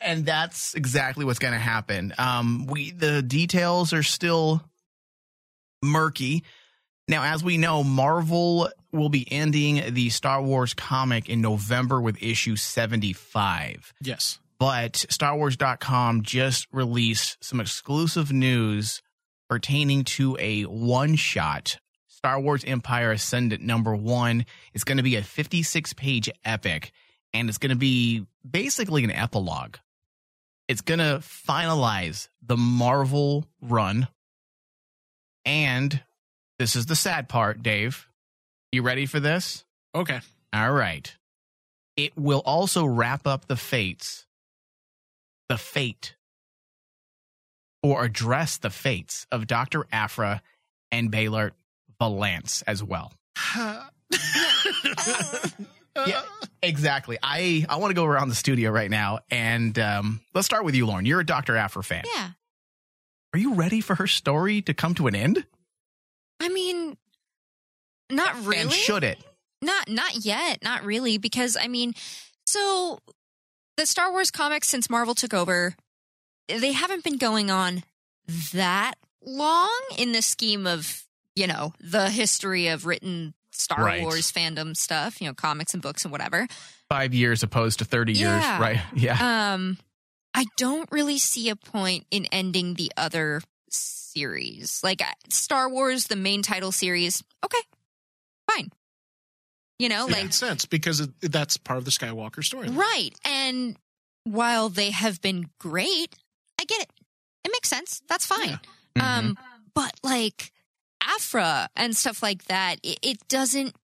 and 0.00 0.24
that's 0.24 0.74
exactly 0.74 1.24
what's 1.24 1.38
going 1.38 1.54
to 1.54 1.60
happen. 1.60 2.14
Um, 2.18 2.66
we 2.66 2.90
the 2.90 3.22
details 3.22 3.92
are 3.92 4.02
still 4.02 4.62
murky. 5.82 6.44
Now, 7.08 7.22
as 7.22 7.44
we 7.44 7.56
know, 7.56 7.84
Marvel 7.84 8.68
will 8.92 9.08
be 9.08 9.30
ending 9.30 9.94
the 9.94 10.10
Star 10.10 10.42
Wars 10.42 10.74
comic 10.74 11.28
in 11.28 11.40
November 11.40 12.00
with 12.00 12.20
issue 12.22 12.56
75. 12.56 13.92
Yes. 14.02 14.38
But 14.58 14.94
StarWars.com 14.94 16.22
just 16.22 16.66
released 16.72 17.36
some 17.44 17.60
exclusive 17.60 18.32
news 18.32 19.02
pertaining 19.48 20.04
to 20.04 20.36
a 20.40 20.62
one 20.62 21.16
shot 21.16 21.78
Star 22.26 22.40
Wars 22.40 22.64
Empire 22.64 23.12
Ascendant 23.12 23.62
number 23.62 23.94
one. 23.94 24.46
It's 24.74 24.82
going 24.82 24.96
to 24.96 25.02
be 25.02 25.16
a 25.16 25.22
56 25.22 25.92
page 25.92 26.28
epic, 26.44 26.90
and 27.32 27.48
it's 27.48 27.58
going 27.58 27.70
to 27.70 27.76
be 27.76 28.26
basically 28.48 29.04
an 29.04 29.12
epilogue. 29.12 29.76
It's 30.66 30.80
going 30.80 30.98
to 30.98 31.20
finalize 31.20 32.28
the 32.42 32.56
Marvel 32.56 33.46
run. 33.60 34.08
And 35.44 36.02
this 36.58 36.74
is 36.74 36.86
the 36.86 36.96
sad 36.96 37.28
part, 37.28 37.62
Dave. 37.62 38.08
You 38.72 38.82
ready 38.82 39.06
for 39.06 39.20
this? 39.20 39.64
Okay. 39.94 40.20
All 40.52 40.72
right. 40.72 41.14
It 41.96 42.16
will 42.16 42.42
also 42.44 42.84
wrap 42.84 43.26
up 43.26 43.46
the 43.46 43.56
fates, 43.56 44.26
the 45.48 45.56
fate, 45.56 46.15
or 47.92 48.04
address 48.04 48.58
the 48.58 48.70
fates 48.70 49.26
of 49.30 49.46
Dr. 49.46 49.86
Aphra 49.92 50.42
and 50.90 51.10
Beilert 51.10 51.52
Valance 51.98 52.62
as 52.66 52.82
well. 52.82 53.12
yeah, 56.06 56.22
exactly. 56.62 57.18
I, 57.22 57.64
I 57.68 57.76
want 57.76 57.90
to 57.90 57.94
go 57.94 58.04
around 58.04 58.28
the 58.28 58.34
studio 58.34 58.70
right 58.70 58.90
now 58.90 59.20
and 59.30 59.78
um, 59.78 60.20
let's 60.34 60.46
start 60.46 60.64
with 60.64 60.74
you, 60.74 60.86
Lauren. 60.86 61.06
You're 61.06 61.20
a 61.20 61.26
Dr. 61.26 61.56
Aphra 61.56 61.82
fan. 61.82 62.04
Yeah. 62.14 62.30
Are 63.32 63.38
you 63.38 63.54
ready 63.54 63.80
for 63.80 63.96
her 63.96 64.06
story 64.06 64.62
to 64.62 64.74
come 64.74 64.94
to 64.94 65.06
an 65.06 65.14
end? 65.14 65.44
I 66.40 66.48
mean, 66.48 66.96
not 68.10 68.34
really. 68.44 68.62
And 68.62 68.72
should 68.72 69.04
it? 69.04 69.18
Not 69.62 69.88
not 69.88 70.24
yet, 70.24 70.62
not 70.62 70.84
really 70.84 71.18
because 71.18 71.56
I 71.60 71.66
mean, 71.66 71.94
so 72.46 72.98
the 73.76 73.86
Star 73.86 74.10
Wars 74.12 74.30
comics 74.30 74.68
since 74.68 74.88
Marvel 74.88 75.14
took 75.14 75.34
over 75.34 75.74
they 76.48 76.72
haven't 76.72 77.04
been 77.04 77.18
going 77.18 77.50
on 77.50 77.82
that 78.52 78.94
long 79.24 79.80
in 79.98 80.12
the 80.12 80.22
scheme 80.22 80.66
of, 80.66 81.04
you 81.34 81.46
know, 81.46 81.72
the 81.80 82.08
history 82.10 82.68
of 82.68 82.86
written 82.86 83.34
Star 83.50 83.84
Right. 83.84 84.02
Wars 84.02 84.30
fandom 84.30 84.76
stuff, 84.76 85.20
you 85.20 85.26
know, 85.26 85.34
comics 85.34 85.72
and 85.74 85.82
books 85.82 86.04
and 86.04 86.12
whatever. 86.12 86.46
Five 86.88 87.14
years 87.14 87.42
opposed 87.42 87.78
to 87.80 87.84
30 87.84 88.12
years, 88.12 88.42
right? 88.44 88.80
Yeah. 88.94 89.54
Um, 89.54 89.78
I 90.34 90.44
don't 90.58 90.90
really 90.92 91.18
see 91.18 91.48
a 91.48 91.56
point 91.56 92.04
in 92.10 92.26
ending 92.26 92.74
the 92.74 92.92
other 92.96 93.40
series. 93.70 94.80
Like 94.84 95.02
Star 95.30 95.68
Wars, 95.70 96.04
the 96.04 96.16
main 96.16 96.42
title 96.42 96.72
series, 96.72 97.22
okay, 97.44 97.58
fine. 98.50 98.70
You 99.78 99.88
know, 99.88 100.06
It 100.06 100.12
like 100.12 100.22
makes 100.24 100.36
sense 100.36 100.66
because 100.66 101.00
it, 101.00 101.10
that's 101.22 101.56
part 101.56 101.78
of 101.78 101.84
the 101.86 101.90
Skywalker 101.90 102.44
story. 102.44 102.68
right. 102.68 103.10
And 103.24 103.76
while 104.24 104.68
they 104.68 104.90
have 104.90 105.20
been 105.22 105.48
great, 105.58 106.14
I 106.14 106.18
get 106.66 106.82
it. 106.82 106.90
It 107.44 107.52
makes 107.52 107.68
sense. 107.68 108.02
That's 108.08 108.26
fine. 108.26 108.58
Mm-hmm. 108.96 109.00
Um, 109.00 109.38
but 109.74 109.92
like 110.02 110.52
Aphra 111.02 111.68
and 111.76 111.96
stuff 111.96 112.22
like 112.22 112.44
that, 112.46 112.76
it, 112.82 112.98
it 113.02 113.28
doesn't 113.28 113.74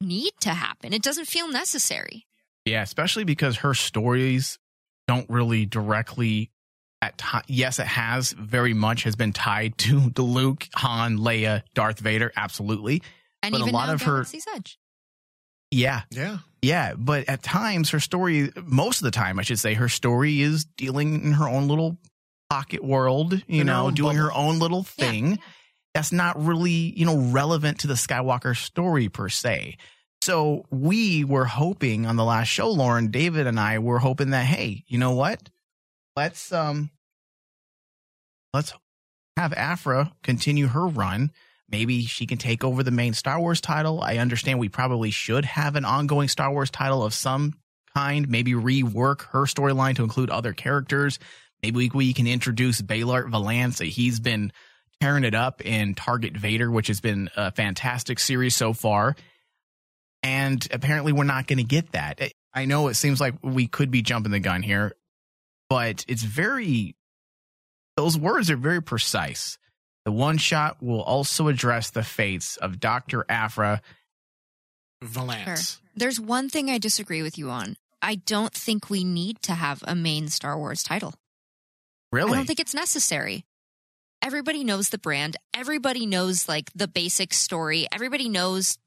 need 0.00 0.32
to 0.40 0.50
happen. 0.50 0.92
It 0.92 1.02
doesn't 1.02 1.26
feel 1.26 1.48
necessary. 1.48 2.26
Yeah, 2.64 2.82
especially 2.82 3.24
because 3.24 3.58
her 3.58 3.74
stories 3.74 4.58
don't 5.06 5.28
really 5.30 5.66
directly 5.66 6.50
at 7.02 7.18
ti 7.18 7.38
yes, 7.46 7.78
it 7.78 7.86
has 7.86 8.32
very 8.32 8.74
much 8.74 9.04
has 9.04 9.14
been 9.14 9.32
tied 9.32 9.78
to 9.78 10.10
the 10.14 10.22
Luke, 10.22 10.66
Han, 10.76 11.18
Leia, 11.18 11.62
Darth 11.74 12.00
Vader, 12.00 12.32
absolutely. 12.36 13.02
And 13.42 13.52
But 13.52 13.60
a 13.60 13.66
lot 13.66 13.86
now, 13.86 13.94
of 13.94 14.02
her- 14.02 14.26
Edge. 14.54 14.78
Yeah. 15.70 16.02
Yeah. 16.10 16.38
Yeah, 16.62 16.94
but 16.96 17.28
at 17.28 17.42
times 17.42 17.90
her 17.90 18.00
story 18.00 18.50
most 18.64 19.00
of 19.00 19.04
the 19.04 19.10
time 19.10 19.38
I 19.38 19.42
should 19.42 19.58
say 19.58 19.74
her 19.74 19.88
story 19.88 20.40
is 20.40 20.64
dealing 20.64 21.22
in 21.22 21.32
her 21.32 21.48
own 21.48 21.68
little 21.68 21.96
pocket 22.50 22.84
world, 22.84 23.42
you 23.46 23.64
know, 23.64 23.90
doing 23.90 24.16
her 24.16 24.32
own 24.32 24.58
little 24.58 24.82
thing. 24.82 25.38
That's 25.94 26.12
not 26.12 26.42
really, 26.42 26.70
you 26.70 27.06
know, 27.06 27.16
relevant 27.16 27.80
to 27.80 27.86
the 27.86 27.94
Skywalker 27.94 28.56
story 28.56 29.08
per 29.08 29.28
se. 29.28 29.78
So 30.22 30.64
we 30.70 31.24
were 31.24 31.44
hoping 31.44 32.06
on 32.06 32.16
the 32.16 32.24
last 32.24 32.48
show, 32.48 32.68
Lauren, 32.68 33.10
David 33.10 33.46
and 33.46 33.58
I 33.58 33.78
were 33.78 33.98
hoping 33.98 34.30
that, 34.30 34.44
hey, 34.44 34.84
you 34.86 34.98
know 34.98 35.12
what? 35.12 35.48
Let's 36.16 36.52
um 36.52 36.90
let's 38.52 38.72
have 39.36 39.52
Aphra 39.52 40.12
continue 40.22 40.66
her 40.66 40.86
run. 40.86 41.30
Maybe 41.68 42.02
she 42.02 42.26
can 42.26 42.38
take 42.38 42.62
over 42.62 42.82
the 42.82 42.90
main 42.90 43.12
Star 43.12 43.40
Wars 43.40 43.60
title. 43.60 44.00
I 44.00 44.18
understand 44.18 44.58
we 44.58 44.68
probably 44.68 45.10
should 45.10 45.44
have 45.44 45.76
an 45.76 45.84
ongoing 45.84 46.28
Star 46.28 46.50
Wars 46.52 46.70
title 46.70 47.04
of 47.04 47.12
some 47.12 47.54
kind, 47.94 48.28
maybe 48.28 48.52
rework 48.52 49.22
her 49.28 49.42
storyline 49.42 49.96
to 49.96 50.04
include 50.04 50.30
other 50.30 50.52
characters. 50.52 51.18
Maybe 51.66 51.90
we, 51.92 52.12
can 52.12 52.28
introduce 52.28 52.80
Beilert 52.80 53.28
Valance. 53.28 53.80
He's 53.80 54.20
been 54.20 54.52
tearing 55.00 55.24
it 55.24 55.34
up 55.34 55.66
in 55.66 55.96
Target 55.96 56.36
Vader, 56.36 56.70
which 56.70 56.86
has 56.86 57.00
been 57.00 57.28
a 57.36 57.50
fantastic 57.50 58.20
series 58.20 58.54
so 58.54 58.72
far. 58.72 59.16
And 60.22 60.64
apparently, 60.70 61.12
we're 61.12 61.24
not 61.24 61.48
going 61.48 61.58
to 61.58 61.64
get 61.64 61.90
that. 61.92 62.20
I- 62.54 62.66
know 62.66 62.86
it 62.86 62.94
seems 62.94 63.20
like 63.20 63.34
we 63.42 63.66
could 63.66 63.90
be 63.90 64.00
jumping 64.00 64.30
the 64.30 64.38
gun 64.38 64.62
here, 64.62 64.94
but 65.68 66.04
it's 66.06 66.22
very, 66.22 66.94
those 67.96 68.16
words 68.16 68.48
are 68.48 68.56
very 68.56 68.80
precise. 68.80 69.58
The 70.04 70.12
one 70.12 70.38
shot 70.38 70.80
will 70.80 71.02
also 71.02 71.48
address 71.48 71.90
the 71.90 72.04
fates 72.04 72.56
of 72.58 72.78
Dr. 72.78 73.26
Aphra. 73.28 73.82
Valance. 75.02 75.80
There's 75.96 76.20
one 76.20 76.48
thing 76.48 76.70
I 76.70 76.78
disagree 76.78 77.22
with 77.22 77.36
you 77.36 77.50
on. 77.50 77.76
I 78.00 78.14
don't 78.14 78.54
think 78.54 78.88
we 78.88 79.02
need 79.02 79.42
to 79.42 79.54
have 79.54 79.82
a 79.84 79.96
main 79.96 80.28
Star 80.28 80.56
Wars 80.56 80.84
title. 80.84 81.12
Really? 82.16 82.32
I 82.32 82.36
don't 82.36 82.46
think 82.46 82.60
it's 82.60 82.74
necessary. 82.74 83.44
Everybody 84.22 84.64
knows 84.64 84.88
the 84.88 84.98
brand. 84.98 85.36
Everybody 85.54 86.06
knows 86.06 86.48
like 86.48 86.70
the 86.74 86.88
basic 86.88 87.34
story. 87.34 87.86
Everybody 87.92 88.28
knows 88.28 88.78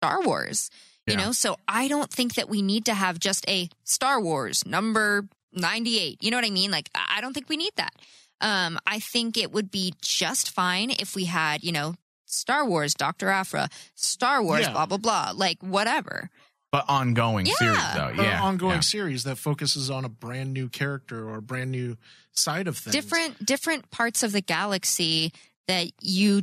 Star 0.00 0.22
Wars. 0.22 0.70
You 1.06 1.14
Yeah. 1.14 1.26
know, 1.26 1.32
so 1.32 1.56
I 1.68 1.88
don't 1.88 2.10
think 2.10 2.34
that 2.34 2.48
we 2.48 2.62
need 2.62 2.84
to 2.86 2.94
have 2.94 3.18
just 3.18 3.48
a 3.48 3.68
Star 3.84 4.20
Wars 4.20 4.64
number 4.66 5.28
98. 5.52 6.22
You 6.22 6.30
know 6.30 6.36
what 6.38 6.44
I 6.46 6.50
mean? 6.50 6.70
Like 6.70 6.90
I 6.94 7.20
don't 7.20 7.32
think 7.32 7.48
we 7.48 7.56
need 7.56 7.72
that. 7.76 7.94
Um 8.40 8.78
I 8.86 8.98
think 8.98 9.36
it 9.36 9.52
would 9.52 9.70
be 9.70 9.94
just 10.00 10.50
fine 10.50 10.90
if 10.90 11.14
we 11.14 11.26
had, 11.26 11.62
you 11.62 11.72
know, 11.72 11.94
Star 12.26 12.64
Wars 12.64 12.94
Dr. 12.94 13.28
Aphra, 13.28 13.68
Star 13.94 14.42
Wars 14.42 14.62
Yeah. 14.62 14.72
blah 14.72 14.86
blah 14.86 14.98
blah, 14.98 15.32
like 15.34 15.62
whatever. 15.62 16.30
But 16.76 16.84
ongoing 16.92 17.46
Yeah. 17.46 17.54
series 17.54 17.94
though. 17.94 18.08
Or 18.22 18.24
Yeah. 18.26 18.42
ongoing 18.42 18.74
yeah. 18.76 18.80
series 18.80 19.24
that 19.24 19.36
focuses 19.36 19.88
on 19.90 20.04
a 20.04 20.08
brand 20.10 20.52
new 20.52 20.68
character 20.68 21.26
or 21.26 21.36
a 21.36 21.42
brand 21.42 21.70
new 21.70 21.96
side 22.32 22.68
of 22.68 22.76
things. 22.76 22.92
different 22.94 23.46
different 23.46 23.90
parts 23.90 24.22
of 24.22 24.32
the 24.32 24.42
galaxy 24.42 25.32
that 25.68 25.90
you 26.02 26.42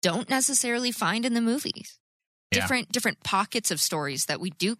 don't 0.00 0.30
necessarily 0.30 0.90
find 0.90 1.26
in 1.26 1.34
the 1.34 1.42
movies. 1.42 1.98
Yeah. 2.50 2.60
Different 2.62 2.90
different 2.92 3.22
pockets 3.22 3.70
of 3.70 3.78
stories 3.78 4.24
that 4.24 4.40
we 4.40 4.50
do 4.50 4.76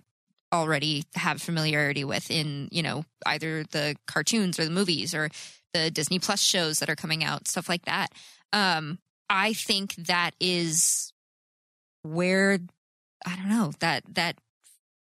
already 0.55 1.05
have 1.17 1.43
familiarity 1.43 2.03
with 2.05 2.31
in, 2.31 2.69
you 2.73 2.83
know, 2.83 3.05
either 3.27 3.65
the 3.65 3.95
cartoons 4.07 4.59
or 4.59 4.65
the 4.65 4.71
movies 4.71 5.13
or 5.15 5.29
the 5.75 5.91
Disney 5.91 6.19
Plus 6.19 6.41
shows 6.41 6.79
that 6.79 6.89
are 6.89 6.97
coming 6.97 7.23
out, 7.23 7.47
stuff 7.47 7.69
like 7.69 7.85
that. 7.85 8.11
Um 8.55 8.99
I 9.29 9.53
think 9.53 9.95
that 9.97 10.35
is 10.41 11.13
where 12.01 12.59
I 13.27 13.37
don't 13.37 13.51
know, 13.51 13.73
that 13.81 14.05
that 14.15 14.39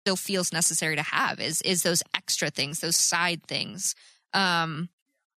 still 0.03 0.15
feels 0.17 0.51
necessary 0.51 0.97
to 0.97 1.01
have 1.01 1.39
is 1.39 1.61
is 1.61 1.83
those 1.83 2.03
extra 2.13 2.49
things, 2.49 2.81
those 2.81 2.97
side 2.97 3.41
things. 3.47 3.95
Um 4.33 4.89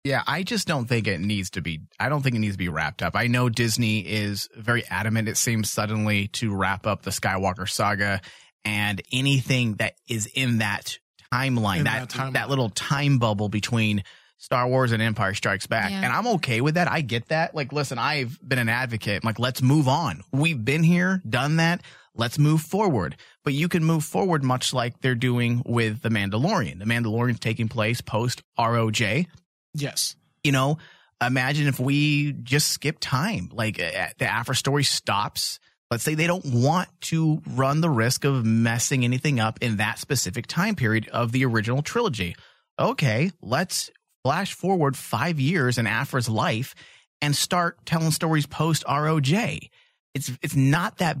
Yeah, 0.02 0.22
I 0.26 0.42
just 0.42 0.66
don't 0.66 0.86
think 0.86 1.06
it 1.06 1.20
needs 1.20 1.50
to 1.50 1.62
be. 1.62 1.82
I 2.00 2.08
don't 2.08 2.22
think 2.22 2.34
it 2.34 2.40
needs 2.40 2.54
to 2.54 2.58
be 2.58 2.68
wrapped 2.68 3.00
up. 3.00 3.14
I 3.14 3.28
know 3.28 3.48
Disney 3.48 4.00
is 4.00 4.48
very 4.56 4.84
adamant. 4.86 5.28
It 5.28 5.36
seems 5.36 5.70
suddenly 5.70 6.28
to 6.28 6.52
wrap 6.52 6.84
up 6.84 7.02
the 7.02 7.10
Skywalker 7.12 7.68
saga 7.68 8.20
and 8.64 9.00
anything 9.12 9.74
that 9.74 9.94
is 10.08 10.26
in 10.26 10.58
that 10.58 10.98
timeline, 11.32 11.78
In 11.78 11.84
that 11.84 12.08
that 12.10 12.32
that, 12.32 12.48
little 12.48 12.70
time 12.70 13.18
bubble 13.20 13.48
between 13.48 14.02
Star 14.38 14.66
Wars 14.66 14.90
and 14.90 15.00
Empire 15.00 15.34
Strikes 15.34 15.68
Back. 15.68 15.90
Yeah. 15.92 16.02
And 16.02 16.12
I'm 16.12 16.26
okay 16.38 16.60
with 16.60 16.74
that. 16.74 16.90
I 16.90 17.02
get 17.02 17.28
that. 17.28 17.54
Like, 17.54 17.72
listen, 17.72 17.98
I've 17.98 18.36
been 18.46 18.58
an 18.58 18.68
advocate. 18.68 19.24
Like, 19.24 19.38
let's 19.38 19.62
move 19.62 19.86
on. 19.86 20.22
We've 20.32 20.62
been 20.62 20.82
here, 20.82 21.22
done 21.28 21.56
that. 21.56 21.82
Let's 22.16 22.38
move 22.38 22.62
forward. 22.62 23.16
But 23.44 23.52
you 23.52 23.68
can 23.68 23.84
move 23.84 24.04
forward 24.04 24.42
much 24.42 24.72
like 24.72 25.00
they're 25.00 25.14
doing 25.14 25.62
with 25.66 26.02
The 26.02 26.08
Mandalorian. 26.08 26.78
The 26.78 26.84
Mandalorian's 26.84 27.38
taking 27.40 27.68
place 27.68 28.00
post 28.00 28.42
ROJ 28.58 29.26
Yes. 29.74 30.16
you 30.42 30.52
know, 30.52 30.78
imagine 31.24 31.66
if 31.66 31.78
we 31.78 32.32
just 32.32 32.68
skip 32.68 32.96
time, 33.00 33.50
like 33.52 33.78
uh, 33.80 34.08
the 34.18 34.26
Aphra 34.26 34.54
story 34.56 34.84
stops. 34.84 35.60
Let's 35.90 36.02
say 36.02 36.14
they 36.14 36.26
don't 36.26 36.44
want 36.46 36.88
to 37.02 37.42
run 37.46 37.80
the 37.80 37.90
risk 37.90 38.24
of 38.24 38.44
messing 38.44 39.04
anything 39.04 39.38
up 39.38 39.58
in 39.62 39.76
that 39.76 39.98
specific 39.98 40.46
time 40.46 40.74
period 40.74 41.08
of 41.08 41.30
the 41.32 41.44
original 41.44 41.82
trilogy. 41.82 42.34
Okay, 42.78 43.30
let's 43.40 43.90
flash 44.24 44.52
forward 44.54 44.96
five 44.96 45.38
years 45.38 45.78
in 45.78 45.86
Aphra's 45.86 46.28
life 46.28 46.74
and 47.22 47.36
start 47.36 47.78
telling 47.86 48.10
stories 48.10 48.46
post 48.46 48.84
ROJ. 48.86 49.68
It's 50.14 50.32
it's 50.42 50.56
not 50.56 50.98
that. 50.98 51.16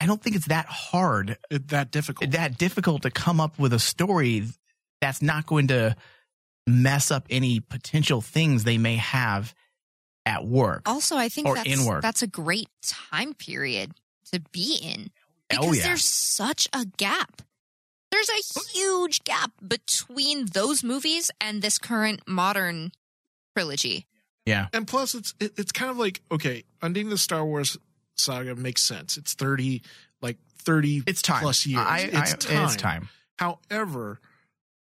I 0.00 0.06
don't 0.06 0.22
think 0.22 0.36
it's 0.36 0.46
that 0.48 0.66
hard 0.66 1.36
It, 1.50 1.68
that 1.68 1.90
difficult. 1.90 2.30
that 2.30 2.56
difficult 2.58 3.02
to 3.02 3.10
come 3.10 3.40
up 3.40 3.58
with 3.58 3.72
a 3.72 3.78
story 3.78 4.44
that's 5.00 5.22
not 5.22 5.46
going 5.46 5.68
to 5.68 5.96
mess 6.66 7.10
up 7.10 7.26
any 7.30 7.60
potential 7.60 8.20
things 8.20 8.64
they 8.64 8.78
may 8.78 8.96
have 8.96 9.54
at 10.26 10.44
work. 10.46 10.82
Also, 10.88 11.16
I 11.16 11.28
think 11.28 11.48
Or 11.48 11.54
that's, 11.54 11.68
in 11.68 11.84
work. 11.86 12.02
that's 12.02 12.22
a 12.22 12.26
great 12.26 12.68
time 12.82 13.34
period 13.34 13.92
to 14.32 14.40
be 14.52 14.78
in 14.82 15.10
oh, 15.10 15.46
because 15.48 15.66
Oh, 15.66 15.72
yeah. 15.72 15.82
there's 15.84 16.04
such 16.04 16.68
a 16.72 16.84
gap. 16.84 17.42
There's 18.10 18.28
a 18.28 18.60
huge 18.74 19.24
gap 19.24 19.52
between 19.66 20.46
those 20.46 20.82
movies 20.84 21.30
and 21.40 21.60
this 21.62 21.78
current 21.78 22.20
modern 22.26 22.92
trilogy. 23.56 24.06
Yeah. 24.46 24.68
and 24.72 24.86
plus 24.86 25.14
it's 25.14 25.34
it, 25.40 25.52
it's 25.58 25.72
kind 25.72 25.90
of 25.90 25.98
like 25.98 26.22
okay 26.30 26.64
ending 26.82 27.10
the 27.10 27.18
star 27.18 27.44
wars 27.44 27.76
saga 28.20 28.54
makes 28.56 28.82
sense 28.82 29.16
it's 29.16 29.34
30 29.34 29.82
like 30.20 30.36
30 30.58 31.02
It's 31.06 31.22
time. 31.22 31.40
plus 31.42 31.64
years 31.66 31.80
I, 31.86 32.10
I, 32.12 32.20
it's, 32.22 32.34
time. 32.44 32.64
It's 32.64 32.76
time. 32.76 33.08
however 33.38 34.20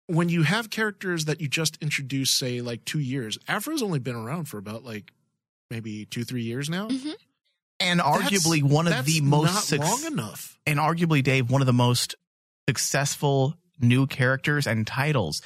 when 0.07 0.29
you 0.29 0.43
have 0.43 0.69
characters 0.69 1.25
that 1.25 1.39
you 1.41 1.47
just 1.47 1.77
introduced 1.81 2.37
say 2.37 2.61
like 2.61 2.83
two 2.85 2.99
years 2.99 3.37
Aphra's 3.47 3.81
only 3.81 3.99
been 3.99 4.15
around 4.15 4.45
for 4.45 4.57
about 4.57 4.83
like 4.83 5.11
maybe 5.71 6.05
two 6.05 6.23
three 6.23 6.43
years 6.43 6.69
now 6.69 6.87
Mhm. 6.89 7.13
And 7.79 7.99
That's- 7.99 8.23
arguably 8.29 8.61
one 8.63 8.87
of 8.87 9.03
the 9.05 9.19
most 9.21 9.53
not 9.53 9.63
suc- 9.63 9.79
long 9.79 10.05
enough 10.05 10.57
and 10.65 10.79
arguably 10.79 11.23
Dave, 11.23 11.49
one 11.49 11.61
of 11.61 11.65
the 11.65 11.73
most 11.73 12.15
successful 12.69 13.55
new 13.79 14.07
characters 14.07 14.67
and 14.67 14.85
titles. 14.87 15.41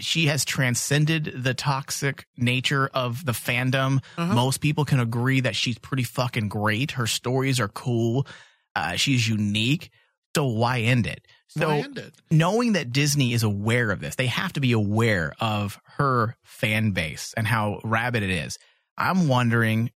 She 0.00 0.26
has 0.26 0.44
transcended 0.44 1.32
the 1.36 1.54
toxic 1.54 2.26
nature 2.36 2.88
of 2.92 3.24
the 3.24 3.32
fandom. 3.32 4.02
Uh-huh. 4.16 4.34
Most 4.34 4.60
people 4.60 4.84
can 4.84 5.00
agree 5.00 5.40
that 5.40 5.56
she's 5.56 5.78
pretty 5.78 6.02
fucking 6.04 6.48
great. 6.48 6.92
Her 6.92 7.06
stories 7.06 7.60
are 7.60 7.68
cool. 7.68 8.26
Uh, 8.74 8.96
she's 8.96 9.28
unique. 9.28 9.90
So 10.36 10.46
why 10.46 10.80
end 10.80 11.06
it? 11.06 11.26
So 11.48 11.68
Why 11.68 11.78
end 11.78 11.98
it? 11.98 12.14
knowing 12.30 12.72
that 12.72 12.90
Disney 12.92 13.32
is 13.32 13.44
aware 13.44 13.92
of 13.92 14.00
this, 14.00 14.16
they 14.16 14.26
have 14.26 14.52
to 14.54 14.60
be 14.60 14.72
aware 14.72 15.32
of 15.38 15.80
her 15.98 16.36
fan 16.42 16.90
base 16.90 17.32
and 17.36 17.46
how 17.46 17.80
rabid 17.84 18.24
it 18.24 18.30
is. 18.30 18.58
I'm 18.98 19.28
wondering 19.28 19.92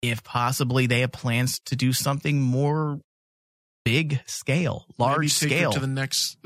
if 0.00 0.22
possibly 0.24 0.86
they 0.86 1.00
have 1.00 1.12
plans 1.12 1.60
to 1.66 1.76
do 1.76 1.92
something 1.92 2.40
more 2.40 3.00
big 3.84 4.20
scale, 4.24 4.86
large 4.96 5.32
scale. 5.32 5.72
to 5.72 5.80
the 5.80 5.86
next. 5.86 6.38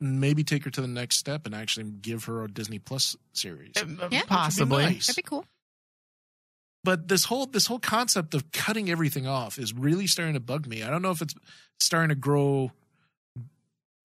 Maybe 0.00 0.44
take 0.44 0.64
her 0.64 0.70
to 0.70 0.80
the 0.80 0.88
next 0.88 1.16
step 1.18 1.44
and 1.46 1.54
actually 1.54 1.84
give 1.90 2.24
her 2.24 2.42
a 2.44 2.48
Disney 2.48 2.78
Plus 2.78 3.16
series. 3.34 3.72
Uh, 3.76 4.08
yeah. 4.10 4.22
possibly. 4.26 4.84
nice. 4.84 5.08
That'd 5.08 5.22
be 5.22 5.28
cool. 5.28 5.44
but 6.84 7.08
this 7.08 7.24
whole 7.24 7.46
this 7.46 7.66
whole 7.66 7.78
concept 7.78 8.32
of 8.34 8.50
cutting 8.52 8.90
everything 8.90 9.26
off 9.26 9.58
is 9.58 9.74
really 9.74 10.06
starting 10.06 10.34
to 10.34 10.40
bug 10.40 10.66
me. 10.66 10.82
I 10.82 10.88
don't 10.90 11.02
know 11.02 11.10
if 11.10 11.20
it's 11.20 11.34
starting 11.78 12.08
to 12.08 12.14
grow 12.14 12.72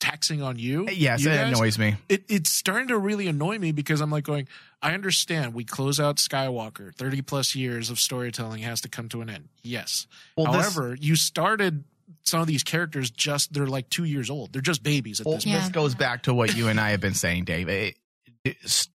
taxing 0.02 0.42
on 0.42 0.60
you. 0.60 0.86
Uh, 0.88 0.92
yes, 0.92 1.22
you 1.24 1.32
it 1.32 1.36
guys. 1.36 1.58
annoys 1.58 1.80
me. 1.80 1.96
It, 2.10 2.26
it's 2.28 2.52
starting 2.52 2.90
to 2.90 2.98
really 2.98 3.28
annoy 3.28 3.58
me 3.58 3.72
because 3.72 4.02
I'm 4.02 4.12
like 4.12 4.26
going. 4.26 4.48
I 4.82 4.94
understand 4.94 5.54
we 5.54 5.64
close 5.64 6.00
out 6.00 6.18
Skywalker. 6.18 6.94
Thirty 6.94 7.22
plus 7.22 7.56
years 7.56 7.90
of 7.90 8.00
storytelling 8.00 8.62
has 8.64 8.82
to 8.82 8.90
come 8.90 9.08
to 9.10 9.22
an 9.22 9.30
end. 9.30 9.48
Yes. 9.64 10.08
Well, 10.36 10.52
this- 10.52 10.62
However, 10.76 10.96
you 11.00 11.16
started 11.16 11.86
some 12.24 12.42
of 12.42 12.48
these 12.48 12.64
characters 12.64 13.10
just 13.12 13.54
they're 13.54 13.68
like 13.68 13.90
two 13.90 14.04
years 14.04 14.30
old. 14.30 14.54
They're 14.54 14.62
just 14.62 14.84
babies 14.84 15.20
at 15.20 15.26
Well, 15.26 15.36
this 15.36 15.46
this 15.46 15.70
goes 15.70 15.96
back 15.96 16.24
to 16.24 16.34
what 16.34 16.56
you 16.56 16.68
and 16.68 16.80
I 16.80 16.92
have 16.92 17.02
been 17.02 17.14
saying, 17.14 17.46
Dave. 17.46 17.70
It- 17.70 17.98
it's- 18.44 18.88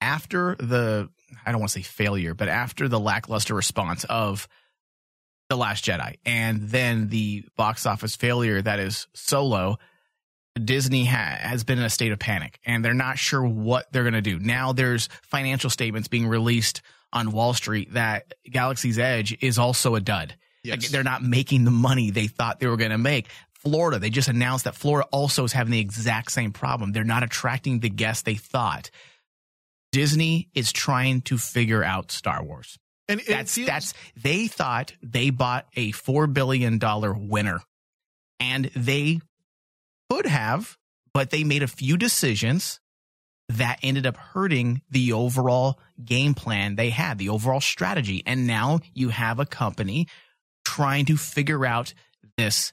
after 0.00 0.54
the, 0.56 1.08
I 1.44 1.50
don't 1.50 1.60
want 1.60 1.72
to 1.72 1.78
say 1.78 1.82
failure, 1.82 2.32
but 2.34 2.48
after 2.48 2.88
the 2.88 3.00
lackluster 3.00 3.52
response 3.54 4.04
of 4.04 4.46
The 5.48 5.56
Last 5.56 5.84
Jedi 5.84 6.18
and 6.24 6.68
then 6.68 7.08
the 7.08 7.44
box 7.56 7.84
office 7.84 8.14
failure 8.14 8.62
that 8.62 8.78
is 8.78 9.08
Solo, 9.14 9.78
Disney 10.62 11.04
ha- 11.04 11.36
has 11.40 11.64
been 11.64 11.78
in 11.78 11.84
a 11.84 11.90
state 11.90 12.12
of 12.12 12.18
panic 12.20 12.60
and 12.64 12.84
they're 12.84 12.94
not 12.94 13.18
sure 13.18 13.42
what 13.44 13.92
they're 13.92 14.04
going 14.04 14.14
to 14.14 14.20
do. 14.22 14.38
Now 14.38 14.72
there's 14.72 15.08
financial 15.22 15.70
statements 15.70 16.06
being 16.08 16.26
released 16.28 16.80
on 17.12 17.32
Wall 17.32 17.54
Street 17.54 17.94
that 17.94 18.34
Galaxy's 18.48 18.98
Edge 18.98 19.36
is 19.40 19.58
also 19.58 19.94
a 19.94 20.00
dud. 20.00 20.36
Like, 20.64 20.80
they're 20.88 21.02
not 21.04 21.22
making 21.22 21.64
the 21.64 21.70
money 21.70 22.10
they 22.10 22.26
thought 22.26 22.60
they 22.60 22.66
were 22.66 22.76
going 22.76 22.90
to 22.90 22.98
make. 22.98 23.28
Florida, 23.62 23.98
they 23.98 24.10
just 24.10 24.28
announced 24.28 24.64
that 24.64 24.74
Florida 24.76 25.08
also 25.10 25.44
is 25.44 25.52
having 25.52 25.72
the 25.72 25.80
exact 25.80 26.30
same 26.32 26.52
problem. 26.52 26.92
They're 26.92 27.04
not 27.04 27.22
attracting 27.22 27.80
the 27.80 27.90
guests 27.90 28.22
they 28.22 28.34
thought. 28.34 28.90
Disney 29.92 30.48
is 30.54 30.72
trying 30.72 31.22
to 31.22 31.38
figure 31.38 31.82
out 31.82 32.10
Star 32.12 32.42
Wars. 32.44 32.78
and 33.08 33.20
That's 33.26 33.54
feels- 33.54 33.66
that's 33.66 33.94
they 34.16 34.46
thought 34.48 34.92
they 35.02 35.30
bought 35.30 35.66
a 35.74 35.92
4 35.92 36.26
billion 36.26 36.78
dollar 36.78 37.12
winner. 37.14 37.60
And 38.38 38.66
they 38.76 39.20
could 40.10 40.26
have, 40.26 40.76
but 41.14 41.30
they 41.30 41.42
made 41.42 41.62
a 41.62 41.66
few 41.68 41.96
decisions 41.96 42.80
that 43.48 43.78
ended 43.82 44.06
up 44.06 44.16
hurting 44.16 44.82
the 44.90 45.12
overall 45.14 45.80
game 46.04 46.34
plan 46.34 46.76
they 46.76 46.90
had, 46.90 47.16
the 47.18 47.30
overall 47.30 47.60
strategy. 47.62 48.22
And 48.26 48.46
now 48.46 48.80
you 48.92 49.08
have 49.08 49.40
a 49.40 49.46
company 49.46 50.06
trying 50.68 51.06
to 51.06 51.16
figure 51.16 51.64
out 51.64 51.94
this 52.36 52.72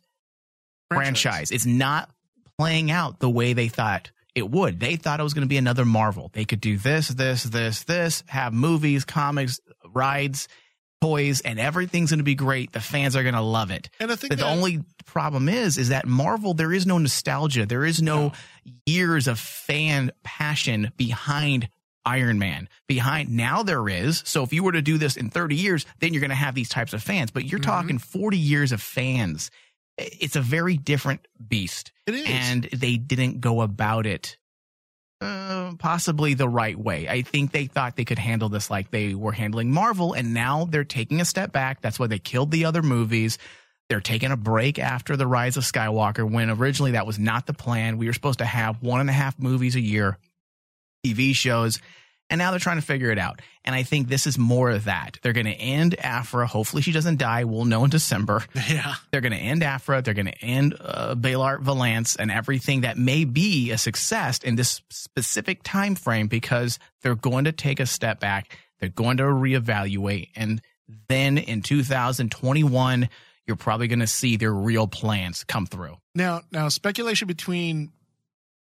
franchise. 0.91 1.51
It's 1.51 1.65
not 1.65 2.09
playing 2.57 2.91
out 2.91 3.19
the 3.19 3.29
way 3.29 3.53
they 3.53 3.69
thought 3.69 4.11
it 4.33 4.49
would. 4.51 4.79
They 4.79 4.97
thought 4.97 5.19
it 5.19 5.23
was 5.23 5.33
going 5.33 5.45
to 5.45 5.49
be 5.49 5.57
another 5.57 5.85
Marvel. 5.85 6.29
They 6.33 6.45
could 6.45 6.59
do 6.59 6.77
this, 6.77 7.07
this, 7.07 7.43
this, 7.43 7.83
this, 7.83 8.23
have 8.27 8.53
movies, 8.53 9.05
comics, 9.05 9.59
rides, 9.93 10.49
toys, 11.01 11.39
and 11.41 11.57
everything's 11.57 12.11
going 12.11 12.19
to 12.19 12.25
be 12.25 12.35
great. 12.35 12.73
The 12.73 12.81
fans 12.81 13.15
are 13.15 13.23
going 13.23 13.35
to 13.35 13.41
love 13.41 13.71
it. 13.71 13.89
And 13.99 14.11
I 14.11 14.15
think 14.15 14.31
But 14.31 14.39
the 14.39 14.47
only 14.47 14.81
problem 15.05 15.47
is, 15.47 15.77
is 15.77 15.89
that 15.89 16.05
Marvel, 16.05 16.53
there 16.53 16.73
is 16.73 16.85
no 16.85 16.97
nostalgia. 16.97 17.65
There 17.65 17.85
is 17.85 18.01
no 18.01 18.33
years 18.85 19.27
of 19.27 19.39
fan 19.39 20.11
passion 20.23 20.91
behind 20.97 21.69
Iron 22.05 22.37
Man. 22.39 22.69
Behind 22.87 23.29
now 23.29 23.63
there 23.63 23.87
is. 23.89 24.21
So 24.25 24.43
if 24.43 24.53
you 24.53 24.63
were 24.63 24.73
to 24.73 24.81
do 24.81 24.97
this 24.97 25.17
in 25.17 25.29
30 25.29 25.55
years, 25.55 25.85
then 25.99 26.13
you're 26.13 26.21
going 26.21 26.29
to 26.29 26.35
have 26.35 26.55
these 26.55 26.69
types 26.69 26.93
of 26.93 27.01
fans. 27.03 27.31
But 27.31 27.45
you're 27.45 27.59
Mm-hmm. 27.59 27.69
talking 27.71 27.97
40 27.99 28.37
years 28.37 28.71
of 28.71 28.81
fans. 28.81 29.49
It's 29.97 30.35
a 30.35 30.41
very 30.41 30.77
different 30.77 31.27
beast. 31.47 31.91
It 32.05 32.15
is. 32.15 32.27
And 32.27 32.63
they 32.65 32.97
didn't 32.97 33.39
go 33.41 33.61
about 33.61 34.05
it 34.05 34.37
uh, 35.21 35.73
possibly 35.79 36.33
the 36.33 36.49
right 36.49 36.77
way. 36.77 37.07
I 37.07 37.21
think 37.21 37.51
they 37.51 37.65
thought 37.67 37.95
they 37.95 38.03
could 38.05 38.19
handle 38.19 38.49
this 38.49 38.69
like 38.69 38.91
they 38.91 39.15
were 39.15 39.31
handling 39.31 39.71
Marvel, 39.71 40.13
and 40.13 40.33
now 40.33 40.65
they're 40.65 40.83
taking 40.83 41.21
a 41.21 41.25
step 41.25 41.51
back. 41.53 41.81
That's 41.81 41.97
why 41.97 42.07
they 42.07 42.19
killed 42.19 42.51
the 42.51 42.65
other 42.65 42.81
movies. 42.83 43.37
They're 43.87 44.01
taking 44.01 44.31
a 44.31 44.37
break 44.37 44.77
after 44.77 45.15
the 45.15 45.25
Rise 45.27 45.55
of 45.57 45.63
Skywalker, 45.63 46.29
when 46.29 46.49
originally 46.49 46.91
that 46.91 47.07
was 47.07 47.17
not 47.17 47.45
the 47.45 47.53
plan. 47.53 47.97
We 47.97 48.07
were 48.07 48.13
supposed 48.13 48.39
to 48.39 48.45
have 48.45 48.81
one 48.83 48.99
and 48.99 49.09
a 49.09 49.13
half 49.13 49.39
movies 49.39 49.75
a 49.75 49.81
year, 49.81 50.17
TV 51.13 51.35
shows, 51.35 51.79
and 52.29 52.39
now 52.39 52.51
they're 52.51 52.59
trying 52.59 52.79
to 52.79 52.85
figure 52.85 53.11
it 53.11 53.19
out. 53.19 53.41
And 53.63 53.75
I 53.75 53.83
think 53.83 54.07
this 54.07 54.25
is 54.25 54.37
more 54.37 54.71
of 54.71 54.85
that. 54.85 55.19
They're 55.21 55.33
going 55.33 55.45
to 55.45 55.51
end 55.51 55.95
Aphra. 55.99 56.47
Hopefully, 56.47 56.81
she 56.81 56.91
doesn't 56.91 57.17
die. 57.17 57.43
We'll 57.43 57.65
know 57.65 57.83
in 57.83 57.89
December. 57.89 58.43
yeah. 58.69 58.95
They're 59.11 59.21
going 59.21 59.31
to 59.31 59.37
end 59.37 59.63
Aphra. 59.63 60.01
They're 60.01 60.13
going 60.13 60.27
to 60.27 60.43
end 60.43 60.75
uh, 60.79 61.15
Beilert 61.15 61.61
Valance 61.61 62.15
and 62.15 62.31
everything 62.31 62.81
that 62.81 62.97
may 62.97 63.25
be 63.25 63.71
a 63.71 63.77
success 63.77 64.39
in 64.39 64.55
this 64.55 64.81
specific 64.89 65.61
time 65.63 65.95
frame 65.95 66.27
because 66.27 66.79
they're 67.01 67.15
going 67.15 67.45
to 67.45 67.51
take 67.51 67.79
a 67.79 67.85
step 67.85 68.19
back. 68.19 68.57
They're 68.79 68.89
going 68.89 69.17
to 69.17 69.23
reevaluate, 69.23 70.29
and 70.35 70.61
then 71.07 71.37
in 71.37 71.61
2021, 71.61 73.09
you're 73.47 73.55
probably 73.55 73.87
going 73.87 73.99
to 73.99 74.07
see 74.07 74.37
their 74.37 74.51
real 74.51 74.87
plans 74.87 75.43
come 75.43 75.65
through. 75.65 75.97
Now, 76.13 76.41
now 76.51 76.69
speculation 76.69 77.27
between 77.27 77.91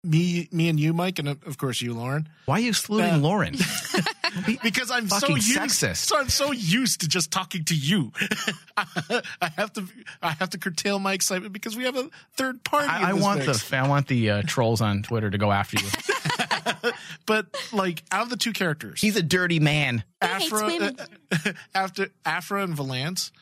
me, 0.03 0.49
me 0.51 0.69
and 0.69 0.81
you, 0.81 0.93
Mike, 0.93 1.19
and 1.19 1.29
of 1.29 1.59
course 1.59 1.83
you, 1.83 1.93
Lauren. 1.95 2.29
Why 2.47 2.57
are 2.57 2.61
you 2.61 2.71
excluding 2.71 3.15
Uh, 3.15 3.19
Lauren? 3.19 3.55
because 4.63 4.91
I'm 4.91 5.09
so 5.09 5.29
used, 5.29 5.57
sexist. 5.59 5.97
so 5.97 6.19
I'm 6.19 6.29
so 6.29 6.53
used 6.53 7.01
to 7.03 7.09
just 7.09 7.31
talking 7.31 7.65
to 7.67 7.75
you. 7.77 8.13
I 8.77 9.49
have 9.57 9.73
to, 9.75 9.85
I 10.23 10.31
have 10.31 10.51
to 10.51 10.59
curtail 10.59 10.99
my 10.99 11.13
excitement 11.13 11.53
because 11.53 11.77
we 11.77 11.85
have 11.85 11.97
a 11.97 12.09
third 12.35 12.65
party. 12.65 12.87
in 12.87 12.91
I, 12.93 13.11
I 13.11 13.13
want 13.13 13.47
mix. 13.47 13.69
the 13.69 13.77
I 13.77 13.87
want 13.89 14.07
the 14.09 14.31
uh, 14.31 14.43
trolls 14.47 14.81
on 14.81 15.03
Twitter 15.03 15.31
to 15.31 15.39
go 15.39 15.53
after 15.53 15.79
you. 15.79 16.93
but 17.27 17.47
like 17.73 18.03
out 18.13 18.23
of 18.23 18.31
the 18.31 18.37
two 18.37 18.53
characters, 18.53 19.01
He's 19.01 19.17
a 19.17 19.23
dirty 19.23 19.61
man. 19.61 20.05
Aphra, 20.23 20.95
uh, 21.33 21.53
after 21.75 22.09
Aphra 22.25 22.63
and 22.65 22.75
Valance, 22.75 23.33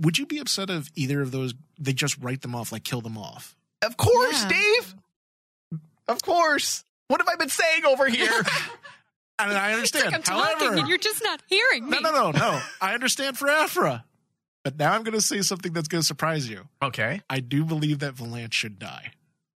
would 0.00 0.18
you 0.18 0.26
be 0.26 0.38
upset 0.38 0.68
if 0.70 0.90
either 0.94 1.22
of 1.22 1.30
those 1.30 1.54
they 1.78 1.92
just 1.92 2.18
write 2.18 2.42
them 2.42 2.54
off, 2.54 2.72
like 2.72 2.84
kill 2.84 3.00
them 3.00 3.16
off? 3.16 3.56
Of 3.82 3.96
course, 3.96 4.42
Yeah. 4.42 4.48
Dave. 4.48 4.94
Of 6.08 6.22
course. 6.22 6.84
What 7.08 7.20
have 7.20 7.28
I 7.28 7.36
been 7.36 7.48
saying 7.48 7.84
over 7.86 8.06
here? 8.08 8.30
And 9.38 9.52
I 9.52 9.74
understand. 9.74 10.14
I'm 10.14 10.22
talking 10.22 10.60
However, 10.66 10.78
and 10.78 10.88
you're 10.88 10.96
just 10.96 11.22
not 11.22 11.42
hearing 11.46 11.84
me. 11.90 12.00
no, 12.00 12.10
no, 12.10 12.10
no, 12.10 12.30
no. 12.30 12.60
I 12.80 12.94
understand 12.94 13.36
for 13.36 13.50
Aphra, 13.50 14.02
but 14.64 14.78
now 14.78 14.94
I'm 14.94 15.02
going 15.02 15.12
to 15.12 15.20
say 15.20 15.42
something 15.42 15.74
that's 15.74 15.88
going 15.88 16.00
to 16.00 16.06
surprise 16.06 16.48
you. 16.48 16.62
okay. 16.82 17.20
I 17.28 17.40
do 17.40 17.66
believe 17.66 17.98
that 17.98 18.14
Valance 18.14 18.54
should 18.54 18.78
die. 18.78 19.10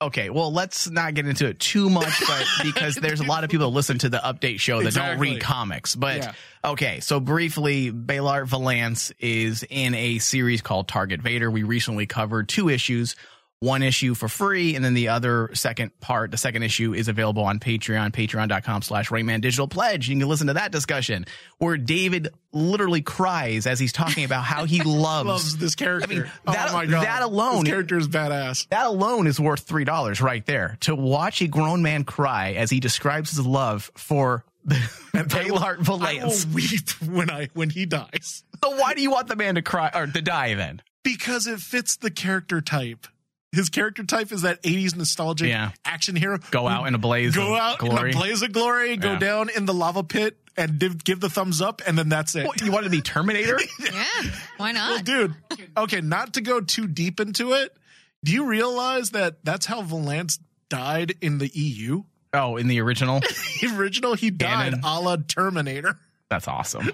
Okay, 0.02 0.32
well, 0.32 0.52
let's 0.52 0.90
not 0.90 1.14
get 1.14 1.28
into 1.28 1.46
it 1.46 1.60
too 1.60 1.92
much, 1.92 2.12
but 2.28 2.44
because 2.64 2.96
there's 2.96 3.20
a 3.20 3.24
lot 3.26 3.44
of 3.44 3.52
people 3.52 3.70
that 3.70 3.76
listen 3.76 4.00
to 4.00 4.10
the 4.10 4.18
update 4.18 4.60
show 4.60 4.82
that 4.82 4.96
don't 4.96 5.20
read 5.20 5.42
comics. 5.42 5.96
But 5.96 6.18
Yeah. 6.18 6.34
okay, 6.66 7.00
so 7.00 7.20
briefly, 7.20 7.92
Beilert 7.92 8.48
Valance 8.48 9.12
is 9.20 9.64
in 9.70 9.94
a 9.94 10.18
series 10.18 10.64
called 10.64 10.88
Target 10.88 11.22
Vader. 11.22 11.52
We 11.52 11.62
recently 11.62 12.08
covered 12.08 12.50
two 12.50 12.68
issues. 12.70 13.16
One 13.60 13.82
issue 13.82 14.14
for 14.14 14.28
free, 14.28 14.76
and 14.76 14.86
then 14.86 14.94
the 14.94 15.08
other 15.08 15.50
second 15.56 16.00
part, 16.00 16.30
the 16.30 16.38
second 16.38 16.62
issue 16.62 16.94
is 16.94 17.08
available 17.08 17.42
on 17.44 17.60
Patreon, 17.60 18.12
patreon.com 18.12 18.84
slash 18.84 19.10
Rain 19.10 19.26
Man 19.26 19.42
Digital 19.42 19.68
Pledge. 19.68 20.08
You 20.08 20.20
can 20.20 20.28
listen 20.30 20.46
to 20.46 20.54
that 20.54 20.72
discussion 20.72 21.26
where 21.58 21.76
David 21.76 22.30
literally 22.54 23.02
cries 23.02 23.66
as 23.66 23.80
he's 23.80 23.92
talking 23.94 24.26
about 24.26 24.44
how 24.44 24.66
he 24.66 24.82
loves, 24.86 25.28
Loves 25.28 25.58
this 25.58 25.74
character. 25.74 26.08
I 26.08 26.14
mean, 26.14 26.32
oh 26.46 26.52
that, 26.52 26.72
my 26.72 26.86
god, 26.86 27.04
that 27.04 27.24
alone 27.24 27.64
this 27.64 27.72
character 27.72 27.98
is 27.98 28.08
badass. 28.08 28.68
that 28.70 28.86
alone 28.86 29.26
is 29.26 29.40
worth 29.40 29.62
three 29.62 29.86
dollars 29.86 30.22
right 30.22 30.46
there. 30.46 30.78
To 30.82 30.94
watch 30.96 31.42
a 31.42 31.48
grown 31.48 31.82
man 31.82 32.04
cry 32.04 32.54
as 32.54 32.70
he 32.70 32.80
describes 32.80 33.32
his 33.32 33.44
love 33.44 33.90
for 33.96 34.46
Beilert 34.68 35.80
I 35.80 35.82
Valance. 36.20 36.46
will 36.46 36.54
weep 36.54 36.90
when 37.12 37.32
I 37.32 37.48
when 37.56 37.72
he 37.72 37.88
dies 37.88 38.44
So 38.64 38.76
why 38.76 38.94
do 38.94 39.02
you 39.02 39.10
want 39.10 39.28
the 39.30 39.36
man 39.36 39.56
to 39.56 39.62
cry 39.64 39.90
or 39.96 40.06
to 40.06 40.22
die 40.22 40.54
then? 40.54 40.84
because 41.04 41.48
it 41.48 41.60
fits 41.60 41.96
the 41.96 42.12
character 42.12 42.60
type. 42.62 43.08
His 43.58 43.70
character 43.70 44.04
type 44.04 44.32
is 44.32 44.44
that 44.44 44.62
80s 44.64 44.96
nostalgic 44.96 45.50
Yeah. 45.50 45.72
action 45.84 46.16
hero. 46.16 46.38
Go 46.52 46.68
out 46.68 46.88
in 46.88 46.94
a 46.94 47.00
blaze 47.00 47.36
go 47.36 47.56
of 47.56 47.60
out 47.60 47.80
glory. 47.80 48.12
in 48.12 48.16
a 48.16 48.20
blaze 48.20 48.42
of 48.44 48.52
glory, 48.52 48.96
go 48.98 49.14
Yeah. 49.14 49.20
down 49.20 49.50
in 49.50 49.66
the 49.66 49.74
lava 49.74 50.04
pit, 50.04 50.38
and 50.56 50.78
div- 50.78 51.04
give 51.04 51.20
the 51.20 51.30
thumbs 51.30 51.60
up, 51.62 51.82
and 51.88 51.98
then 51.98 52.08
that's 52.08 52.36
it. 52.36 52.46
What, 52.46 52.62
you 52.62 52.72
want 52.72 52.84
to 52.86 52.90
be 52.92 53.02
Terminator? 53.02 53.60
Yeah, 53.80 54.04
why 54.58 54.74
Well, 54.74 54.96
not? 54.96 55.06
dude, 55.06 55.34
okay, 55.76 56.02
not 56.02 56.34
to 56.36 56.42
go 56.42 56.62
too 56.62 56.88
deep 56.88 57.20
into 57.20 57.54
it, 57.54 57.76
do 58.24 58.32
you 58.32 58.46
realize 58.46 59.10
that 59.12 59.44
that's 59.44 59.66
how 59.66 59.82
Valance 59.82 60.40
died 60.70 61.16
in 61.22 61.40
the 61.40 61.48
EU? 61.54 62.04
oh, 62.34 62.58
in 62.58 62.68
the 62.68 62.80
original, 62.82 63.20
The 63.62 63.74
original, 63.76 64.14
he 64.14 64.30
died 64.30 64.74
Canon. 64.74 64.82
a 64.84 65.00
la 65.02 65.18
Terminator. 65.28 65.98
that's 66.30 66.48
awesome. 66.48 66.92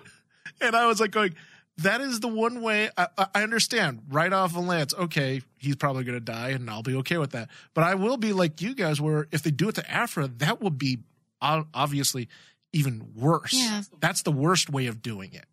And 0.61 0.75
I 0.75 0.85
was 0.87 1.01
like 1.01 1.11
going, 1.11 1.35
that 1.77 2.01
is 2.01 2.19
the 2.19 2.27
one 2.27 2.61
way 2.61 2.89
I, 2.97 3.07
I- 3.17 3.27
I 3.35 3.43
understand. 3.43 4.01
Right 4.09 4.31
off 4.31 4.55
Lance, 4.55 4.93
okay, 4.93 5.41
he's 5.57 5.75
probably 5.75 6.03
going 6.03 6.17
to 6.17 6.23
die, 6.23 6.49
and 6.49 6.69
I'll 6.69 6.83
be 6.83 6.95
okay 6.97 7.17
with 7.17 7.31
that. 7.31 7.49
But 7.73 7.83
I 7.85 7.95
will 7.95 8.17
be 8.17 8.31
like 8.33 8.61
you 8.61 8.75
guys, 8.75 9.01
where 9.01 9.27
if 9.31 9.43
they 9.43 9.51
do 9.51 9.69
it 9.69 9.75
to 9.75 9.91
Aphra, 9.91 10.27
that 10.37 10.61
will 10.61 10.69
be 10.69 10.99
obviously 11.41 12.29
even 12.71 13.11
worse. 13.15 13.53
Yeah. 13.53 13.81
That's 13.99 14.21
the 14.23 14.31
worst 14.31 14.69
way 14.69 14.87
of 14.87 15.01
doing 15.01 15.33
it. 15.33 15.45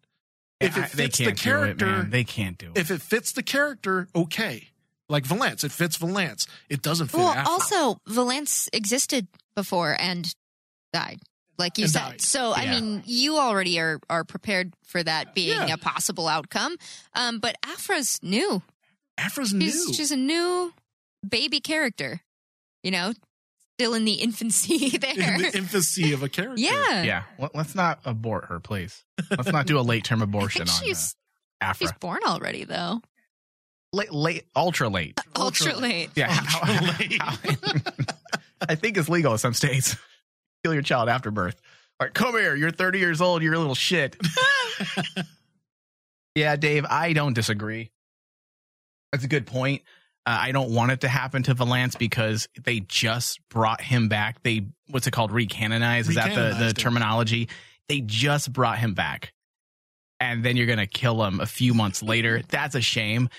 If 0.61 0.77
Yeah, 0.77 0.85
it 0.85 0.93
they 0.93 1.05
fits 1.05 1.19
can't 1.19 1.37
the 1.37 1.43
do 1.43 1.49
it, 1.51 1.55
character, 1.57 1.87
man. 1.87 2.11
They 2.11 2.25
can't 2.25 2.59
do 2.59 2.71
it. 2.73 2.79
if 2.79 2.91
it 2.91 3.01
fits 3.03 3.33
the 3.33 3.43
character, 3.43 4.09
okay. 4.15 4.69
Like 5.09 5.25
Valance, 5.25 5.65
it 5.65 5.73
fits 5.73 5.97
Valance. 5.97 6.47
It 6.69 6.83
doesn't 6.83 7.09
fit 7.09 7.19
Well, 7.19 7.29
Aphra. 7.31 7.51
also, 7.51 7.99
Valance 8.07 8.69
existed 8.73 9.27
before 9.57 9.97
and 9.99 10.33
died, 10.93 11.19
like 11.61 11.79
you 11.79 11.87
said. 11.87 12.01
died. 12.01 12.21
So, 12.21 12.53
I 12.53 12.67
mean, 12.69 13.03
you 13.07 13.37
already 13.39 13.79
are 13.79 14.01
are 14.11 14.25
prepared 14.25 14.73
for 14.85 15.01
that 15.03 15.35
being 15.35 15.57
Yeah. 15.69 15.75
a 15.75 15.79
possible 15.79 16.27
outcome. 16.27 16.77
Um, 17.15 17.39
but 17.39 17.57
Aphra's 17.65 18.19
new. 18.23 18.63
Aphra's 19.19 19.51
She's 19.51 19.87
new. 19.87 19.95
she's 19.95 20.11
a 20.11 20.17
new 20.17 20.73
baby 21.29 21.61
character. 21.61 22.21
You 22.83 22.91
know, 22.91 23.13
still 23.79 23.95
in 23.95 24.05
the 24.05 24.15
infancy 24.15 24.89
there. 24.99 25.35
in 25.37 25.43
the 25.43 25.57
infancy 25.57 26.13
of 26.15 26.23
a 26.23 26.29
character. 26.29 26.61
yeah, 26.61 27.03
yeah, 27.03 27.23
let, 27.39 27.55
us 27.55 27.75
not 27.75 28.01
abort 28.05 28.47
her, 28.47 28.59
please. 28.59 29.05
Let's 29.31 29.53
not 29.53 29.67
do 29.67 29.79
a 29.79 29.83
late 29.83 30.03
term 30.05 30.21
I 30.23 30.25
abortion 30.25 30.67
think 30.67 30.81
on 30.81 30.87
she's 30.89 31.15
uh, 31.61 31.65
Aphra. 31.67 31.87
she's 31.87 31.93
born 32.01 32.21
already 32.27 32.65
though. 32.65 33.03
late, 33.93 34.13
late, 34.13 34.45
ultra 34.57 34.89
late. 34.89 35.21
Ultra 35.37 35.77
late. 35.77 36.09
Yeah, 36.17 36.29
how- 36.31 36.65
how- 36.65 37.37
I 38.69 38.75
think 38.75 38.97
it's 38.99 39.09
legal 39.09 39.33
in 39.33 39.39
some 39.39 39.55
states. 39.55 39.97
Kill 40.65 40.75
your 40.75 40.83
child 40.83 41.09
after 41.09 41.31
birth. 41.31 41.61
Like, 41.99 42.15
come 42.15 42.35
here, 42.35 42.55
you're 42.55 42.71
30 42.71 42.99
years 42.99 43.21
old, 43.21 43.43
you're 43.43 43.55
a 43.55 43.59
little 43.59 43.75
shit. 43.75 44.17
yeah, 46.35 46.57
Dave, 46.57 46.87
I 46.89 47.13
don't 47.13 47.35
disagree. 47.35 47.91
That's 49.13 49.25
a 49.25 49.29
good 49.29 49.47
point. 49.47 49.83
Uh, 50.27 50.39
I 50.41 50.53
don't 50.53 50.71
want 50.71 50.93
it 50.93 51.01
to 51.01 51.09
happen 51.09 51.43
to 51.45 51.55
Valance 51.55 51.97
because 51.97 52.49
they 52.63 52.81
just 52.81 53.41
brought 53.49 53.81
him 53.81 54.09
back. 54.09 54.43
They 54.43 54.67
what's 54.89 55.07
it 55.07 55.13
called? 55.13 55.33
Recanonize? 55.33 56.09
Is 56.09 56.15
that 56.15 56.35
the, 56.35 56.57
the 56.57 56.67
him. 56.67 56.73
terminology? 56.75 57.49
They 57.89 58.01
just 58.01 58.53
brought 58.53 58.79
him 58.79 58.95
back. 58.95 59.33
And 60.21 60.45
then 60.45 60.57
you're 60.57 60.67
gonna 60.67 60.87
kill 60.87 61.25
him 61.25 61.41
a 61.41 61.47
few 61.47 61.73
months 61.73 62.03
later. 62.03 62.43
That's 62.49 62.75
a 62.75 62.83
shame. 62.83 63.31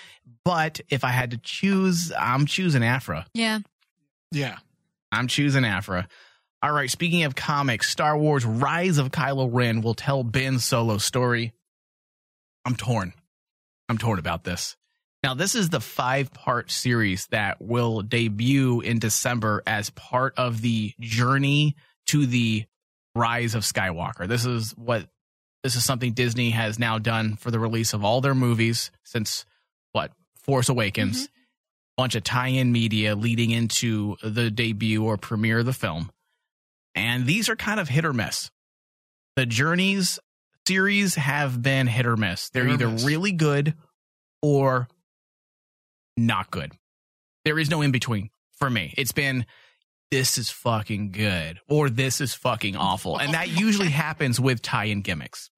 But 0.44 0.82
if 0.90 1.04
I 1.04 1.10
had 1.10 1.32
to 1.32 1.38
choose, 1.38 2.12
I'm 2.18 2.48
choosing 2.48 2.84
Aphra. 2.84 3.28
Yeah. 3.34 3.60
Yeah. 4.32 4.58
I'm 5.12 5.28
choosing 5.28 5.64
Aphra. 5.64 6.08
All 6.64 6.72
right, 6.72 6.92
speaking 6.92 7.24
of 7.24 7.36
comics, 7.36 7.90
Star 7.90 8.16
Wars 8.16 8.46
Rise 8.46 9.00
of 9.00 9.10
Kylo 9.10 9.50
Ren 9.52 9.82
will 9.82 9.96
tell 9.96 10.24
Ben's 10.24 10.64
solo 10.64 11.00
story. 11.00 11.54
I'm 12.66 12.76
torn. 12.76 13.14
I'm 13.90 13.98
torn 13.98 14.20
about 14.20 14.44
this. 14.44 14.78
Now, 15.24 15.34
this 15.34 15.56
is 15.56 15.70
the 15.70 15.80
five 15.80 16.32
part 16.34 16.70
series 16.70 17.28
that 17.28 17.62
will 17.62 18.02
debut 18.02 18.82
in 18.82 19.00
December 19.00 19.64
as 19.66 19.90
part 19.92 20.34
of 20.38 20.62
the 20.62 20.94
journey 21.00 21.76
to 22.08 22.26
the 22.26 22.66
rise 23.16 23.56
of 23.56 23.64
Skywalker. 23.64 24.28
This 24.28 24.46
is 24.46 24.72
what 24.72 25.08
this 25.64 25.76
is 25.76 25.84
something 25.84 26.14
Disney 26.14 26.52
has 26.52 26.80
now 26.80 26.98
done 26.98 27.36
for 27.36 27.52
the 27.52 27.60
release 27.60 27.94
of 27.94 28.04
all 28.04 28.22
their 28.22 28.36
movies 28.36 28.92
since 29.04 29.46
what 29.92 30.12
Force 30.36 30.70
Awakens. 30.70 31.24
Mm-hmm. 31.24 31.34
Bunch 31.98 32.16
of 32.16 32.24
tie-in 32.24 32.72
media 32.72 33.16
leading 33.16 33.52
into 33.52 34.16
the 34.24 34.50
debut 34.50 35.04
or 35.04 35.18
premiere 35.18 35.60
of 35.60 35.66
the 35.66 35.74
film, 35.74 36.10
and 36.96 37.26
these 37.26 37.50
are 37.50 37.56
kind 37.56 37.80
of 37.80 37.90
hit 37.90 38.06
or 38.06 38.14
miss. 38.14 38.50
The 39.36 39.46
Journeys 39.46 40.20
series 40.68 41.16
have 41.16 41.62
been 41.62 41.88
hit 41.88 42.06
or 42.06 42.18
miss. 42.18 42.50
They're 42.50 42.66
Hit 42.66 42.74
either 42.74 42.90
miss. 42.90 43.04
really 43.04 43.32
good 43.32 43.76
or 44.42 44.88
not 46.18 46.52
good. 46.52 46.74
There 47.46 47.58
is 47.58 47.70
no 47.70 47.82
in 47.82 47.92
between 47.92 48.30
for 48.58 48.70
me. 48.70 48.94
It's 48.98 49.12
been 49.12 49.46
this 50.12 50.38
is 50.38 50.50
fucking 50.50 51.12
good 51.12 51.60
or 51.70 51.90
this 51.90 52.20
is 52.22 52.34
fucking 52.34 52.76
awful. 52.76 53.18
And 53.18 53.34
that 53.34 53.50
usually 53.50 53.90
happens 53.90 54.40
with 54.40 54.62
tie 54.62 54.86
in 54.86 55.02
gimmicks, 55.02 55.50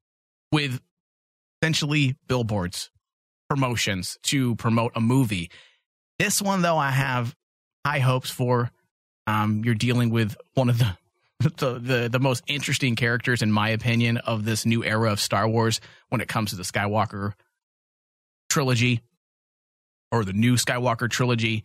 with 0.51 0.79
essentially 1.61 2.15
billboards, 2.27 2.89
promotions 3.49 4.17
to 4.23 4.55
promote 4.55 4.91
a 4.95 5.01
movie. 5.01 5.49
This 6.19 6.41
one, 6.41 6.61
though, 6.61 6.77
I 6.77 6.91
have 6.91 7.35
high 7.85 7.99
hopes 7.99 8.29
for. 8.29 8.71
Um, 9.25 9.63
you're 9.65 9.73
dealing 9.75 10.09
with 10.09 10.35
one 10.53 10.69
of 10.69 10.77
the, 10.77 10.97
the 11.57 11.79
the 11.79 12.09
the 12.11 12.19
most 12.19 12.43
interesting 12.47 12.95
characters, 12.95 13.41
in 13.41 13.51
my 13.51 13.69
opinion, 13.69 14.17
of 14.17 14.45
this 14.45 14.65
new 14.65 14.83
era 14.83 15.11
of 15.11 15.19
Star 15.19 15.47
Wars 15.47 15.81
when 16.09 16.21
it 16.21 16.27
comes 16.27 16.51
to 16.51 16.55
the 16.55 16.63
Skywalker 16.63 17.33
trilogy 18.49 19.01
or 20.11 20.23
the 20.23 20.33
new 20.33 20.55
Skywalker 20.55 21.09
trilogy. 21.09 21.63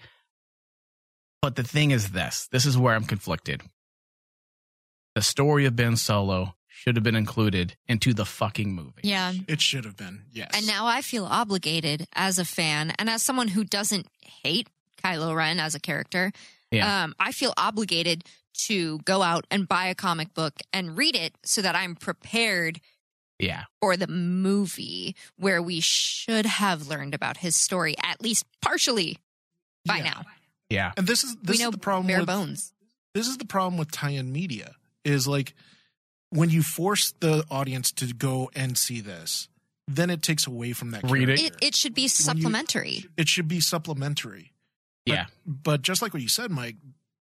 But 1.41 1.57
the 1.57 1.63
thing 1.63 1.91
is 1.93 2.11
this 2.11 2.49
this 2.51 2.67
is 2.67 2.77
where 2.77 2.95
I'm 2.95 3.05
conflicted. 3.05 3.63
The 5.15 5.23
story 5.23 5.65
of 5.67 5.77
Ben 5.77 5.97
Solo 5.97 6.55
should 6.67 6.97
have 6.97 7.03
been 7.03 7.17
included 7.17 7.77
into 7.89 8.15
the 8.15 8.25
fucking 8.25 8.73
movie. 8.73 9.03
Yeah. 9.03 9.33
It 9.49 9.61
should 9.61 9.85
have 9.85 9.97
been. 9.97 10.23
Yes. 10.31 10.51
And 10.55 10.67
now 10.67 10.87
I 10.87 11.03
feel 11.03 11.25
obligated 11.25 12.07
as 12.13 12.39
a 12.39 12.45
fan 12.45 12.93
and 12.99 13.11
as 13.11 13.21
someone 13.21 13.49
who 13.49 13.65
doesn't 13.65 14.07
hate 14.45 14.69
Kylo 15.03 15.35
Ren 15.35 15.59
as 15.59 15.75
a 15.75 15.81
character. 15.81 16.33
Yeah. 16.71 17.05
Um, 17.05 17.15
I 17.19 17.33
feel 17.33 17.55
obligated 17.57 18.25
to 18.67 18.99
go 19.01 19.23
out 19.23 19.47
and 19.51 19.67
buy 19.69 19.87
a 19.87 19.95
comic 19.95 20.35
book 20.35 20.55
and 20.73 20.97
read 20.97 21.15
it 21.17 21.35
so 21.45 21.63
that 21.63 21.75
I'm 21.77 21.95
prepared 21.95 22.81
Yeah. 23.39 23.65
for 23.81 23.97
the 23.97 24.09
movie 24.09 25.15
where 25.37 25.63
we 25.63 25.81
should 25.81 26.45
have 26.47 26.89
learned 26.89 27.15
about 27.15 27.39
his 27.39 27.55
story 27.57 27.95
at 28.03 28.21
least 28.21 28.45
partially 28.61 29.19
by 29.87 29.99
Yeah. 29.99 30.03
now. 30.05 30.23
Yeah. 30.71 30.93
And 30.97 31.07
this 31.07 31.25
is 31.25 31.37
this 31.43 31.57
we 31.59 31.63
know 31.63 31.69
is 31.69 31.73
the 31.73 31.79
problem 31.79 32.07
bare 32.09 32.19
with 32.19 32.27
bones. 32.27 32.73
this 33.15 33.27
is 33.29 33.39
the 33.39 33.47
problem 33.47 33.79
with 33.79 33.91
tie-in 33.91 34.33
media 34.33 34.75
is 35.05 35.27
like 35.29 35.55
when 36.31 36.51
you 36.51 36.63
force 36.63 37.15
the 37.21 37.45
audience 37.51 37.91
to 37.93 38.13
go 38.13 38.51
and 38.55 38.77
see 38.77 39.01
this, 39.01 39.49
then 39.87 40.11
it 40.11 40.23
takes 40.23 40.47
away 40.47 40.73
from 40.75 40.91
that. 40.91 41.03
Read 41.05 41.31
it. 41.31 41.41
It, 41.41 41.57
it 41.63 41.75
should 41.75 41.95
be 41.95 42.09
supplementary. 42.09 43.07
It 43.17 43.29
should 43.29 43.49
be 43.49 43.61
supplementary. 43.61 44.53
But- 45.09 45.15
Yeah. 45.15 45.27
But 45.47 45.83
just 45.83 46.03
like 46.03 46.13
what 46.13 46.23
you 46.23 46.29
said, 46.29 46.51
Mike, 46.51 46.77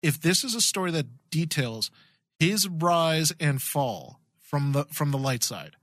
if 0.02 0.20
this 0.22 0.44
is 0.44 0.56
a 0.56 0.62
story 0.62 0.92
that 0.92 1.06
details 1.30 1.92
his 2.40 2.68
rise 2.68 3.32
and 3.40 3.62
fall 3.62 4.20
from 4.40 4.72
the 4.74 4.86
from 4.86 5.12
the 5.12 5.18
light 5.18 5.44
side, 5.44 5.76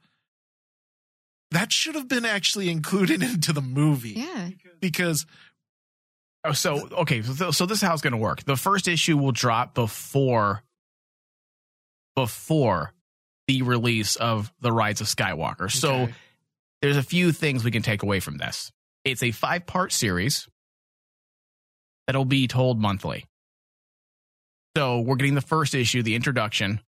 that 1.50 1.72
should 1.72 1.94
have 1.94 2.08
been 2.08 2.24
actually 2.24 2.68
included 2.68 3.22
into 3.32 3.52
the 3.52 3.62
movie. 3.62 4.10
Yeah. 4.10 4.50
Because 4.80 5.26
Oh, 6.42 6.52
so 6.52 6.88
okay, 6.92 7.20
so, 7.20 7.50
so 7.50 7.66
this 7.66 7.78
is 7.78 7.82
how 7.82 7.92
it's 7.92 8.00
going 8.00 8.12
to 8.12 8.16
work. 8.18 8.44
The 8.44 8.56
first 8.56 8.88
issue 8.88 9.18
will 9.18 9.32
drop 9.32 9.74
before 9.74 10.62
before 12.16 12.92
the 13.46 13.62
release 13.62 14.16
of 14.16 14.52
the 14.60 14.72
Rise 14.72 15.00
of 15.00 15.06
Skywalker. 15.06 15.70
So 15.70 16.08
there's 16.82 16.96
a 16.96 17.02
few 17.02 17.32
things 17.32 17.64
we 17.64 17.70
can 17.70 17.82
take 17.82 18.02
away 18.02 18.20
from 18.20 18.38
this. 18.38 18.72
It's 19.04 19.22
a 19.22 19.30
five 19.32 19.66
part 19.66 19.92
series 19.92 20.48
that'll 22.06 22.24
be 22.24 22.46
told 22.48 22.78
monthly. 22.80 23.24
So 24.76 25.00
we're 25.00 25.16
getting 25.16 25.34
the 25.34 25.40
first 25.40 25.74
issue, 25.74 26.02
the 26.02 26.14
introduction, 26.14 26.80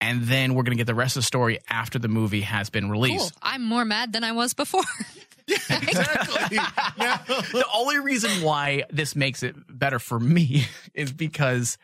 and 0.00 0.22
then 0.22 0.54
we're 0.54 0.62
going 0.62 0.76
to 0.76 0.80
get 0.80 0.86
the 0.86 0.94
rest 0.94 1.16
of 1.16 1.22
the 1.22 1.26
story 1.26 1.58
after 1.68 1.98
the 1.98 2.08
movie 2.08 2.40
has 2.42 2.70
been 2.70 2.84
Cool. 2.84 2.92
released. 2.92 3.34
I'm 3.42 3.62
more 3.62 3.84
mad 3.84 4.12
than 4.14 4.24
I 4.24 4.32
was 4.32 4.54
before. 4.54 4.82
exactly. 5.48 6.58
The 7.52 7.64
only 7.74 7.98
reason 7.98 8.42
why 8.42 8.84
this 8.90 9.14
makes 9.16 9.42
it 9.42 9.54
better 9.68 9.98
for 9.98 10.18
me 10.18 10.64
is 10.94 11.12
because 11.12 11.76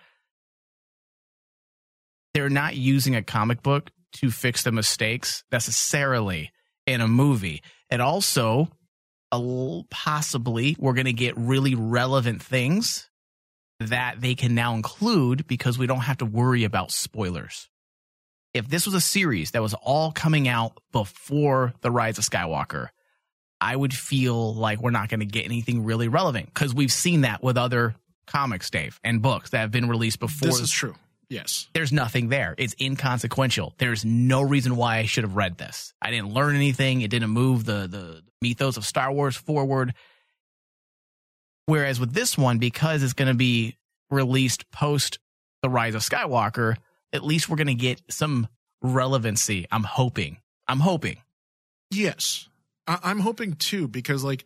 they're 2.35 2.49
not 2.51 2.77
using 2.77 3.15
a 3.17 3.23
comic 3.23 3.63
book 3.63 3.91
to 4.15 4.31
fix 4.31 4.63
the 4.63 4.73
mistakes 4.73 5.45
necessarily 5.53 6.51
in 6.87 7.01
a 7.01 7.09
movie. 7.09 7.63
And 7.91 8.01
also, 8.01 8.53
a 8.53 8.57
l- 8.59 8.69
possibly, 9.91 10.77
we're 10.79 10.95
going 10.95 11.07
to 11.07 11.13
get 11.13 11.37
really 11.37 11.75
relevant 11.75 12.43
things 12.43 13.09
that 13.81 14.21
they 14.21 14.35
can 14.35 14.55
now 14.55 14.75
include 14.75 15.47
because 15.47 15.79
we 15.79 15.87
don't 15.87 16.01
have 16.01 16.19
to 16.19 16.27
worry 16.27 16.65
about 16.65 16.91
spoilers. 16.91 17.69
If 18.55 18.69
this 18.69 18.87
was 18.87 18.95
a 18.95 19.01
series 19.01 19.51
that 19.51 19.61
was 19.61 19.75
all 19.75 20.13
coming 20.13 20.49
out 20.49 20.79
before 20.93 21.75
the 21.83 21.91
Rise 21.91 22.17
of 22.17 22.25
Skywalker, 22.25 22.89
I 23.61 23.77
would 23.77 23.93
feel 23.93 24.55
like 24.55 24.81
we're 24.81 24.91
not 24.91 25.09
going 25.09 25.21
to 25.21 25.27
get 25.27 25.45
anything 25.45 25.85
really 25.85 26.09
relevant 26.09 26.47
because 26.47 26.75
we've 26.75 26.93
seen 26.93 27.23
that 27.23 27.43
with 27.43 27.59
other 27.59 27.95
comics, 28.27 28.71
Dave, 28.71 28.99
and 29.05 29.21
books 29.21 29.51
that 29.51 29.59
have 29.59 29.71
been 29.71 29.89
released 29.89 30.21
before. 30.21 30.49
this 30.49 30.61
is 30.61 30.71
true. 30.71 30.95
Yes. 31.29 31.69
There's 31.75 31.93
nothing 31.93 32.29
there. 32.29 32.55
It's 32.57 32.75
inconsequential. 32.81 33.75
There's 33.79 34.05
no 34.05 34.43
reason 34.43 34.77
why 34.77 34.99
I 34.99 35.07
should 35.07 35.25
have 35.25 35.35
read 35.37 35.59
this. 35.59 35.93
I 36.01 36.11
didn't 36.11 36.33
learn 36.33 36.55
anything. 36.55 37.01
It 37.01 37.11
didn't 37.11 37.31
move 37.31 37.65
the 37.65 37.87
the 37.89 38.23
mythos 38.41 38.77
of 38.77 38.85
Star 38.87 39.11
Wars 39.13 39.35
forward. 39.37 39.95
Whereas 41.67 41.99
with 41.99 42.13
this 42.13 42.39
one, 42.39 42.59
because 42.59 43.03
it's 43.03 43.13
going 43.13 43.29
to 43.29 43.35
be 43.35 43.77
released 44.11 44.71
post 44.71 45.19
the 45.63 45.69
Rise 45.69 45.95
of 45.97 46.03
Skywalker, 46.03 46.77
at 47.13 47.25
least 47.25 47.49
we're 47.49 47.57
going 47.57 47.67
to 47.67 47.75
get 47.75 48.01
some 48.09 48.47
relevancy. 48.83 49.67
I'm 49.73 49.83
hoping. 49.83 50.39
I'm 50.69 50.81
hoping. 50.81 51.17
Yes. 51.91 52.49
I- 52.87 53.01
I'm 53.03 53.19
hoping 53.21 53.55
too 53.55 53.89
because 53.89 54.23
like 54.23 54.45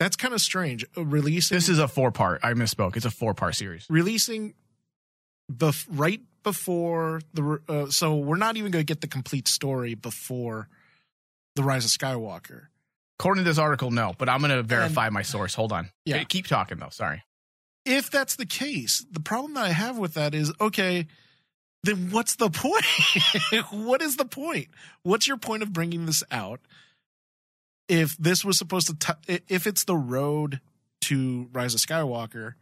that's 0.00 0.16
kind 0.16 0.32
of 0.32 0.40
strange. 0.40 0.84
Releasing 0.96 1.54
This 1.54 1.68
is 1.68 1.78
a 1.78 1.88
four 1.88 2.10
part. 2.10 2.40
I 2.42 2.54
misspoke. 2.54 2.96
It's 2.96 3.04
a 3.04 3.10
four 3.10 3.34
part 3.34 3.54
series. 3.54 3.86
releasing 3.90 4.54
bef- 5.50 5.86
right 5.90 6.20
before 6.42 7.20
the 7.34 7.60
uh, 7.68 7.86
so 7.86 8.16
we're 8.16 8.36
not 8.36 8.56
even 8.56 8.70
going 8.70 8.84
to 8.84 8.86
get 8.86 9.00
the 9.00 9.06
complete 9.06 9.48
story 9.48 9.94
before 9.94 10.68
the 11.54 11.62
Rise 11.62 11.84
of 11.84 11.90
Skywalker. 11.90 12.66
According 13.18 13.44
to 13.44 13.50
this 13.50 13.58
article, 13.58 13.90
no, 13.90 14.14
but 14.18 14.28
I'm 14.28 14.40
going 14.40 14.50
to 14.50 14.62
verify 14.62 15.08
my 15.10 15.22
source. 15.22 15.54
Hold 15.54 15.72
on. 15.72 15.90
Yeah. 16.04 16.24
Keep 16.24 16.46
talking 16.46 16.78
though. 16.78 16.88
Sorry. 16.90 17.22
If 17.84 18.10
that's 18.10 18.36
the 18.36 18.46
case, 18.46 19.04
the 19.10 19.20
problem 19.20 19.54
that 19.54 19.64
I 19.64 19.70
have 19.72 19.98
with 19.98 20.14
that 20.14 20.34
is 20.34 20.52
okay. 20.60 21.06
Then 21.84 22.10
what's 22.10 22.36
the 22.36 22.48
point? 22.48 22.84
what 23.70 24.02
is 24.02 24.16
the 24.16 24.24
point? 24.24 24.68
What's 25.02 25.26
your 25.26 25.36
point 25.36 25.64
of 25.64 25.72
bringing 25.72 26.06
this 26.06 26.22
out? 26.30 26.60
If 27.88 28.16
this 28.16 28.44
was 28.44 28.56
supposed 28.56 28.86
to, 28.86 29.14
t- 29.26 29.40
if 29.48 29.66
it's 29.66 29.82
the 29.82 29.96
road 29.96 30.60
to 31.02 31.48
Rise 31.52 31.74
of 31.74 31.80
Skywalker, 31.80 32.54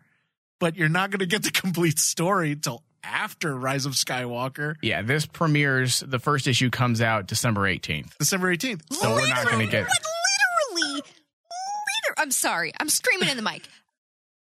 but 0.61 0.77
you're 0.77 0.89
not 0.89 1.11
going 1.11 1.19
to 1.21 1.27
get 1.27 1.43
the 1.43 1.51
complete 1.61 1.99
story 1.99 2.55
till 2.55 2.83
after 3.03 3.57
Rise 3.57 3.87
of 3.87 3.93
Skywalker, 3.95 4.75
Yeah, 4.83 5.03
this 5.03 5.25
premieres. 5.27 6.01
The 6.01 6.19
first 6.19 6.47
issue 6.47 6.69
comes 6.71 7.01
out 7.01 7.27
December 7.27 7.63
18th. 7.63 8.17
December 8.19 8.55
18th. 8.55 8.83
So 8.93 9.13
we're 9.15 9.27
not 9.29 9.47
going 9.47 9.65
to 9.67 9.71
get. 9.73 9.89
literally, 9.89 10.93
liter- 10.97 12.15
I'm 12.19 12.31
sorry, 12.31 12.73
I'm 12.79 12.89
screaming 12.91 13.31
in 13.31 13.37
the 13.37 13.43
mic. 13.43 13.67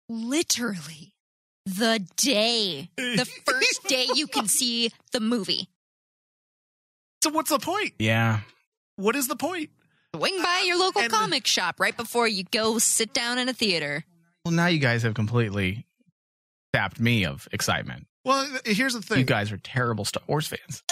Literally, 0.10 1.14
the 1.66 2.06
day, 2.18 2.90
the 2.98 3.26
first 3.46 3.84
day 3.88 4.08
you 4.14 4.28
can 4.28 4.48
see 4.48 4.92
the 5.14 5.20
movie. 5.22 5.70
So 7.24 7.30
what's 7.32 7.50
the 7.50 7.60
point? 7.60 7.94
Yeah. 8.00 8.42
What 8.98 9.16
is 9.16 9.30
the 9.30 9.38
point? 9.38 9.70
Swing 10.16 10.38
by 10.44 10.64
your 10.68 10.78
local 10.78 11.08
comic 11.08 11.48
shop 11.48 11.80
right 11.80 11.96
before 11.96 12.28
you 12.28 12.44
go 12.52 12.78
sit 12.78 13.14
down 13.14 13.40
in 13.40 13.48
a 13.50 13.54
theater. 13.54 14.04
Well, 14.46 14.54
now 14.54 14.68
you 14.68 14.78
guys 14.80 15.04
have 15.04 15.14
completely 15.14 15.86
sapped 16.74 17.00
me 17.00 17.26
of 17.26 17.48
excitement. 17.52 18.08
Well, 18.26 18.48
here's 18.66 18.94
the 18.94 19.02
thing. 19.02 19.20
You 19.20 19.26
guys 19.26 19.52
are 19.52 19.58
terrible 19.58 20.06
Star 20.06 20.24
Wars 20.28 20.48
fans. 20.48 20.84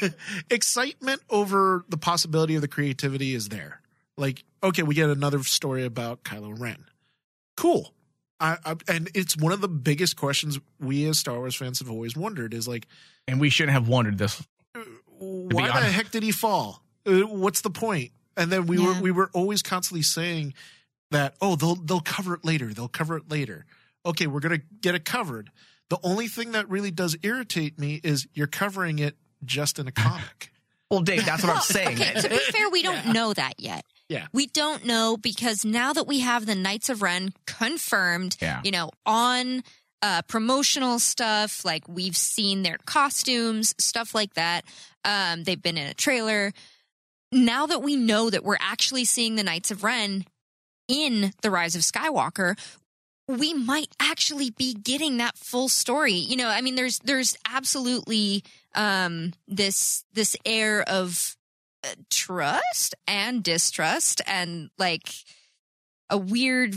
excitement 0.50 1.22
over 1.30 1.84
the 1.88 1.96
possibility 1.96 2.56
of 2.56 2.62
the 2.62 2.68
creativity 2.68 3.34
is 3.34 3.48
there. 3.48 3.80
Like, 4.16 4.44
okay, 4.62 4.82
we 4.82 4.94
get 4.94 5.08
another 5.08 5.42
story 5.42 5.84
about 5.84 6.24
Kylo 6.24 6.58
Ren. 6.58 6.84
Cool. 7.56 7.94
I, 8.38 8.58
I, 8.64 8.76
and 8.88 9.10
it's 9.14 9.36
one 9.36 9.52
of 9.52 9.60
the 9.60 9.68
biggest 9.68 10.16
questions 10.16 10.58
we 10.78 11.06
as 11.06 11.18
Star 11.18 11.38
Wars 11.38 11.56
fans 11.56 11.78
have 11.78 11.90
always 11.90 12.16
wondered 12.16 12.52
is 12.52 12.68
like, 12.68 12.86
And 13.26 13.40
we 13.40 13.48
shouldn't 13.48 13.72
have 13.72 13.88
wondered 13.88 14.18
this. 14.18 14.46
why 15.18 15.66
the 15.68 15.86
heck 15.86 16.10
did 16.10 16.22
he 16.22 16.32
fall? 16.32 16.82
Uh, 17.06 17.20
What's 17.20 17.62
the 17.62 17.70
point? 17.70 18.10
And 18.36 18.50
then 18.50 18.66
we 18.66 18.78
were 18.78 19.00
we 19.00 19.12
were 19.12 19.30
always 19.32 19.62
constantly 19.62 20.02
saying 20.02 20.54
that 21.12 21.36
oh 21.40 21.54
they'll 21.54 21.76
they'll 21.76 22.00
cover 22.00 22.34
it 22.34 22.44
later 22.44 22.74
they'll 22.74 22.88
cover 22.88 23.16
it 23.16 23.30
later. 23.30 23.64
Okay, 24.06 24.26
we're 24.26 24.40
gonna 24.40 24.60
get 24.80 24.94
it 24.94 25.04
covered. 25.04 25.50
The 25.90 25.98
only 26.02 26.28
thing 26.28 26.52
that 26.52 26.68
really 26.68 26.90
does 26.90 27.16
irritate 27.22 27.78
me 27.78 28.00
is 28.02 28.26
you're 28.34 28.46
covering 28.46 28.98
it 28.98 29.16
just 29.44 29.78
in 29.78 29.86
a 29.86 29.92
comic. 29.92 30.50
Well, 30.90 31.00
Dave, 31.00 31.24
that's 31.24 31.42
what 31.42 31.56
I'm 31.56 31.62
saying. 31.62 31.96
Okay, 31.96 32.12
to 32.20 32.28
be 32.28 32.38
fair, 32.38 32.68
we 32.70 32.82
don't 32.82 33.06
know 33.14 33.32
that 33.32 33.54
yet. 33.58 33.84
Yeah. 34.08 34.26
We 34.32 34.46
don't 34.46 34.84
know 34.84 35.16
because 35.16 35.64
now 35.64 35.92
that 35.94 36.06
we 36.06 36.20
have 36.20 36.46
the 36.46 36.54
Knights 36.54 36.88
of 36.88 37.02
Ren 37.02 37.32
confirmed, 37.46 38.36
Yeah. 38.40 38.60
you 38.62 38.70
know, 38.70 38.90
on 39.04 39.64
uh, 40.02 40.22
promotional 40.28 41.00
stuff, 41.00 41.64
like 41.64 41.88
we've 41.88 42.16
seen 42.16 42.62
their 42.62 42.76
costumes, 42.84 43.74
stuff 43.78 44.14
like 44.14 44.34
that. 44.34 44.66
Um, 45.04 45.42
they've 45.42 45.60
been 45.60 45.78
in 45.78 45.86
a 45.88 45.94
trailer. 45.94 46.52
Now 47.32 47.66
that 47.66 47.82
we 47.82 47.96
know 47.96 48.30
that 48.30 48.44
we're 48.44 48.58
actually 48.60 49.06
seeing 49.06 49.34
the 49.34 49.42
Knights 49.42 49.70
of 49.72 49.82
Ren 49.82 50.26
in 50.86 51.32
The 51.42 51.50
Rise 51.50 51.74
of 51.74 51.80
Skywalker, 51.82 52.56
we 53.28 53.54
might 53.54 53.88
actually 54.00 54.50
be 54.50 54.74
getting 54.74 55.16
that 55.18 55.36
full 55.36 55.68
story. 55.68 56.12
You 56.12 56.36
know, 56.36 56.48
I 56.48 56.60
mean, 56.60 56.74
there's 56.74 56.98
there's 57.00 57.36
absolutely 57.48 58.44
um, 58.74 59.32
this 59.48 60.04
this 60.12 60.36
air 60.44 60.82
of 60.82 61.36
uh, 61.82 61.88
trust 62.10 62.94
and 63.06 63.42
distrust, 63.42 64.20
and 64.26 64.70
like 64.78 65.08
a 66.10 66.18
weird 66.18 66.76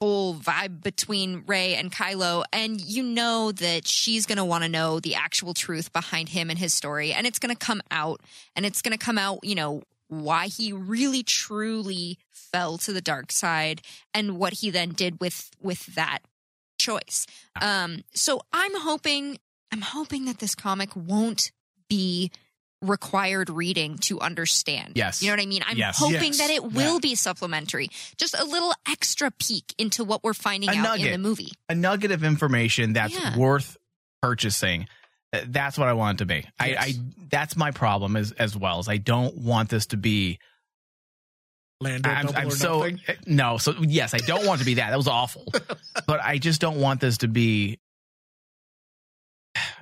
whole 0.00 0.34
vibe 0.34 0.82
between 0.82 1.44
Rey 1.46 1.74
and 1.74 1.92
Kylo. 1.92 2.42
And 2.52 2.80
you 2.80 3.02
know 3.02 3.52
that 3.52 3.86
she's 3.86 4.26
going 4.26 4.38
to 4.38 4.44
want 4.44 4.64
to 4.64 4.68
know 4.68 4.98
the 4.98 5.14
actual 5.14 5.54
truth 5.54 5.92
behind 5.92 6.30
him 6.30 6.50
and 6.50 6.58
his 6.58 6.74
story, 6.74 7.12
and 7.12 7.26
it's 7.26 7.38
going 7.38 7.54
to 7.54 7.66
come 7.66 7.82
out, 7.90 8.20
and 8.56 8.64
it's 8.64 8.82
going 8.82 8.96
to 8.96 9.04
come 9.04 9.18
out. 9.18 9.40
You 9.42 9.56
know 9.56 9.82
why 10.12 10.46
he 10.48 10.72
really 10.74 11.22
truly 11.22 12.18
fell 12.30 12.76
to 12.76 12.92
the 12.92 13.00
dark 13.00 13.32
side 13.32 13.80
and 14.12 14.36
what 14.38 14.52
he 14.54 14.68
then 14.68 14.90
did 14.90 15.18
with 15.20 15.50
with 15.58 15.86
that 15.94 16.18
choice. 16.78 17.26
Um 17.60 18.02
so 18.14 18.42
I'm 18.52 18.78
hoping 18.80 19.38
I'm 19.72 19.80
hoping 19.80 20.26
that 20.26 20.38
this 20.38 20.54
comic 20.54 20.90
won't 20.94 21.50
be 21.88 22.30
required 22.82 23.48
reading 23.48 23.96
to 23.96 24.20
understand. 24.20 24.92
Yes. 24.96 25.22
You 25.22 25.28
know 25.28 25.34
what 25.36 25.42
I 25.42 25.46
mean? 25.46 25.62
I'm 25.66 25.78
Yes. 25.78 25.96
hoping 25.98 26.34
Yes. 26.34 26.38
that 26.38 26.50
it 26.50 26.64
will 26.64 26.94
Yeah. 26.94 26.98
be 27.00 27.14
supplementary. 27.14 27.88
Just 28.18 28.34
a 28.38 28.44
little 28.44 28.74
extra 28.86 29.30
peek 29.30 29.72
into 29.78 30.02
what 30.04 30.22
we're 30.24 30.34
finding 30.34 30.68
A 30.68 30.72
out 30.72 30.76
in 30.76 30.82
nugget. 30.82 31.12
the 31.12 31.18
movie. 31.18 31.52
a 31.70 31.74
nugget 31.74 32.10
of 32.10 32.22
information 32.24 32.92
that's 32.92 33.14
Yeah. 33.14 33.36
worth 33.38 33.76
purchasing. 34.20 34.88
That's 35.46 35.78
what 35.78 35.88
I 35.88 35.94
want 35.94 36.16
it 36.16 36.24
to 36.24 36.26
be. 36.26 36.44
I, 36.60 36.68
Yes. 36.68 36.78
I 36.86 36.92
that's 37.30 37.56
my 37.56 37.70
problem 37.70 38.16
as 38.16 38.32
as 38.32 38.56
well. 38.56 38.78
As 38.78 38.88
I 38.88 38.98
don't 38.98 39.36
want 39.38 39.70
this 39.70 39.86
to 39.86 39.96
be. 39.96 40.38
Lando 41.80 42.08
I'm, 42.10 42.28
I'm 42.36 42.50
so 42.50 42.78
nothing. 42.80 43.00
uh, 43.08 43.12
no. 43.26 43.58
So 43.58 43.74
yes, 43.80 44.14
I 44.14 44.18
don't 44.18 44.46
want 44.46 44.60
to 44.60 44.66
be 44.66 44.74
that. 44.74 44.90
That 44.90 44.96
was 44.96 45.08
awful. 45.08 45.46
but 46.06 46.20
I 46.22 46.38
just 46.38 46.60
don't 46.60 46.80
want 46.80 47.00
this 47.00 47.18
to 47.18 47.28
be. 47.28 47.78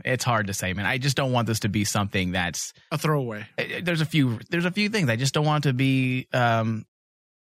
It's 0.05 0.25
hard 0.25 0.47
to 0.47 0.55
say, 0.55 0.73
man. 0.73 0.87
I 0.87 0.99
just 0.99 1.17
don't 1.17 1.33
want 1.33 1.47
this 1.47 1.61
to 1.61 1.69
be 1.69 1.85
something 1.85 2.33
that's. 2.33 2.73
a 2.91 2.97
throwaway. 2.99 3.47
uh, 3.59 3.65
There's 3.83 4.01
a 4.01 4.07
few. 4.07 4.39
There's 4.51 4.65
a 4.65 4.71
few 4.71 4.89
things 4.89 5.09
I 5.11 5.17
just 5.17 5.35
don't 5.35 5.45
want 5.45 5.65
to 5.65 5.73
be. 5.73 6.27
Um, 6.33 6.87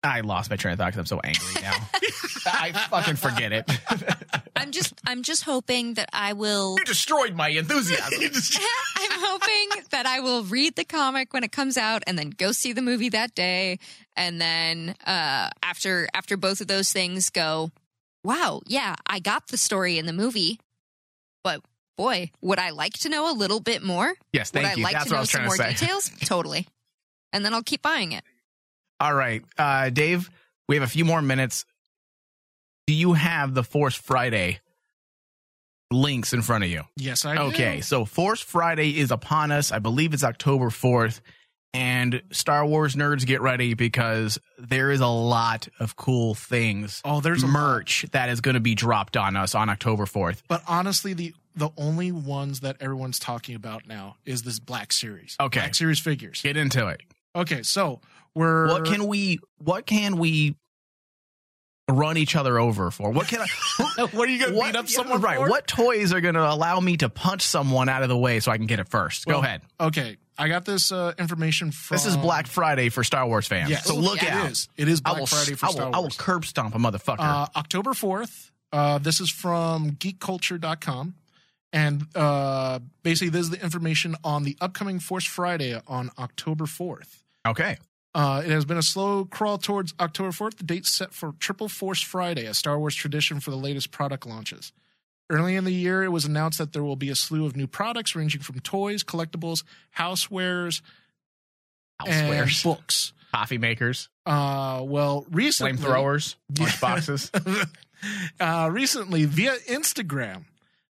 I 0.03 0.22
lost 0.22 0.49
my 0.49 0.56
train 0.56 0.74
of 0.74 0.78
thought 0.80 0.93
because 0.93 0.99
I'm 0.99 1.06
so 1.08 1.20
angry 1.24 1.62
now. 1.62 1.74
I 2.45 2.72
fucking 2.89 3.16
forget 3.16 3.51
it. 3.51 3.70
I'm 4.56 4.72
just 4.72 4.93
I'm 5.06 5.22
just 5.24 5.43
hoping 5.43 5.95
that 5.95 6.10
I 6.14 6.34
will 6.34 6.76
you 6.78 6.86
destroyed 6.86 7.36
my 7.36 7.49
enthusiasm. 7.49 8.20
I'm 8.97 9.20
hoping 9.20 9.84
that 9.91 10.06
I 10.06 10.20
will 10.22 10.43
read 10.43 10.76
the 10.76 10.86
comic 10.86 11.34
when 11.34 11.43
it 11.43 11.51
comes 11.51 11.78
out 11.78 12.03
and 12.08 12.18
then 12.18 12.30
go 12.30 12.51
see 12.51 12.74
the 12.74 12.82
movie 12.82 13.10
that 13.10 13.36
day. 13.36 13.80
And 14.16 14.39
then 14.39 14.95
uh, 15.06 15.49
after 15.62 16.08
after 16.14 16.38
both 16.38 16.62
of 16.62 16.68
those 16.68 16.91
things 16.91 17.30
go, 17.30 17.72
wow, 18.24 18.62
yeah, 18.66 18.95
I 19.06 19.20
got 19.20 19.47
the 19.47 19.58
story 19.58 19.97
in 19.97 20.06
the 20.06 20.14
movie, 20.14 20.60
but 21.43 21.62
boy, 21.97 22.32
would 22.41 22.60
I 22.60 22.70
like 22.72 22.93
to 22.99 23.10
know 23.10 23.32
a 23.32 23.36
little 23.36 23.60
bit 23.60 23.84
more? 23.84 24.14
Yes, 24.34 24.51
thank 24.51 24.64
would 24.64 24.72
I 24.72 24.76
you. 24.76 24.84
like 24.84 24.93
That's 24.93 25.06
to 25.06 25.10
what 25.12 25.16
I 25.16 25.18
know 25.18 25.22
was 25.22 25.30
some 25.32 25.39
trying 25.39 25.47
more 25.47 25.58
to 25.58 25.64
say. 25.64 25.86
details? 25.86 26.12
totally. 26.26 26.68
And 27.34 27.43
then 27.43 27.53
I'll 27.53 27.64
keep 27.64 27.82
buying 27.82 28.14
it. 28.14 28.24
All 28.99 29.14
right, 29.14 29.43
uh, 29.58 29.89
Dave, 29.89 30.30
we 30.70 30.76
have 30.78 30.84
a 30.84 30.88
few 30.89 31.03
more 31.03 31.22
minutes. 31.22 31.66
Do 32.88 32.94
you 32.94 33.14
have 33.14 33.54
the 33.54 33.64
Force 33.64 33.96
Friday 33.96 34.60
links 35.92 36.34
in 36.34 36.42
front 36.42 36.64
of 36.64 36.70
you? 36.70 36.84
Yes, 36.98 37.26
I 37.26 37.36
do. 37.36 37.42
Okay, 37.44 37.82
so 37.82 38.06
Force 38.06 38.42
Friday 38.42 39.00
is 39.00 39.12
upon 39.12 39.52
us. 39.52 39.72
I 39.72 39.80
believe 39.80 40.14
it's 40.14 40.24
October 40.24 40.70
4th. 40.70 41.22
And 41.74 42.22
Star 42.32 42.66
Wars 42.66 42.96
nerds, 42.96 43.26
get 43.26 43.42
ready 43.42 43.74
because 43.74 44.40
there 44.58 44.92
is 44.92 45.02
a 45.02 45.08
lot 45.08 45.68
of 45.78 45.98
cool 45.98 46.34
things. 46.34 47.02
Oh, 47.04 47.20
there's 47.20 47.44
a 47.44 47.48
merch 47.48 48.06
that 48.12 48.30
is 48.30 48.40
going 48.40 48.54
to 48.54 48.62
be 48.62 48.76
dropped 48.76 49.18
on 49.18 49.36
us 49.36 49.56
on 49.56 49.68
October 49.70 50.06
4th. 50.06 50.42
But 50.48 50.64
honestly, 50.70 51.14
the 51.14 51.34
the 51.54 51.70
only 51.78 52.14
ones 52.14 52.62
that 52.62 52.78
everyone's 52.80 53.20
talking 53.20 53.56
about 53.56 53.88
now 53.88 54.16
is 54.26 54.44
this 54.44 54.60
Black 54.60 54.94
Series. 54.94 55.36
Okay. 55.40 55.60
Black 55.60 55.76
Series 55.76 56.00
figures. 56.00 56.42
Get 56.42 56.56
into 56.56 56.88
it. 56.88 57.02
Okay, 57.36 57.62
so 57.64 58.00
we're 58.34 58.68
What 58.68 58.86
can 58.86 59.08
we? 59.08 59.40
What 59.58 59.86
can 59.86 60.16
we 60.18 60.56
run 61.90 62.18
each 62.18 62.36
other 62.36 62.60
over 62.60 62.92
for? 62.92 63.12
What 63.12 63.28
can 63.28 63.42
I? 63.42 64.08
what 64.12 64.28
are 64.28 64.32
you 64.32 64.40
gonna 64.40 64.56
what, 64.56 64.74
beat 64.74 64.76
up 64.76 64.90
someone 64.90 65.22
right? 65.22 65.38
for? 65.38 65.50
What 65.50 65.68
toys 65.68 66.14
are 66.14 66.22
going 66.22 66.36
to 66.36 66.52
allow 66.52 66.80
me 66.80 66.98
to 66.98 67.10
punch 67.10 67.44
someone 67.44 67.90
out 67.90 68.04
of 68.04 68.10
the 68.10 68.18
way 68.18 68.40
so 68.40 68.52
I 68.52 68.58
can 68.58 68.66
get 68.66 68.80
it 68.80 68.90
first? 68.90 69.26
Go 69.26 69.40
ahead. 69.40 69.62
Okay, 69.80 70.18
I 70.38 70.48
got 70.48 70.66
this 70.66 70.92
uh, 70.92 71.14
information 71.18 71.72
from. 71.72 71.96
This 71.96 72.06
is 72.06 72.18
Black 72.18 72.48
Friday 72.48 72.90
for 72.90 73.04
Star 73.04 73.26
Wars 73.28 73.48
fans. 73.48 73.70
Yes, 73.70 73.86
so 73.86 73.96
look 73.96 74.22
it 74.24 74.30
out. 74.30 74.52
is. 74.52 74.68
It 74.78 74.88
is 74.88 75.02
Black 75.02 75.20
will, 75.20 75.28
Friday 75.28 75.56
for 75.56 75.66
I 75.66 75.70
will, 75.70 75.74
Star 75.74 75.86
I 75.88 75.98
will 75.98 76.04
Wars. 76.04 76.18
curb 76.18 76.46
stomp 76.46 76.76
a 76.76 76.78
motherfucker. 76.78 77.20
Uh, 77.20 77.48
October 77.56 77.92
4th. 77.92 78.52
Uh, 78.72 78.98
this 78.98 79.22
is 79.22 79.30
from 79.30 79.92
geekculture.com. 79.92 81.16
And 81.72 82.08
uh, 82.16 82.80
basically, 83.04 83.30
this 83.30 83.42
is 83.42 83.50
the 83.50 83.62
information 83.62 84.16
on 84.24 84.44
the 84.44 84.58
upcoming 84.62 85.00
Force 85.00 85.26
Friday 85.26 85.80
on 85.88 86.10
October 86.18 86.66
4th. 86.66 87.22
okay. 87.48 87.78
Uh, 88.16 88.41
it 88.45 88.49
has 88.49 88.63
been 88.63 88.78
a 88.78 88.82
slow 88.82 89.26
crawl 89.26 89.57
towards 89.57 89.93
October 89.99 90.30
4th. 90.32 90.55
The 90.55 90.63
date 90.63 90.86
set 90.86 91.13
for 91.13 91.34
Triple 91.38 91.68
Force 91.68 92.01
Friday, 92.01 92.45
a 92.45 92.53
Star 92.53 92.80
Wars 92.80 92.95
tradition 92.95 93.41
for 93.41 93.51
the 93.51 93.57
latest 93.57 93.91
product 93.91 94.26
launches. 94.26 94.72
Early 95.30 95.55
in 95.57 95.66
the 95.66 95.74
year, 95.74 96.01
it 96.01 96.09
was 96.13 96.24
announced 96.24 96.57
that 96.59 96.72
there 96.72 96.84
will 96.84 96.95
be 96.95 97.09
a 97.09 97.16
slew 97.16 97.45
of 97.45 97.57
new 97.57 97.68
products 97.68 98.16
ranging 98.16 98.41
from 98.41 98.59
toys, 98.61 99.03
collectibles, 99.03 99.63
housewares, 99.97 100.82
and 102.05 102.32
Housewares. 102.32 102.63
books. 102.63 103.11
Coffee 103.34 103.57
makers, 103.57 104.07
Uh, 104.26 104.82
well, 104.86 105.26
recently, 105.30 105.74
flamethrowers, 105.74 106.36
lunchboxes. 106.53 107.70
uh, 108.39 108.70
recently 108.72 109.26
via 109.26 109.55
Instagram, 109.68 110.45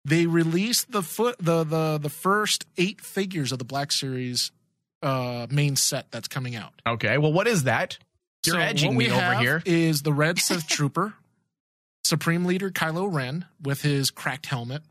they 0.06 0.24
released 0.26 0.90
the 0.90 1.02
foot 1.02 1.36
the 1.38 1.64
the 1.64 1.98
the 1.98 2.08
first 2.08 2.64
eight 2.78 3.02
figures 3.02 3.52
of 3.52 3.58
the 3.58 3.64
Black 3.66 3.92
Series 3.92 4.52
uh, 5.02 5.46
main 5.50 5.76
set 5.76 6.10
that's 6.10 6.28
coming 6.28 6.56
out. 6.56 6.72
okay, 6.86 7.18
well, 7.18 7.32
what 7.32 7.46
is 7.46 7.64
that? 7.64 7.98
You're 8.46 8.56
So 8.56 8.60
edging 8.60 8.90
what 8.90 8.98
we 8.98 9.08
me 9.08 9.12
over 9.12 9.34
here. 9.34 9.62
Is 9.66 10.02
the 10.02 10.12
Red 10.12 10.38
Sith 10.40 10.66
Trooper, 10.66 11.14
Supreme 12.04 12.44
Leader 12.44 12.70
Kylo 12.70 13.12
Ren 13.12 13.44
with 13.62 13.82
his 13.82 14.10
cracked 14.10 14.46
helmet, 14.46 14.82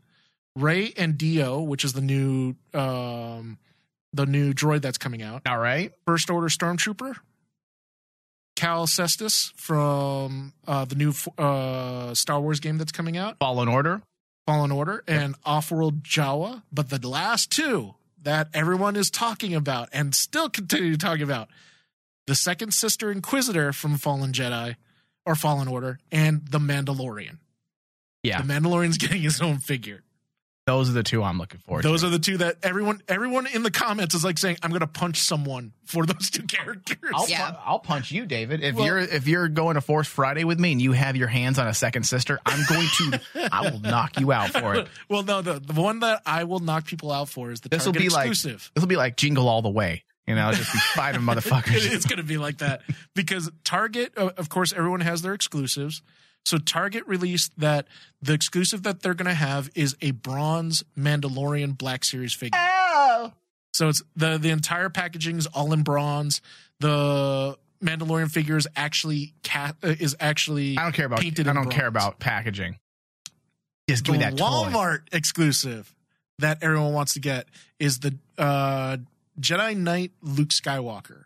Rey 0.56 0.92
and 0.96 1.18
D-O, 1.18 1.60
which 1.62 1.84
is 1.84 1.92
the 1.92 2.00
new 2.00 2.54
um, 2.74 3.58
the 4.12 4.26
new 4.26 4.52
droid 4.52 4.82
that's 4.82 4.98
coming 4.98 5.22
out. 5.22 5.42
All 5.46 5.58
right. 5.58 5.92
First 6.06 6.30
Order 6.30 6.48
Stormtrooper, 6.48 7.16
Cal 8.56 8.86
Kestis 8.86 9.52
from 9.54 10.52
uh, 10.66 10.84
the 10.84 10.94
new 10.94 11.12
uh, 11.38 12.14
Star 12.14 12.40
Wars 12.40 12.60
game 12.60 12.78
that's 12.78 12.92
coming 12.92 13.16
out, 13.16 13.36
Fallen 13.38 13.68
Order. 13.68 14.02
Fallen 14.46 14.70
Order, 14.72 15.04
and 15.06 15.40
Offworld 15.42 16.02
Jawa. 16.02 16.62
But 16.72 16.90
the 16.90 17.08
last 17.08 17.50
two 17.50 17.94
that 18.22 18.48
everyone 18.54 18.96
is 18.96 19.10
talking 19.10 19.54
about 19.54 19.88
and 19.92 20.14
still 20.14 20.48
continue 20.48 20.92
to 20.92 20.98
talk 20.98 21.20
about 21.20 21.48
the 22.26 22.34
second 22.34 22.72
sister 22.72 23.10
Inquisitor 23.10 23.72
from 23.72 23.96
Fallen 23.96 24.32
Jedi 24.32 24.76
or 25.26 25.34
Fallen 25.34 25.68
Order, 25.68 25.98
and 26.10 26.46
the 26.48 26.58
Mandalorian. 26.58 27.38
Yeah, 28.22 28.42
The 28.42 28.52
Mandalorian's 28.52 28.98
getting 28.98 29.22
his 29.22 29.40
own 29.40 29.58
figure. 29.58 30.02
Those 30.70 30.88
are 30.88 30.92
the 30.92 31.02
two 31.02 31.22
I'm 31.22 31.38
looking 31.38 31.60
for. 31.66 31.82
Those 31.82 32.04
are 32.04 32.08
the 32.10 32.18
two 32.18 32.38
that 32.38 32.56
everyone 32.62 33.02
everyone 33.08 33.46
in 33.46 33.62
the 33.62 33.70
comments 33.70 34.14
is 34.14 34.24
like 34.24 34.38
saying, 34.38 34.58
"I'm 34.62 34.70
going 34.70 34.80
to 34.80 34.86
punch 34.86 35.18
someone 35.20 35.72
for 35.84 36.06
those 36.06 36.30
two 36.30 36.42
characters." 36.48 36.98
I'll, 37.14 37.28
Yeah. 37.28 37.50
pu- 37.50 37.56
I'll 37.64 37.78
punch 37.80 38.10
you, 38.12 38.26
David. 38.26 38.62
If 38.62 38.76
Well- 38.76 38.86
you're 38.86 38.98
if 38.98 39.26
you're 39.28 39.48
going 39.48 39.74
to 39.74 39.80
Force 39.80 40.08
Friday 40.08 40.44
with 40.44 40.60
me 40.60 40.72
and 40.72 40.80
you 40.82 40.92
have 40.92 41.16
your 41.16 41.28
hands 41.28 41.58
on 41.58 41.66
a 41.66 41.74
second 41.74 42.04
sister, 42.04 42.38
I'm 42.46 42.64
going 42.68 42.86
to 42.98 43.20
I 43.52 43.70
will 43.70 43.80
knock 43.80 44.18
you 44.20 44.32
out 44.32 44.50
for 44.50 44.74
it. 44.76 44.88
well, 45.08 45.22
no, 45.22 45.42
the, 45.42 45.54
the 45.60 45.80
one 45.80 46.00
that 46.00 46.22
I 46.24 46.44
will 46.44 46.60
knock 46.60 46.86
people 46.86 47.10
out 47.12 47.28
for 47.28 47.50
is 47.50 47.60
the 47.60 47.68
This 47.68 47.84
will 47.86 47.92
Target 47.92 48.08
be 48.10 48.14
like 48.14 48.28
exclusive. 48.28 48.70
this 48.74 48.82
will 48.82 48.88
be 48.88 48.96
like 48.96 49.16
Jingle 49.16 49.48
All 49.48 49.62
the 49.62 49.68
Way. 49.70 50.04
You 50.26 50.36
know, 50.36 50.52
just 50.52 50.72
be 50.72 50.78
fighting 50.94 51.22
motherfuckers. 51.22 51.92
it's 51.92 52.06
going 52.06 52.18
to 52.18 52.22
be 52.22 52.38
like 52.38 52.58
that 52.58 52.82
because 53.16 53.50
Target, 53.64 54.12
uh, 54.16 54.30
of 54.36 54.48
course, 54.48 54.72
everyone 54.72 55.00
has 55.00 55.22
their 55.22 55.34
exclusives. 55.34 56.02
So 56.44 56.58
Target 56.58 57.06
released 57.06 57.58
that 57.58 57.86
the 58.22 58.32
exclusive 58.32 58.82
that 58.82 59.02
they're 59.02 59.14
going 59.14 59.28
to 59.28 59.34
have 59.34 59.70
is 59.74 59.96
a 60.00 60.10
bronze 60.12 60.84
Mandalorian 60.98 61.76
Black 61.76 62.04
Series 62.04 62.32
figure. 62.32 62.58
Oh. 62.60 63.32
So 63.72 63.88
it's 63.88 64.02
the 64.16 64.38
the 64.38 64.50
entire 64.50 64.88
packaging 64.88 65.38
is 65.38 65.46
all 65.46 65.72
in 65.72 65.82
bronze. 65.82 66.40
The 66.80 67.56
Mandalorian 67.82 68.30
figure 68.30 68.56
is 68.56 68.66
actually 68.74 69.34
ca- 69.44 69.74
uh, 69.82 69.94
is 69.98 70.16
actually 70.18 70.76
I 70.76 70.82
don't 70.82 70.92
care 70.92 71.06
about 71.06 71.20
painted 71.20 71.48
I 71.48 71.52
don't 71.52 71.70
care 71.70 71.86
about 71.86 72.18
packaging. 72.18 72.78
Just 73.88 74.04
the 74.04 74.12
give 74.12 74.20
me 74.20 74.24
that 74.24 74.36
toy. 74.36 74.44
Walmart 74.44 75.00
exclusive 75.12 75.94
that 76.38 76.58
everyone 76.62 76.92
wants 76.92 77.14
to 77.14 77.20
get 77.20 77.46
is 77.78 78.00
the 78.00 78.16
uh, 78.38 78.96
Jedi 79.40 79.76
Knight 79.76 80.12
Luke 80.22 80.48
Skywalker, 80.48 81.24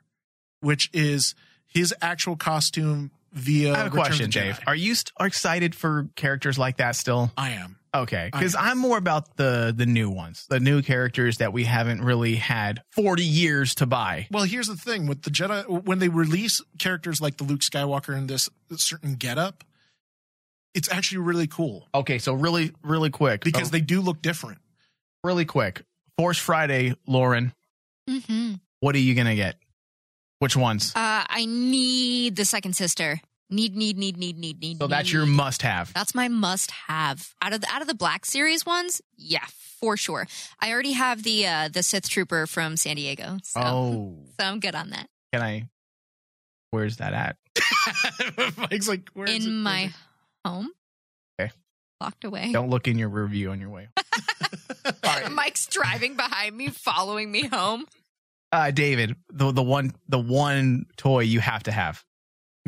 which 0.60 0.90
is 0.92 1.34
his 1.66 1.94
actual 2.00 2.36
costume 2.36 3.10
via. 3.35 3.72
I 3.72 3.76
have 3.76 3.87
a 3.87 3.91
Return 3.91 4.05
question. 4.05 4.30
Dave. 4.30 4.59
Are 4.66 4.74
you 4.74 4.95
st- 4.95 5.12
are 5.18 5.26
excited 5.26 5.74
for 5.74 6.09
characters 6.16 6.59
like 6.59 6.78
that 6.78 6.97
still? 6.97 7.30
I 7.37 7.51
am. 7.51 7.78
Okay, 7.95 8.28
because. 8.32 8.57
I'm 8.59 8.78
more 8.78 8.99
about 8.99 9.37
the 9.37 9.72
the 9.76 9.87
new 9.87 10.11
ones, 10.11 10.47
the 10.49 10.59
new 10.59 10.82
characters 10.82 11.39
that 11.39 11.53
we 11.53 11.64
haven't 11.64 12.03
really 12.03 12.35
had 12.35 12.82
40 12.93 13.22
years 13.22 13.76
to 13.76 13.87
buy. 13.87 14.26
Well, 14.32 14.45
here's 14.45 14.66
the 14.66 14.76
thing 14.76 15.07
with 15.07 15.22
the 15.22 15.30
Jedi 15.30 15.85
when 15.85 16.01
they 16.01 16.09
release 16.09 16.61
characters 16.78 17.20
like 17.20 17.37
the 17.37 17.45
Luke 17.45 17.61
Skywalker 17.61 18.16
in 18.16 18.26
this 18.26 18.49
certain 18.76 19.14
getup, 19.14 19.62
it's 20.74 20.91
actually 20.91 21.18
really 21.18 21.47
cool 21.47 21.87
Okay, 21.95 22.18
so 22.18 22.35
really, 22.35 22.72
really 22.82 23.11
quick, 23.11 23.45
because 23.45 23.68
oh, 23.68 23.70
they 23.70 23.80
do 23.80 24.01
look 24.01 24.20
different. 24.22 24.59
really 25.22 25.45
quick, 25.45 25.82
Force 26.18 26.39
Friday, 26.39 26.95
Lauren, 27.07 27.53
hmm 28.09 28.55
what 28.80 28.95
are 28.95 28.99
you 28.99 29.14
gonna 29.14 29.37
get? 29.37 29.57
Which 30.41 30.57
ones? 30.57 30.93
Uh, 30.95 31.24
I 31.35 31.45
need 31.47 32.37
the 32.37 32.45
second 32.45 32.74
sister. 32.74 33.20
Need, 33.51 33.76
need, 33.76 33.99
need, 33.99 34.16
need, 34.16 34.39
need, 34.39 34.61
need. 34.61 34.78
So 34.78 34.87
that's 34.87 35.09
need. 35.09 35.12
your 35.12 35.26
must 35.26 35.62
have. 35.62 35.93
That's 35.93 36.14
my 36.14 36.28
must 36.28 36.70
have 36.89 37.35
out 37.43 37.53
of 37.53 37.61
the 37.61 37.68
out 37.68 37.82
of 37.82 37.89
the 37.89 37.95
Black 37.95 38.24
Series 38.24 38.64
ones. 38.64 39.03
Yeah, 39.16 39.45
for 39.80 39.97
sure. 39.97 40.26
I 40.61 40.72
already 40.72 40.93
have 40.93 41.22
the 41.24 41.47
uh 41.47 41.68
the 41.68 41.82
Sith 41.82 42.09
Trooper 42.09 42.47
from 42.47 42.76
San 42.76 42.97
Diego, 42.97 43.37
so 43.43 43.61
Oh, 43.61 44.16
so 44.41 44.47
I'm 44.47 44.61
good 44.61 44.74
on 44.74 44.91
that. 44.91 45.09
can 45.32 45.43
I? 45.43 45.68
Where's 46.70 46.97
that 46.97 47.12
at? 47.12 47.37
Mike's 48.57 48.89
like, 48.89 49.11
where 49.12 49.28
is 49.28 49.45
it? 49.45 49.49
In 49.49 49.62
my 49.62 49.93
home, 50.45 50.70
Okay. 51.41 51.53
locked 52.01 52.24
away. 52.24 52.51
Don't 52.53 52.70
look 52.70 52.89
in 52.89 52.99
your 52.99 53.09
review 53.11 53.51
on 53.51 53.61
your 53.61 53.70
way. 53.70 53.89
Mike's 55.30 55.66
driving 55.66 56.16
behind 56.16 56.57
me, 56.57 56.68
following 56.70 57.30
me 57.30 57.47
home. 57.47 57.87
Uh, 58.55 58.70
David, 58.70 59.16
the 59.32 59.50
the 59.50 59.64
one 59.64 59.92
the 60.09 60.18
one 60.18 60.86
toy 60.96 61.22
you 61.22 61.40
have 61.40 61.64
to 61.64 61.72
have. 61.72 62.05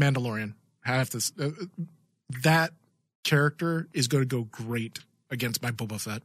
Mandalorian. 0.01 0.55
I 0.85 0.97
have 0.97 1.11
to. 1.11 1.33
Uh, 1.41 1.51
that 2.43 2.73
character 3.23 3.87
is 3.93 4.09
going 4.09 4.23
to 4.23 4.27
go 4.27 4.43
great 4.51 4.99
against 5.31 5.63
my 5.63 5.71
Boba 5.71 6.01
Fett. 6.01 6.23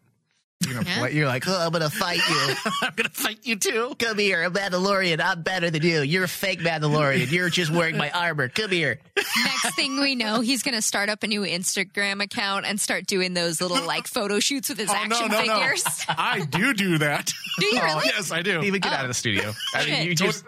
You're, 0.65 0.75
gonna 0.75 0.85
Yeah. 0.89 1.07
you're 1.07 1.27
like, 1.27 1.47
oh, 1.47 1.57
I'm 1.57 1.71
gonna 1.71 1.89
fight 1.89 2.19
you. 2.29 2.55
I'm 2.81 2.93
going 2.95 3.09
to 3.09 3.13
fight 3.13 3.39
you 3.43 3.55
too. 3.55 3.95
Come 3.99 4.17
here, 4.19 4.43
a 4.43 4.49
Mandalorian. 4.51 5.19
I'm 5.19 5.41
better 5.41 5.69
than 5.69 5.81
you. 5.83 6.01
You're 6.01 6.25
a 6.25 6.27
fake 6.27 6.59
Mandalorian. 6.59 7.31
You're 7.31 7.49
just 7.49 7.71
wearing 7.71 7.97
my 7.97 8.09
armor. 8.11 8.47
Come 8.49 8.71
here. 8.71 8.99
Next 9.17 9.75
thing 9.75 9.99
we 9.99 10.15
know, 10.15 10.41
he's 10.41 10.61
going 10.63 10.75
to 10.75 10.81
start 10.81 11.09
up 11.09 11.23
a 11.23 11.27
new 11.27 11.41
Instagram 11.41 12.21
account 12.23 12.65
and 12.65 12.79
start 12.79 13.05
doing 13.07 13.33
those 13.33 13.59
little 13.61 13.85
like 13.85 14.07
photo 14.07 14.39
shoots 14.39 14.69
with 14.69 14.77
his 14.77 14.89
Oh, 14.89 14.93
action 14.95 15.27
no, 15.29 15.41
no. 15.43 15.55
figures. 15.59 15.83
I 16.09 16.45
do 16.45 16.73
do 16.73 16.97
that. 16.99 17.31
Do 17.59 17.65
you 17.65 17.81
really? 17.81 18.03
yes, 18.05 18.31
I 18.31 18.41
do. 18.41 18.61
Even 18.61 18.81
get 18.81 18.91
Oh. 18.91 18.95
out 18.95 19.05
of 19.05 19.09
the 19.09 19.13
studio. 19.15 19.53
I 19.73 19.85
mean, 19.85 20.05
you 20.07 20.15
just. 20.15 20.45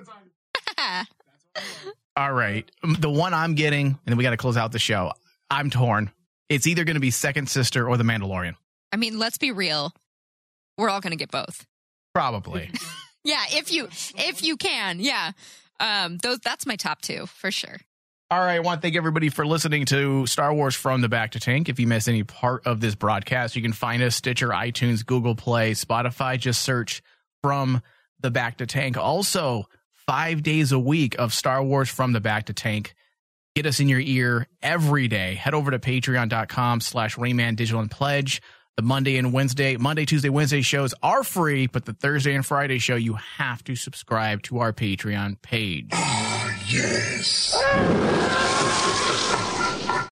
All 2.16 2.32
right. 2.32 2.70
Um, 2.84 2.95
The 2.99 3.09
one 3.09 3.34
I'm 3.34 3.55
getting, 3.55 3.88
and 3.88 3.97
then 4.05 4.18
we 4.18 4.24
got 4.24 4.32
to 4.32 4.38
close 4.38 4.57
out 4.57 4.72
the 4.72 4.80
show. 4.80 5.11
I'm 5.49 5.70
torn. 5.70 6.11
It's 6.49 6.68
either 6.68 6.84
going 6.84 6.95
to 6.95 6.99
be 7.01 7.11
Second 7.11 7.49
Sister 7.49 7.88
or 7.88 7.97
The 7.97 8.03
Mandalorian. 8.03 8.55
I 8.91 8.97
mean, 8.97 9.18
let's 9.18 9.38
be 9.38 9.51
real. 9.51 9.91
We're 10.78 10.89
all 10.89 11.01
going 11.01 11.11
to 11.11 11.17
get 11.17 11.32
both. 11.32 11.65
Probably. 12.13 12.71
Yeah, 13.24 13.43
if 13.51 13.71
you 13.71 13.86
if 13.86 14.43
you 14.43 14.57
can, 14.57 14.99
yeah. 14.99 15.32
Um, 15.80 16.17
those 16.17 16.39
that's 16.39 16.65
my 16.65 16.76
top 16.76 17.01
two 17.01 17.26
for 17.26 17.51
sure. 17.51 17.78
All 18.30 18.39
right. 18.39 18.55
I 18.55 18.59
want 18.59 18.82
to 18.82 18.86
thank 18.86 18.95
everybody 18.95 19.30
for 19.30 19.45
listening 19.45 19.86
to 19.86 20.26
Star 20.26 20.53
Wars 20.53 20.76
From 20.76 21.01
the 21.01 21.07
Bacta 21.07 21.39
Tank. 21.39 21.69
If 21.69 21.80
you 21.80 21.88
miss 21.88 22.07
any 22.07 22.24
part 22.24 22.65
of 22.65 22.80
this 22.80 22.95
broadcast, 22.95 23.55
you 23.55 23.61
can 23.61 23.74
find 23.74 24.01
us 24.01 24.15
Stitcher, 24.15 24.49
iTunes, 24.49 25.05
Google 25.05 25.36
Play, 25.36 25.71
Spotify. 25.71 26.38
Just 26.39 26.63
search 26.63 27.01
From 27.41 27.82
the 28.19 28.32
Bacta 28.32 28.67
Tank. 28.67 28.97
Also, 28.97 29.65
five 30.07 30.41
days 30.43 30.71
a 30.71 30.80
week 30.80 31.15
of 31.19 31.34
Star 31.34 31.63
Wars 31.63 31.89
From 31.89 32.11
the 32.11 32.21
Bacta 32.21 32.53
Tank. 32.55 32.95
Get 33.55 33.67
us 33.67 33.80
in 33.80 33.88
your 33.88 33.99
ear 33.99 34.47
every 34.61 35.07
day. 35.07 35.36
Head 35.36 35.53
over 35.53 35.69
to 35.71 35.80
patreon.com 35.80 36.82
slash 36.82 37.17
Rain 37.17 37.36
Man 37.36 37.55
Digital 37.55 37.82
and 37.82 37.91
Pledge. 37.91 38.41
The 38.76 38.82
Monday 38.82 39.17
and 39.17 39.32
Wednesday, 39.32 39.78
Monday, 39.78 40.03
Tuesday, 40.03 40.30
Wednesday 40.30 40.63
shows 40.63 40.95
are 41.03 41.24
free, 41.24 41.67
but 41.67 41.86
the 41.86 41.93
Thursday 41.93 42.34
and 42.34 42.43
Friday 42.43 42.80
show, 42.80 42.95
you 42.95 43.13
have 43.13 43.63
to 43.65 43.76
subscribe 43.76 44.41
to 44.43 44.61
our 44.61 44.74
Patreon 44.74 45.39
page. 45.43 45.89
Ah, 45.93 46.59
yes. 46.67 47.53